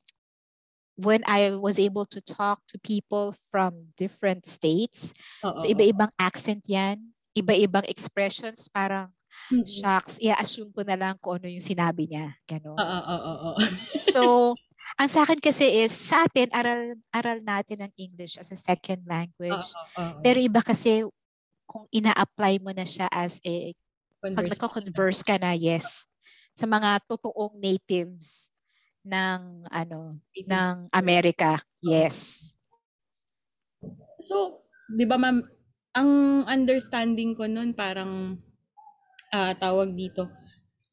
when 0.95 1.27
I 1.27 1.59
was 1.59 1.83
able 1.83 2.07
to 2.15 2.23
talk 2.23 2.63
to 2.71 2.79
people 2.79 3.35
from 3.51 3.91
different 3.99 4.47
states. 4.47 5.11
Oo, 5.43 5.59
So 5.59 5.67
iba-ibang 5.67 6.15
accent 6.17 6.63
yan, 6.71 7.11
iba-ibang 7.35 7.85
expressions, 7.91 8.71
parang 8.71 9.11
Mm-mm. 9.51 9.67
shucks, 9.67 10.23
i-assume 10.23 10.71
ko 10.71 10.87
na 10.87 10.95
lang 10.95 11.19
kung 11.19 11.43
ano 11.43 11.51
yung 11.51 11.63
sinabi 11.63 12.07
niya. 12.07 12.39
Ganon. 12.47 12.79
Oo, 12.79 13.01
oo, 13.11 13.33
oo. 13.51 13.63
So, 13.99 14.23
ang 14.99 15.11
sa 15.11 15.27
akin 15.27 15.41
kasi 15.43 15.83
is, 15.83 15.91
sa 15.91 16.25
atin, 16.27 16.51
aral, 16.55 16.95
aral 17.11 17.39
natin 17.43 17.83
ang 17.83 17.93
English 17.99 18.39
as 18.39 18.51
a 18.55 18.59
second 18.59 19.03
language. 19.07 19.75
Oo, 19.99 20.15
oo. 20.15 20.21
Pero 20.23 20.39
iba 20.39 20.63
kasi 20.63 21.03
kung 21.67 21.87
ina-apply 21.91 22.63
mo 22.63 22.71
na 22.75 22.87
siya 22.87 23.09
as 23.11 23.41
a, 23.47 23.75
pag 24.35 24.47
Conversation. 24.47 24.51
nagko-converse 24.51 25.23
ka 25.27 25.37
na, 25.41 25.55
yes, 25.57 26.07
sa 26.55 26.67
mga 26.71 27.03
totoong 27.11 27.59
natives 27.59 28.51
ng 29.07 29.67
ano 29.71 30.19
Native 30.35 30.49
ng 30.51 30.77
Amerika. 30.95 31.63
Yes. 31.83 32.55
So, 34.21 34.63
'di 34.91 35.05
ba 35.11 35.17
ma'am, 35.19 35.43
ang 35.95 36.11
understanding 36.47 37.35
ko 37.39 37.45
noon 37.51 37.75
parang 37.75 38.39
ah 39.35 39.55
tawag 39.59 39.95
dito. 39.95 40.31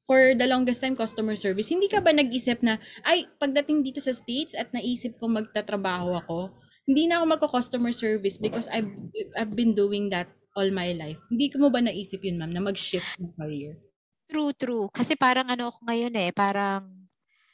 For 0.04 0.34
the 0.34 0.50
longest 0.50 0.82
time 0.82 0.98
customer 0.98 1.38
service, 1.38 1.70
hindi 1.70 1.86
ka 1.86 2.02
ba 2.02 2.10
nag-isip 2.10 2.66
na 2.66 2.82
ay 3.06 3.30
pagdating 3.38 3.86
dito 3.86 4.02
sa 4.02 4.10
States 4.12 4.58
at 4.58 4.74
naisip 4.74 5.22
ko 5.22 5.30
magtatrabaho 5.30 6.18
ako, 6.18 6.50
hindi 6.90 7.06
na 7.06 7.22
ako 7.22 7.26
magko-customer 7.38 7.94
service 7.94 8.42
because 8.42 8.66
I've 8.74 8.90
I've 9.38 9.54
been 9.54 9.78
doing 9.78 10.10
that 10.10 10.26
all 10.58 10.68
my 10.74 10.98
life. 10.98 11.22
Hindi 11.30 11.54
ko 11.54 11.62
mo 11.62 11.70
ba 11.70 11.86
naisip 11.86 12.26
yun, 12.26 12.42
ma'am, 12.42 12.50
na 12.50 12.66
mag-shift 12.66 13.14
ng 13.22 13.32
career? 13.38 13.78
True, 14.26 14.52
true. 14.58 14.86
Kasi 14.90 15.14
parang 15.14 15.48
ano 15.54 15.70
ako 15.70 15.86
ngayon 15.86 16.14
eh, 16.18 16.30
parang 16.34 17.06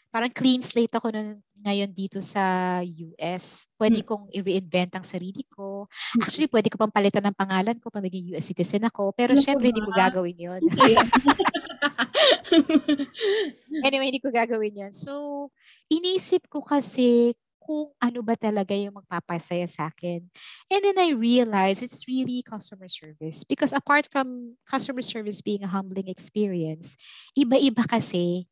parang 0.07 0.31
clean 0.31 0.63
slate 0.63 0.95
ako 0.95 1.11
nun, 1.11 1.43
ngayon 1.61 1.91
dito 1.91 2.23
sa 2.23 2.79
US. 2.81 3.67
Pwede 3.75 4.01
Mm. 4.01 4.07
kong 4.07 4.23
i-reinvent 4.31 4.93
ang 4.95 5.05
sarili 5.05 5.43
ko. 5.51 5.85
Actually, 6.17 6.47
pwede 6.49 6.71
ko 6.71 6.79
pang 6.79 6.93
palitan 6.93 7.27
ng 7.27 7.35
pangalan 7.37 7.75
ko 7.77 7.91
pag 7.91 8.01
naging 8.07 8.31
US 8.33 8.47
citizen 8.47 8.87
ako. 8.87 9.11
Pero 9.13 9.35
Ano 9.35 9.43
syempre, 9.43 9.69
hindi 9.69 9.83
ko 9.83 9.91
gagawin 9.91 10.37
yun. 10.39 10.61
Anyway, 13.85 14.09
hindi 14.09 14.23
ko 14.23 14.33
gagawin 14.33 14.73
yun. 14.73 14.93
So, 14.93 15.47
inisip 15.91 16.49
ko 16.49 16.65
kasi 16.65 17.37
kung 17.67 17.91
ano 17.99 18.23
ba 18.23 18.39
talaga 18.39 18.71
yung 18.71 18.95
magpapasaya 18.95 19.67
sa 19.67 19.91
akin. 19.91 20.23
And 20.71 20.81
then 20.81 20.95
I 20.95 21.11
realized 21.11 21.83
it's 21.83 22.07
really 22.07 22.39
customer 22.39 22.87
service. 22.87 23.43
Because 23.43 23.75
apart 23.75 24.07
from 24.07 24.55
customer 24.63 25.03
service 25.03 25.43
being 25.43 25.67
a 25.67 25.69
humbling 25.69 26.07
experience, 26.07 26.95
iba-iba 27.35 27.83
kasi 27.83 28.47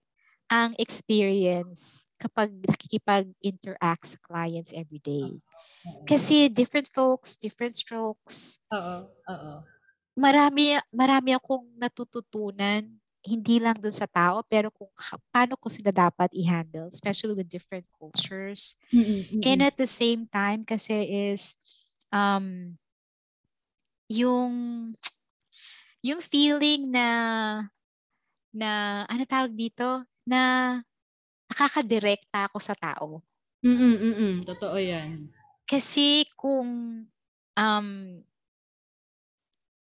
ang 0.51 0.75
experience 0.75 2.03
kapag 2.19 2.51
nakikipag-interact 2.67 4.03
sa 4.03 4.19
clients 4.19 4.75
every 4.75 4.99
day. 4.99 5.39
Kasi 6.03 6.51
different 6.51 6.91
folks, 6.91 7.39
different 7.39 7.73
strokes, 7.73 8.59
Oo, 8.71 9.07
oo. 9.31 9.53
marami 10.19 10.75
marami 10.91 11.35
akong 11.35 11.65
natututunan 11.79 12.83
hindi 13.25 13.57
lang 13.57 13.75
dun 13.81 13.91
sa 13.91 14.05
tao 14.05 14.45
pero 14.45 14.69
kung 14.69 14.87
paano 15.33 15.57
ko 15.57 15.65
sila 15.67 15.89
dapat 15.89 16.29
i-handle 16.37 16.93
especially 16.93 17.33
with 17.33 17.49
different 17.49 17.83
cultures 17.97 18.77
mm-mm. 18.93 19.41
and 19.41 19.65
at 19.65 19.73
the 19.75 19.89
same 19.89 20.29
time 20.29 20.61
kasi 20.61 20.93
is 21.33 21.57
um 22.13 22.77
yung 24.05 24.53
yung 26.05 26.21
feeling 26.21 26.93
na 26.93 27.09
na 28.53 29.03
ano 29.09 29.25
tawag 29.25 29.57
dito 29.57 30.05
na 30.21 30.77
nakakadirekta 31.49 32.45
ako 32.45 32.57
sa 32.61 32.77
tao 32.77 33.25
Mm-mm, 33.65 33.95
mm-mm. 33.97 34.33
Totoo 34.45 34.77
yan. 34.77 35.33
kasi 35.65 36.29
kung 36.37 37.01
um 37.57 37.87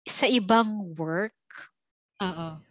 sa 0.08 0.24
ibang 0.24 0.96
work 0.96 1.36
Oo. 2.24 2.67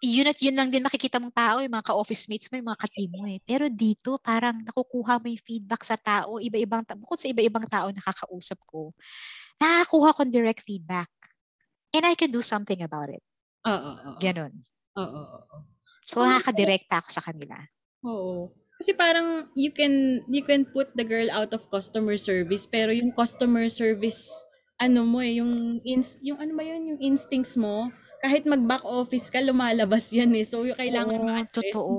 Yun 0.00 0.26
at 0.28 0.38
yun 0.40 0.56
lang 0.56 0.68
din 0.72 0.84
makikita 0.84 1.20
mong 1.20 1.34
tao, 1.36 1.56
yung 1.60 1.72
mga 1.72 1.92
ka-office 1.92 2.28
mates 2.32 2.48
mo, 2.48 2.56
yung 2.60 2.68
mga 2.72 2.80
ka-team 2.88 3.10
mo 3.12 3.24
eh. 3.28 3.38
Pero 3.44 3.68
dito, 3.68 4.16
parang 4.20 4.56
nakukuha 4.64 5.20
mo 5.20 5.26
yung 5.28 5.42
feedback 5.42 5.82
sa 5.84 5.96
tao, 6.00 6.40
iba-ibang, 6.40 6.84
bukod 6.96 7.20
sa 7.20 7.28
iba-ibang 7.28 7.64
tao 7.68 7.92
nakakausap 7.92 8.60
ko, 8.64 8.92
nakakuha 9.60 10.16
ko 10.16 10.20
direct 10.28 10.64
feedback. 10.64 11.10
And 11.92 12.04
I 12.04 12.14
can 12.16 12.32
do 12.32 12.40
something 12.44 12.80
about 12.84 13.08
it. 13.12 13.24
Oo, 13.64 13.92
oo. 14.12 14.18
Ganon. 14.20 14.52
Oo, 14.96 15.20
oo. 15.26 15.56
So, 16.06 16.22
nakakadirekta 16.22 17.02
ako 17.02 17.08
sa 17.10 17.22
kanila. 17.24 17.56
Oo. 18.06 18.52
Kasi 18.76 18.92
parang 18.92 19.48
you 19.56 19.72
can 19.72 20.20
you 20.28 20.44
can 20.44 20.68
put 20.68 20.92
the 20.92 21.04
girl 21.04 21.26
out 21.32 21.48
of 21.56 21.64
customer 21.72 22.20
service 22.20 22.68
pero 22.68 22.92
yung 22.92 23.08
customer 23.08 23.72
service 23.72 24.28
ano 24.76 25.00
mo 25.08 25.24
eh 25.24 25.40
yung 25.40 25.80
ins, 25.80 26.20
yung 26.20 26.36
ano 26.36 26.52
ba 26.52 26.60
yun 26.60 26.92
yung 26.92 27.00
instincts 27.00 27.56
mo 27.56 27.88
kahit 28.26 28.42
mag 28.50 28.62
back 28.66 28.82
office 28.82 29.30
ka 29.30 29.38
lumalabas 29.38 30.10
yan 30.10 30.34
eh 30.34 30.42
so 30.42 30.66
yung 30.66 30.74
kailangan 30.74 31.14
Oo, 31.14 31.26
ma-address. 31.30 31.54
totoo. 31.54 31.94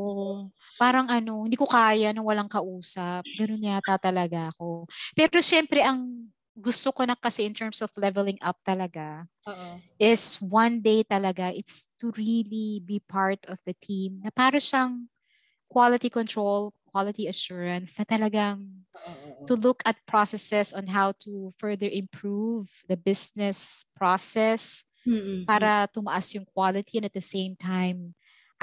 Parang 0.78 1.08
ano, 1.08 1.48
hindi 1.48 1.56
ko 1.58 1.66
kaya 1.66 2.12
nung 2.12 2.28
walang 2.28 2.52
kausap. 2.52 3.26
Ganun 3.34 3.64
yata 3.64 3.96
talaga 3.98 4.52
ako. 4.54 4.86
Pero 5.16 5.40
syempre, 5.40 5.82
ang 5.82 6.30
gusto 6.54 6.92
ko 6.92 7.08
na 7.08 7.16
kasi 7.16 7.48
in 7.48 7.56
terms 7.56 7.80
of 7.82 7.90
leveling 7.96 8.38
up 8.44 8.60
talaga, 8.62 9.26
Oo. 9.48 9.80
is 9.98 10.38
one 10.44 10.84
day 10.84 11.02
talaga, 11.08 11.50
it's 11.56 11.90
to 11.98 12.12
really 12.20 12.84
be 12.86 13.02
part 13.10 13.42
of 13.50 13.58
the 13.66 13.74
team 13.80 14.22
na 14.22 14.30
para 14.30 14.60
siyang 14.62 15.10
quality 15.72 16.12
control, 16.12 16.74
quality 16.92 17.26
assurance, 17.26 17.98
na 17.98 18.06
talagang 18.06 18.86
to 19.48 19.56
look 19.56 19.82
at 19.88 19.96
processes 20.06 20.74
on 20.76 20.92
how 20.92 21.16
to 21.24 21.50
further 21.58 21.88
improve 21.88 22.68
the 22.92 22.98
business 23.00 23.88
process 23.96 24.84
Mm-mm. 25.08 25.48
para 25.48 25.88
tumaas 25.88 26.28
yung 26.36 26.44
quality 26.52 27.00
and 27.00 27.08
at 27.08 27.16
the 27.16 27.24
same 27.24 27.56
time 27.56 28.12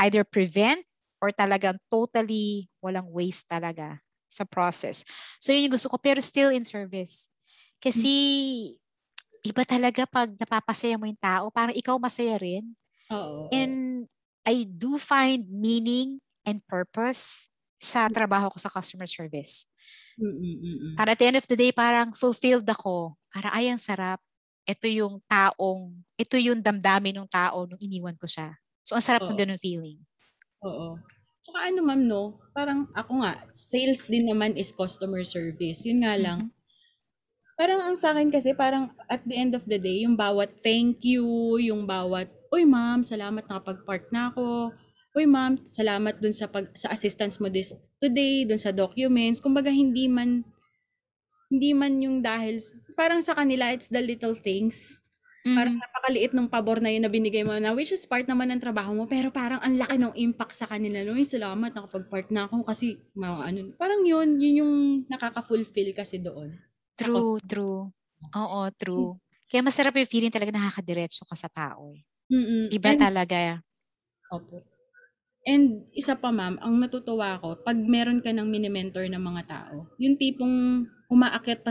either 0.04 0.20
prevent 0.22 0.84
or 1.24 1.32
talagang 1.32 1.80
totally 1.88 2.68
walang 2.84 3.08
waste 3.08 3.48
talaga 3.48 4.04
sa 4.28 4.44
process. 4.44 5.06
So 5.40 5.54
yun 5.54 5.70
yung 5.70 5.74
gusto 5.78 5.88
ko 5.88 5.96
pero 5.96 6.20
still 6.20 6.52
in 6.52 6.68
service. 6.68 7.32
Kasi 7.80 8.12
iba 9.44 9.62
talaga 9.64 10.04
pag 10.04 10.32
napapasaya 10.36 10.98
mo 11.00 11.08
yung 11.08 11.20
tao, 11.20 11.48
parang 11.48 11.76
ikaw 11.76 11.96
masaya 11.96 12.36
rin. 12.36 12.74
Oo. 13.08 13.48
oo. 13.48 13.48
And 13.52 14.04
I 14.44 14.68
do 14.68 15.00
find 15.00 15.48
meaning 15.48 16.20
and 16.44 16.60
purpose 16.68 17.48
sa 17.80 18.08
trabaho 18.08 18.52
ko 18.52 18.58
sa 18.60 18.72
customer 18.72 19.08
service. 19.08 19.68
Mm-mm-mm. 20.20 20.96
Para 20.96 21.12
at 21.12 21.20
the 21.20 21.26
end 21.28 21.38
of 21.40 21.46
the 21.48 21.56
day, 21.56 21.72
parang 21.72 22.12
fulfilled 22.16 22.68
ako. 22.68 23.16
Para 23.32 23.52
ay, 23.52 23.68
ang 23.72 23.80
sarap. 23.80 24.20
Ito 24.66 24.88
yung 24.88 25.20
taong, 25.28 25.92
ito 26.16 26.36
yung 26.40 26.64
damdamin 26.64 27.20
ng 27.20 27.28
tao 27.28 27.68
nung 27.68 27.76
iniwan 27.80 28.16
ko 28.16 28.24
siya. 28.24 28.56
So, 28.80 28.96
ang 28.96 29.04
sarap 29.04 29.28
ng 29.28 29.36
ganun 29.36 29.60
feeling. 29.60 30.04
Oo. 30.62 31.00
Tsaka 31.44 31.58
ano 31.68 31.80
ma'am 31.84 32.02
no, 32.06 32.22
parang 32.56 32.88
ako 32.94 33.12
nga, 33.24 33.32
sales 33.52 34.06
din 34.08 34.24
naman 34.30 34.54
is 34.56 34.70
customer 34.72 35.20
service. 35.26 35.84
Yun 35.84 36.00
nga 36.06 36.14
lang, 36.16 36.40
Mhm. 36.40 36.54
parang 37.58 37.80
ang 37.84 37.96
sa 37.98 38.12
akin 38.16 38.30
kasi 38.32 38.52
parang 38.56 38.92
at 39.10 39.22
the 39.28 39.36
end 39.36 39.52
of 39.56 39.64
the 39.68 39.78
day, 39.80 40.04
yung 40.06 40.16
bawat 40.18 40.50
thank 40.64 41.02
you, 41.04 41.24
yung 41.60 41.84
bawat, 41.88 42.30
uy 42.54 42.64
ma'am, 42.68 43.02
salamat 43.04 43.44
nakapag-park 43.48 44.08
na 44.14 44.32
ako. 44.32 44.72
Uy 45.14 45.26
ma'am, 45.28 45.60
salamat 45.68 46.18
dun 46.22 46.34
sa 46.34 46.48
pag 46.50 46.70
sa 46.74 46.90
assistance 46.94 47.38
mo 47.42 47.48
this 47.52 47.72
today, 48.02 48.44
dun 48.48 48.58
sa 48.60 48.72
documents. 48.74 49.38
Kumbaga 49.42 49.70
hindi 49.70 50.06
man 50.10 50.42
hindi 51.54 51.70
man 51.72 52.02
yung 52.02 52.18
dahil 52.18 52.58
parang 52.92 53.22
sa 53.22 53.32
kanila 53.32 53.70
it's 53.70 53.86
the 53.88 54.02
little 54.02 54.34
things. 54.34 54.98
Parang 55.44 55.76
Mhm. 55.76 55.82
napakaliit 55.84 56.32
ng 56.32 56.48
pabor 56.48 56.80
na 56.80 56.88
yun 56.88 57.04
na 57.04 57.12
binigay 57.12 57.44
mo 57.44 57.52
na 57.54 57.70
which 57.70 57.92
is 57.92 58.02
part 58.02 58.24
naman 58.24 58.48
ng 58.48 58.58
trabaho 58.58 58.90
mo 58.90 59.04
pero 59.04 59.28
parang 59.28 59.60
ang 59.60 59.76
laki 59.76 60.00
ng 60.00 60.16
impact 60.16 60.56
sa 60.56 60.64
kanila 60.64 61.04
no 61.04 61.12
Uy, 61.12 61.22
salamat 61.22 61.68
nakapag-park 61.70 62.32
na 62.32 62.48
ako 62.48 62.64
kasi 62.64 62.96
mga 63.12 63.52
ano 63.52 63.60
parang 63.76 64.00
yun 64.02 64.40
yun 64.40 64.64
yung 64.64 64.72
nakaka-fulfill 65.06 65.92
kasi 65.92 66.16
doon 66.16 66.48
Sa 66.96 67.04
True, 67.04 67.36
true. 67.44 67.92
Oo, 68.32 68.60
true. 68.72 69.20
Kaya 69.44 69.60
masarap 69.60 69.92
yung 69.94 70.08
feeling 70.08 70.32
talaga 70.32 70.48
nakakadiretso 70.48 71.28
ka 71.28 71.36
sa 71.36 71.52
tao. 71.52 71.92
eh. 71.92 72.00
Mm-mm. 72.32 72.72
Iba 72.72 72.96
And- 72.96 73.02
talaga. 73.04 73.60
Opo. 74.32 74.64
And 75.44 75.84
isa 75.92 76.16
pa 76.16 76.32
ma'am, 76.32 76.56
ang 76.56 76.80
natutuwa 76.80 77.36
ko, 77.36 77.60
pag 77.60 77.76
meron 77.76 78.24
ka 78.24 78.32
ng 78.32 78.48
mini-mentor 78.48 79.04
ng 79.12 79.20
mga 79.20 79.42
tao, 79.44 79.92
yung 80.00 80.16
tipong 80.16 80.88
umaakyat 81.14 81.62
pa, 81.62 81.70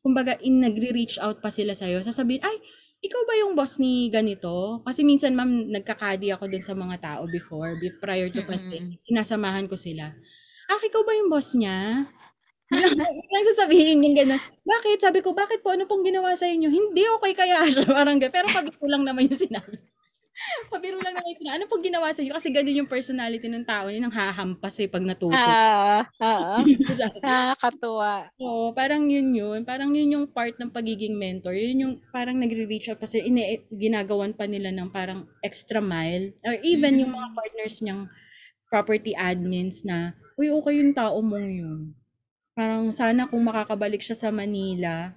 kumbaga 0.00 0.40
in 0.40 0.64
nagre-reach 0.64 1.20
out 1.20 1.44
pa 1.44 1.52
sila 1.52 1.76
sa'yo, 1.76 2.00
sasabihin, 2.00 2.40
ay, 2.40 2.56
ikaw 2.98 3.22
ba 3.28 3.34
yung 3.38 3.54
boss 3.54 3.78
ni 3.78 4.10
ganito? 4.10 4.82
Kasi 4.82 5.06
minsan 5.06 5.36
ma'am, 5.36 5.70
nagkakadi 5.70 6.34
ako 6.34 6.50
dun 6.50 6.64
sa 6.64 6.74
mga 6.74 6.96
tao 6.98 7.22
before, 7.30 7.78
be- 7.78 7.94
prior 8.00 8.26
to 8.32 8.42
pandemic, 8.42 8.98
sinasamahan 9.06 9.70
ko 9.70 9.76
sila. 9.78 10.10
Ah, 10.66 10.80
ikaw 10.82 11.06
ba 11.06 11.12
yung 11.14 11.30
boss 11.30 11.54
niya? 11.54 12.08
Biglang 13.24 13.46
sasabihin 13.54 14.04
yung 14.04 14.16
gano'n. 14.16 14.40
Bakit? 14.60 15.00
Sabi 15.00 15.24
ko, 15.24 15.32
bakit 15.32 15.64
po? 15.64 15.72
Ano 15.72 15.88
pong 15.88 16.04
ginawa 16.04 16.36
sa 16.36 16.44
inyo? 16.44 16.68
Hindi, 16.68 17.00
okay 17.16 17.32
kaya 17.32 17.64
siya. 17.64 17.88
Parang. 17.96 18.20
Pero 18.20 18.44
pabiro 18.52 18.84
lang 18.84 19.08
naman 19.08 19.24
yung 19.24 19.40
sinabi. 19.40 19.80
pabiro 20.72 20.98
lang 21.02 21.14
naman 21.16 21.34
sinabi. 21.34 21.54
Ano 21.58 21.64
pong 21.66 21.84
ginawa 21.84 22.08
sa 22.14 22.20
inyo? 22.22 22.32
Kasi 22.34 22.48
gano'n 22.52 22.80
yung 22.84 22.90
personality 22.90 23.46
ng 23.50 23.66
tao. 23.66 23.90
Yun 23.90 24.06
ang 24.06 24.14
hahampas 24.14 24.78
eh 24.78 24.88
pag 24.88 25.02
natusok. 25.02 25.36
Ah, 25.38 26.02
oo. 26.20 26.56
Sa- 26.92 27.12
Nakakatuwa. 27.26 28.30
Oo, 28.38 28.70
parang 28.72 29.04
yun 29.10 29.34
yun. 29.34 29.60
Parang 29.66 29.90
yun 29.90 30.14
yung 30.14 30.26
part 30.30 30.54
ng 30.56 30.70
pagiging 30.70 31.14
mentor. 31.18 31.54
Yun 31.56 31.82
yung 31.82 31.94
parang 32.14 32.38
nagre-reach 32.38 32.92
out 32.92 33.00
kasi 33.02 33.22
ine 33.24 33.66
ginagawan 33.72 34.32
pa 34.32 34.46
nila 34.46 34.70
ng 34.70 34.88
parang 34.90 35.26
extra 35.42 35.82
mile. 35.82 36.32
Or 36.46 36.54
even 36.62 37.02
yung 37.02 37.12
mga 37.12 37.28
partners 37.34 37.82
niyang 37.82 38.06
property 38.68 39.16
admins 39.16 39.82
na, 39.82 40.12
uy, 40.36 40.52
okay 40.52 40.78
yung 40.78 40.92
tao 40.92 41.18
mong 41.24 41.48
yun. 41.48 41.80
Parang 42.52 42.90
sana 42.90 43.26
kung 43.30 43.42
makakabalik 43.42 44.02
siya 44.02 44.18
sa 44.18 44.28
Manila, 44.34 45.14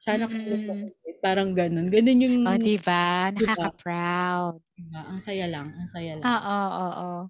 sana 0.00 0.26
kung 0.30 0.38
Mm-mm. 0.38 0.90
Parang 1.26 1.50
ganun. 1.58 1.90
Ganun 1.90 2.22
yung, 2.22 2.46
O, 2.46 2.54
diba? 2.54 3.34
Diba? 3.34 3.50
Nakaka-proud. 3.50 4.62
diba? 4.78 5.00
ang 5.10 5.18
saya 5.18 5.50
lang, 5.50 5.74
ang 5.74 5.88
saya 5.90 6.14
lang. 6.14 6.22
Oo, 6.22 6.58
oo, 6.70 6.86
oo. 6.86 7.20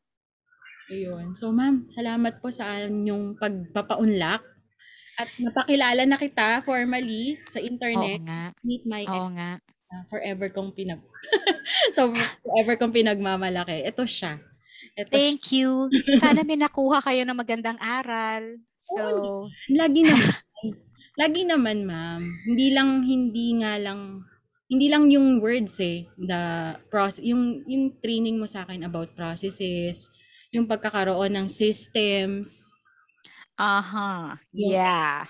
Ayun. 0.92 1.32
So 1.34 1.50
ma'am, 1.50 1.88
salamat 1.88 2.38
po 2.44 2.52
sa 2.52 2.84
inyong 2.84 3.40
pagpapaunlak. 3.40 4.44
At 5.16 5.32
napakilala 5.40 6.04
na 6.04 6.20
kita 6.20 6.60
formally 6.60 7.40
sa 7.48 7.58
Oo 7.58 7.64
internet. 7.64 8.20
nga. 8.20 8.52
Meet 8.60 8.84
my 8.84 9.04
Oo 9.08 9.16
ex 9.16 9.24
nga. 9.32 9.50
na 9.64 9.96
forever 10.12 10.52
kong 10.52 10.76
pinag... 10.76 11.00
so, 11.96 12.12
forever 12.44 12.76
kong 12.76 12.92
pinagmamalaki. 12.92 13.80
Ito 13.88 14.04
siya. 14.04 14.36
Ito 14.92 15.08
siya. 15.08 15.16
Thank 15.16 15.56
you. 15.56 15.88
Sana 16.20 16.44
may 16.44 16.60
nakuha 16.60 17.00
kayo 17.00 17.24
ng 17.24 17.38
magandang 17.38 17.80
aral. 17.80 18.60
So, 18.84 19.48
Lagi 19.72 20.04
naman. 20.04 20.36
lagi 21.16 21.42
naman, 21.48 21.84
ma'am. 21.88 22.22
Hindi 22.46 22.66
lang, 22.76 22.90
hindi 23.04 23.46
nga 23.60 23.72
lang, 23.80 24.00
hindi 24.70 24.86
lang 24.92 25.08
yung 25.14 25.40
words 25.40 25.78
eh. 25.80 26.06
The 26.18 26.42
process, 26.92 27.24
yung, 27.24 27.64
yung 27.66 27.96
training 28.02 28.36
mo 28.40 28.46
sa 28.48 28.64
akin 28.66 28.84
about 28.86 29.14
processes, 29.16 30.08
yung 30.54 30.66
pagkakaroon 30.70 31.32
ng 31.36 31.48
systems, 31.50 32.72
aha. 33.58 34.38
Yung- 34.52 34.72
Yeah. 34.72 35.26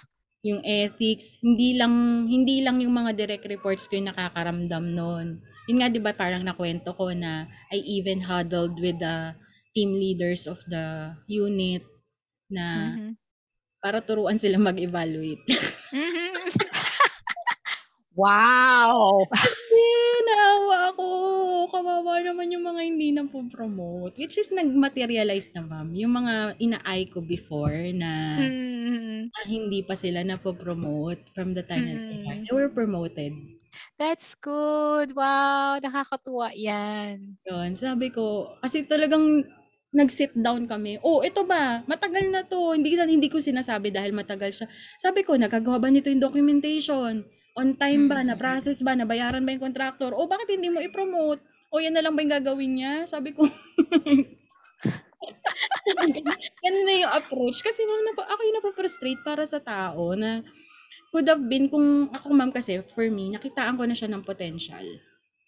yung 0.47 0.62
ethics, 0.62 1.43
hindi 1.43 1.74
lang 1.74 2.26
hindi 2.30 2.62
lang 2.62 2.78
yung 2.78 2.95
mga 2.95 3.12
direct 3.18 3.47
reports 3.51 3.91
ko 3.91 3.99
yung 3.99 4.09
nakakaramdam 4.14 4.84
noon. 4.95 5.26
Yun 5.66 5.76
nga 5.82 5.89
'di 5.91 6.01
ba 6.07 6.12
parang 6.14 6.47
nakwento 6.47 6.95
ko 6.95 7.11
na 7.11 7.51
I 7.74 7.78
even 7.82 8.22
huddled 8.22 8.78
with 8.78 8.99
the 9.03 9.34
team 9.74 9.91
leaders 9.99 10.47
of 10.47 10.62
the 10.70 11.18
unit 11.26 11.82
na 12.51 12.66
Mhm. 12.74 13.16
Para 13.87 14.03
turuan 14.03 14.34
sila 14.34 14.59
mag-evaluate. 14.59 15.47
Wow! 18.16 19.28
Kasi 19.28 19.82
naawa 20.24 20.89
ako. 20.89 21.07
Kawawa 21.68 22.24
naman 22.24 22.49
yung 22.49 22.64
mga 22.64 22.80
hindi 22.80 23.12
na 23.12 23.28
po 23.28 23.45
promote. 23.45 24.16
Which 24.16 24.41
is 24.41 24.49
nag-materialize 24.49 25.53
na 25.53 25.61
ma'am. 25.61 25.93
Yung 25.93 26.16
mga 26.16 26.57
ina-eye 26.57 27.12
ko 27.12 27.20
before 27.20 27.76
na, 27.93 28.41
Mhm. 28.41 29.28
na 29.28 29.41
hindi 29.45 29.84
pa 29.84 29.93
sila 29.93 30.24
na 30.24 30.41
promote 30.41 31.28
from 31.37 31.53
the 31.53 31.61
time 31.61 31.84
that 31.84 32.01
they, 32.09 32.16
Mm. 32.16 32.24
had. 32.24 32.39
they 32.49 32.55
were 32.57 32.72
promoted. 32.72 33.37
That's 34.01 34.32
good. 34.32 35.12
Wow, 35.12 35.76
nakakatuwa 35.84 36.57
yan. 36.57 37.37
Yun, 37.45 37.70
sabi 37.76 38.09
ko, 38.09 38.57
kasi 38.64 38.89
talagang 38.89 39.45
nag-sit 39.97 40.36
down 40.36 40.68
kami. 40.68 41.01
Oh, 41.01 41.24
ito 41.24 41.40
ba? 41.49 41.80
Matagal 41.88 42.28
na 42.28 42.44
to. 42.44 42.76
Hindi 42.76 42.92
na 42.92 43.09
hindi 43.09 43.32
ko 43.32 43.40
sinasabi 43.40 43.88
dahil 43.88 44.12
matagal 44.12 44.53
siya. 44.53 44.66
Sabi 45.01 45.24
ko, 45.24 45.40
nagagawa 45.40 45.80
ba 45.80 45.88
nito 45.88 46.12
yung 46.12 46.20
documentation? 46.20 47.24
On 47.57 47.68
time 47.72 48.05
ba? 48.05 48.20
Mm. 48.20 48.36
Na-process 48.36 48.84
ba? 48.84 48.92
Nabayaran 48.92 49.40
ba 49.40 49.57
yung 49.57 49.72
contractor? 49.72 50.12
O 50.12 50.28
bakit 50.28 50.53
hindi 50.53 50.68
mo 50.68 50.84
i-promote? 50.84 51.40
O 51.72 51.80
yan 51.80 51.97
na 51.97 52.05
lang 52.05 52.12
ba 52.12 52.20
yung 52.20 52.36
gagawin 52.36 52.72
niya? 52.76 53.09
Sabi 53.09 53.32
ko, 53.32 53.49
ganun 56.62 56.84
na 56.84 56.94
yung 57.01 57.12
approach. 57.16 57.64
Kasi 57.64 57.80
ma'am, 57.88 58.12
napa, 58.12 58.28
ako 58.28 58.40
yung 58.44 58.57
napafrustrate 58.61 59.20
para 59.24 59.49
sa 59.49 59.57
tao 59.64 60.12
na 60.12 60.44
could 61.09 61.24
have 61.24 61.40
been 61.49 61.72
kung 61.72 62.12
ako 62.12 62.36
ma'am 62.36 62.53
kasi 62.53 62.84
for 62.92 63.09
me, 63.09 63.32
nakitaan 63.32 63.80
ko 63.80 63.88
na 63.88 63.97
siya 63.97 64.12
ng 64.12 64.20
potential 64.20 64.84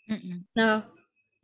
Mm-mm. 0.08 0.48
na 0.56 0.88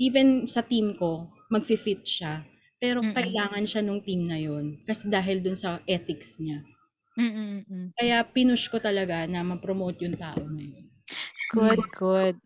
even 0.01 0.49
sa 0.49 0.65
team 0.65 0.97
ko, 0.97 1.29
mag-fit 1.53 2.01
siya. 2.01 2.54
Pero 2.85 3.01
Mm-mm. 3.01 3.17
kailangan 3.17 3.65
siya 3.65 3.81
nung 3.81 4.05
team 4.05 4.29
na 4.29 4.37
yun. 4.37 4.77
Kasi 4.85 5.09
dahil 5.09 5.41
dun 5.41 5.57
sa 5.57 5.81
ethics 5.89 6.37
niya. 6.37 6.61
Mm-mm. 7.17 7.97
Kaya 7.97 8.21
pinush 8.29 8.69
ko 8.69 8.77
talaga 8.77 9.25
na 9.25 9.41
ma-promote 9.41 10.05
yung 10.05 10.21
tao 10.21 10.45
na 10.45 10.61
yun. 10.61 10.85
Good, 11.49 11.81
good, 11.97 12.37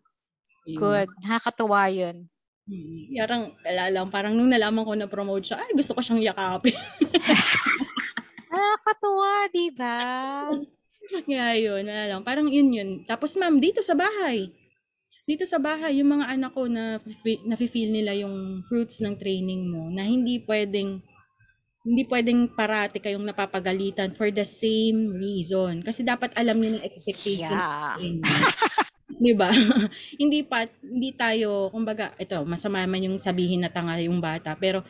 Yun. 0.63 0.77
good. 0.79 1.09
Nakakatuwa 1.19 1.91
yun. 1.91 2.31
Mm. 2.69 3.17
Parang, 3.19 3.43
wala 3.65 3.83
lang, 3.89 4.07
parang 4.13 4.33
nung 4.37 4.47
nalaman 4.47 4.85
ko 4.87 4.93
na 4.95 5.09
promote 5.11 5.51
siya, 5.51 5.59
ay 5.59 5.73
gusto 5.75 5.91
ko 5.97 5.99
siyang 5.99 6.21
yakapin. 6.23 6.77
Nakakatuwa, 8.53 9.49
di 9.51 9.67
ba? 9.73 9.97
Kaya 11.27 11.57
yun, 11.57 11.83
wala 11.83 12.05
lang. 12.05 12.21
Parang 12.21 12.47
yun 12.47 12.69
yun. 12.69 12.89
Tapos 13.09 13.33
ma'am, 13.35 13.57
dito 13.57 13.81
sa 13.81 13.97
bahay. 13.97 14.53
Dito 15.29 15.45
sa 15.45 15.61
bahay, 15.61 16.01
yung 16.01 16.17
mga 16.17 16.25
anak 16.33 16.57
ko 16.57 16.65
na 16.65 16.97
nafe-feel 17.45 17.93
nila 17.93 18.17
yung 18.17 18.65
fruits 18.65 18.97
ng 18.97 19.13
training 19.13 19.69
mo 19.69 19.85
na 19.93 20.01
hindi 20.01 20.41
pwedeng 20.41 21.05
hindi 21.85 22.03
pwedeng 22.09 22.49
parati 22.57 22.97
kayong 22.97 23.29
napapagalitan 23.29 24.17
for 24.17 24.33
the 24.33 24.41
same 24.41 25.13
reason. 25.13 25.85
Kasi 25.85 26.01
dapat 26.01 26.33
alam 26.33 26.57
niyo 26.57 26.81
ng 26.81 26.85
expectation 26.85 27.61
Yeah. 27.61 27.93
'Di 29.21 29.33
ba? 29.37 29.49
hindi 30.21 30.45
pa 30.45 30.65
hindi 30.81 31.13
tayo 31.13 31.69
kumbaga 31.69 32.13
ito 32.17 32.41
masama 32.45 32.85
man 32.89 33.03
yung 33.03 33.17
sabihin 33.21 33.65
na 33.65 33.73
tanga 33.73 33.97
yung 33.99 34.21
bata 34.21 34.53
pero 34.55 34.85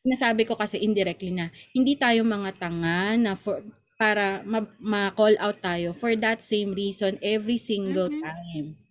sinasabi 0.00 0.46
ko 0.48 0.54
kasi 0.56 0.78
indirectly 0.80 1.34
na 1.34 1.50
hindi 1.74 1.98
tayo 1.98 2.24
mga 2.24 2.54
tanga 2.56 3.18
na 3.18 3.34
for 3.36 3.60
para 3.94 4.42
ma- 4.42 4.74
ma-call 4.78 5.38
out 5.38 5.58
tayo 5.62 5.94
for 5.94 6.14
that 6.18 6.42
same 6.42 6.74
reason 6.74 7.14
every 7.22 7.58
single 7.60 8.10
Mhm. 8.10 8.22
time. 8.22 8.83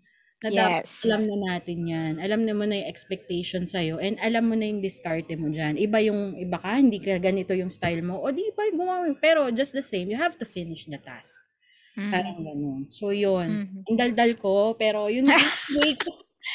Na 0.44 0.50
dapat 0.52 0.84
Yes. 0.84 1.08
alam 1.08 1.22
na 1.24 1.38
natin 1.56 1.80
yan. 1.88 2.14
Alam 2.20 2.44
na 2.44 2.54
mo 2.54 2.68
na 2.68 2.76
yung 2.84 2.90
expectation 2.92 3.64
sa'yo 3.64 3.96
and 3.98 4.20
alam 4.20 4.44
mo 4.46 4.60
na 4.60 4.68
yung 4.68 4.84
diskarte 4.84 5.34
mo 5.40 5.48
dyan. 5.48 5.80
Iba 5.80 6.04
yung, 6.04 6.36
iba 6.36 6.60
ka, 6.60 6.76
hindi 6.76 7.00
ka 7.00 7.16
ganito 7.18 7.56
yung 7.56 7.72
style 7.72 8.04
mo. 8.04 8.20
O 8.20 8.28
di 8.30 8.52
ba, 8.52 8.68
gumawa. 8.70 9.08
Pero 9.24 9.48
just 9.56 9.72
the 9.72 9.84
same, 9.86 10.12
you 10.12 10.20
have 10.20 10.36
to 10.36 10.44
finish 10.44 10.84
the 10.86 11.00
task. 11.00 11.40
Mhm. 11.96 12.12
Parang 12.12 12.38
ganun. 12.44 12.82
So, 12.92 13.16
yun. 13.16 13.48
Mhm. 13.70 13.80
Ang 13.88 13.98
daldal 13.98 14.32
ko, 14.36 14.76
pero 14.76 15.08
yun 15.08 15.30
yung 15.30 15.38
way 15.80 15.94
ko, 15.96 16.10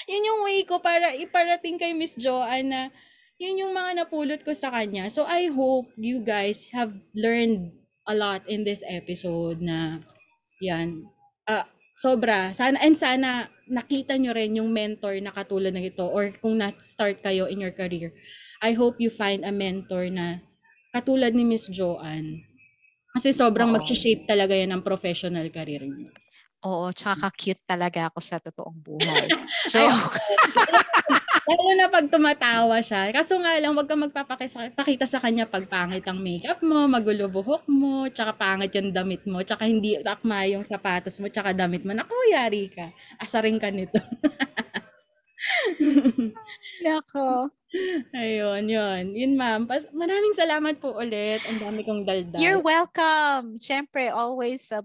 yun 0.05 0.23
yung 0.29 0.41
way 0.45 0.61
ko 0.69 0.83
para 0.83 1.15
iparating 1.17 1.79
kay 1.81 1.97
Miss 1.97 2.19
Joanne 2.19 2.69
na 2.69 2.83
yun 3.39 3.57
yung 3.57 3.73
mga 3.73 4.03
napulot 4.05 4.43
ko 4.43 4.51
sa 4.53 4.69
kanya. 4.75 5.07
So, 5.09 5.23
I 5.25 5.47
hope 5.49 5.89
you 5.97 6.21
guys 6.21 6.69
have 6.75 6.93
learned 7.15 7.71
a 8.05 8.13
lot 8.13 8.43
in 8.51 8.67
this 8.67 8.83
episode 8.83 9.63
na 9.63 10.03
yan. 10.59 11.07
Ah, 11.47 11.71
sobra. 11.99 12.55
Sana, 12.55 12.79
and 12.79 12.95
sana 12.95 13.51
nakita 13.67 14.15
nyo 14.15 14.31
rin 14.31 14.63
yung 14.63 14.71
mentor 14.71 15.19
na 15.19 15.35
katulad 15.35 15.75
ng 15.75 15.83
ito 15.83 16.07
or 16.07 16.31
kung 16.39 16.55
na-start 16.55 17.19
kayo 17.19 17.51
in 17.51 17.59
your 17.59 17.75
career. 17.75 18.15
I 18.63 18.79
hope 18.79 19.03
you 19.03 19.11
find 19.11 19.43
a 19.43 19.51
mentor 19.51 20.07
na 20.07 20.39
katulad 20.95 21.35
ni 21.35 21.43
Miss 21.43 21.67
Joanne. 21.67 22.47
Kasi 23.11 23.35
sobrang 23.35 23.75
Oo. 23.75 23.83
mag-shape 23.83 24.31
talaga 24.31 24.55
yan 24.55 24.79
ng 24.79 24.83
professional 24.87 25.51
career 25.51 25.83
niyo. 25.83 26.15
Oo, 26.63 26.91
tsaka 26.95 27.31
cute 27.35 27.67
talaga 27.67 28.11
ako 28.11 28.19
sa 28.23 28.39
totoong 28.39 28.79
buhay. 28.79 29.27
Ay, 29.75 29.91
Joke. 29.91 30.19
Lalo 31.49 31.73
na 31.73 31.89
pag 31.89 32.05
tumatawa 32.13 32.77
siya. 32.85 33.09
Kaso 33.09 33.41
nga 33.41 33.57
lang, 33.57 33.73
wag 33.73 33.89
ka 33.89 33.97
magpapakita 33.97 35.09
sa 35.09 35.17
kanya 35.17 35.49
pag 35.49 35.65
pangit 35.65 36.05
ang 36.05 36.21
makeup 36.21 36.61
mo, 36.61 36.85
magulo 36.85 37.25
buhok 37.33 37.65
mo, 37.73 38.05
tsaka 38.13 38.37
pangit 38.37 38.69
yung 38.77 38.93
damit 38.93 39.25
mo, 39.25 39.41
tsaka 39.41 39.65
hindi 39.65 39.97
takma 40.05 40.45
yung 40.45 40.61
sapatos 40.61 41.17
mo, 41.25 41.33
tsaka 41.33 41.57
damit 41.57 41.89
mo. 41.89 41.97
Naku, 41.97 42.13
yari 42.29 42.69
ka. 42.69 42.93
Asarin 43.17 43.57
ka 43.57 43.73
nito. 43.73 43.97
Nako. 46.85 47.49
Ayun, 48.13 48.69
yun. 48.69 49.05
Yun, 49.17 49.33
ma'am. 49.37 49.65
Pas- 49.65 49.89
Maraming 49.93 50.37
salamat 50.37 50.77
po 50.77 51.01
ulit. 51.01 51.41
Ang 51.49 51.65
dami 51.65 51.81
kong 51.81 52.05
daldal. 52.05 52.41
You're 52.41 52.61
welcome. 52.61 53.57
Siyempre, 53.57 54.13
always 54.13 54.69
a 54.69 54.85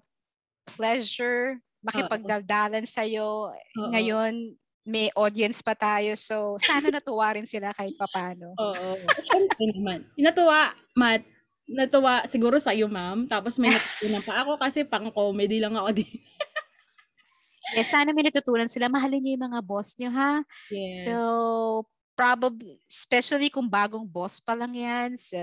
pleasure 0.79 1.59
makipagdaldalan 1.83 2.87
sa'yo. 2.87 3.51
Oo. 3.51 3.89
Ngayon, 3.91 4.55
may 4.83 5.07
audience 5.15 5.63
pa 5.63 5.73
tayo. 5.73 6.11
So, 6.19 6.59
sana 6.59 6.91
natuwa 6.91 7.31
rin 7.35 7.47
sila 7.47 7.71
kahit 7.71 7.95
papano. 7.95 8.51
Oo. 8.59 8.89
Siyempre 9.23 9.63
naman. 9.71 9.99
Natuwa, 10.19 10.75
Matt. 10.95 11.23
Natuwa 11.63 12.27
siguro 12.27 12.59
sa 12.59 12.75
iyo, 12.75 12.91
ma'am. 12.91 13.23
Tapos 13.25 13.55
may 13.55 13.71
natutunan 13.71 14.19
pa 14.19 14.43
ako 14.43 14.59
kasi 14.59 14.83
pang 14.83 15.07
comedy 15.07 15.63
lang 15.63 15.73
ako 15.73 16.03
din. 16.03 16.11
Yes, 17.73 17.89
sana 17.89 18.11
may 18.11 18.27
natutunan 18.27 18.67
sila. 18.69 18.91
Mahalin 18.91 19.23
niyo 19.23 19.39
yung 19.39 19.47
mga 19.49 19.61
boss 19.63 19.95
niyo, 19.95 20.11
ha? 20.13 20.43
Yes. 20.69 21.07
So, 21.07 21.15
probably, 22.13 22.77
especially 22.85 23.49
kung 23.49 23.71
bagong 23.71 24.05
boss 24.05 24.43
pa 24.43 24.53
lang 24.53 24.75
yan. 24.75 25.15
So, 25.17 25.39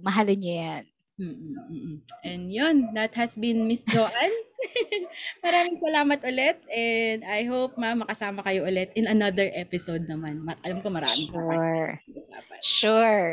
mahalin 0.00 0.38
niyo 0.40 0.54
yan. 0.56 0.84
Mm-mm, 1.16 1.54
mm-mm. 1.68 1.96
And 2.22 2.42
yun, 2.54 2.94
that 2.94 3.12
has 3.18 3.34
been 3.34 3.66
Miss 3.66 3.82
Joanne. 3.82 4.45
Maraming 5.44 5.76
salamat 5.76 6.18
ulit 6.22 6.56
and 6.68 7.20
I 7.22 7.44
hope 7.44 7.76
ma 7.76 7.94
makasama 7.94 8.40
kayo 8.40 8.64
ulit 8.64 8.92
in 8.94 9.06
another 9.06 9.48
episode 9.52 10.04
naman. 10.04 10.40
Ma- 10.40 10.58
alam 10.62 10.80
ko 10.80 10.88
marami 10.88 11.28
pa 11.28 11.38
Sure. 11.38 11.90
usapan. 12.10 12.58
Sure. 12.62 13.26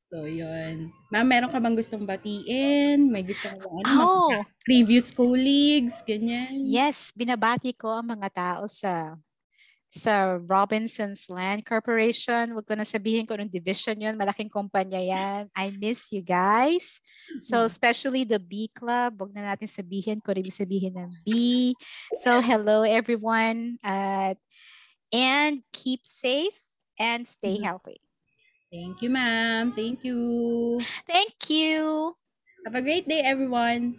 So 0.00 0.26
yun. 0.26 0.90
Ma'am, 1.08 1.22
meron 1.22 1.52
ka 1.54 1.62
bang 1.62 1.78
gustong 1.78 2.02
batiin? 2.02 3.06
May 3.06 3.22
gusto 3.22 3.46
ka 3.46 3.54
bang 3.54 3.74
ano? 3.86 3.94
Oh, 4.02 4.30
previous 4.66 5.14
colleagues, 5.14 6.02
ganyan? 6.02 6.66
yes. 6.66 7.14
Binabati 7.14 7.70
ko 7.72 7.94
ang 7.94 8.18
mga 8.18 8.28
tao 8.34 8.62
sa 8.66 9.14
sa 9.90 10.38
Robinson's 10.38 11.26
Land 11.26 11.66
Corporation. 11.66 12.54
Huwag 12.54 12.66
ko 12.66 12.78
na 12.78 12.86
sabihin 12.86 13.26
kung 13.26 13.42
anong 13.42 13.50
division 13.50 13.98
yun. 13.98 14.14
Malaking 14.14 14.46
kumpanya 14.46 15.02
yan. 15.02 15.50
I 15.50 15.74
miss 15.74 16.14
you 16.14 16.22
guys. 16.22 17.02
So, 17.42 17.66
especially 17.66 18.22
the 18.22 18.38
B 18.38 18.70
Club. 18.70 19.18
Huwag 19.18 19.34
na 19.34 19.50
natin 19.52 19.66
sabihin 19.66 20.22
kung 20.22 20.38
ano 20.38 20.46
ibig 20.46 20.54
sabihin 20.54 20.94
ng 20.94 21.10
B. 21.26 21.74
So, 22.22 22.38
hello 22.38 22.86
everyone. 22.86 23.82
At 23.82 24.38
and 25.10 25.66
keep 25.74 26.06
safe 26.06 26.58
and 26.94 27.26
stay 27.26 27.58
Mhm. 27.58 27.66
healthy. 27.66 27.98
Thank 28.70 29.02
you, 29.02 29.10
ma'am. 29.10 29.74
Thank 29.74 30.06
you. 30.06 30.78
Thank 31.10 31.50
you. 31.50 32.14
Have 32.62 32.78
a 32.78 32.84
great 32.84 33.10
day, 33.10 33.26
everyone. 33.26 33.98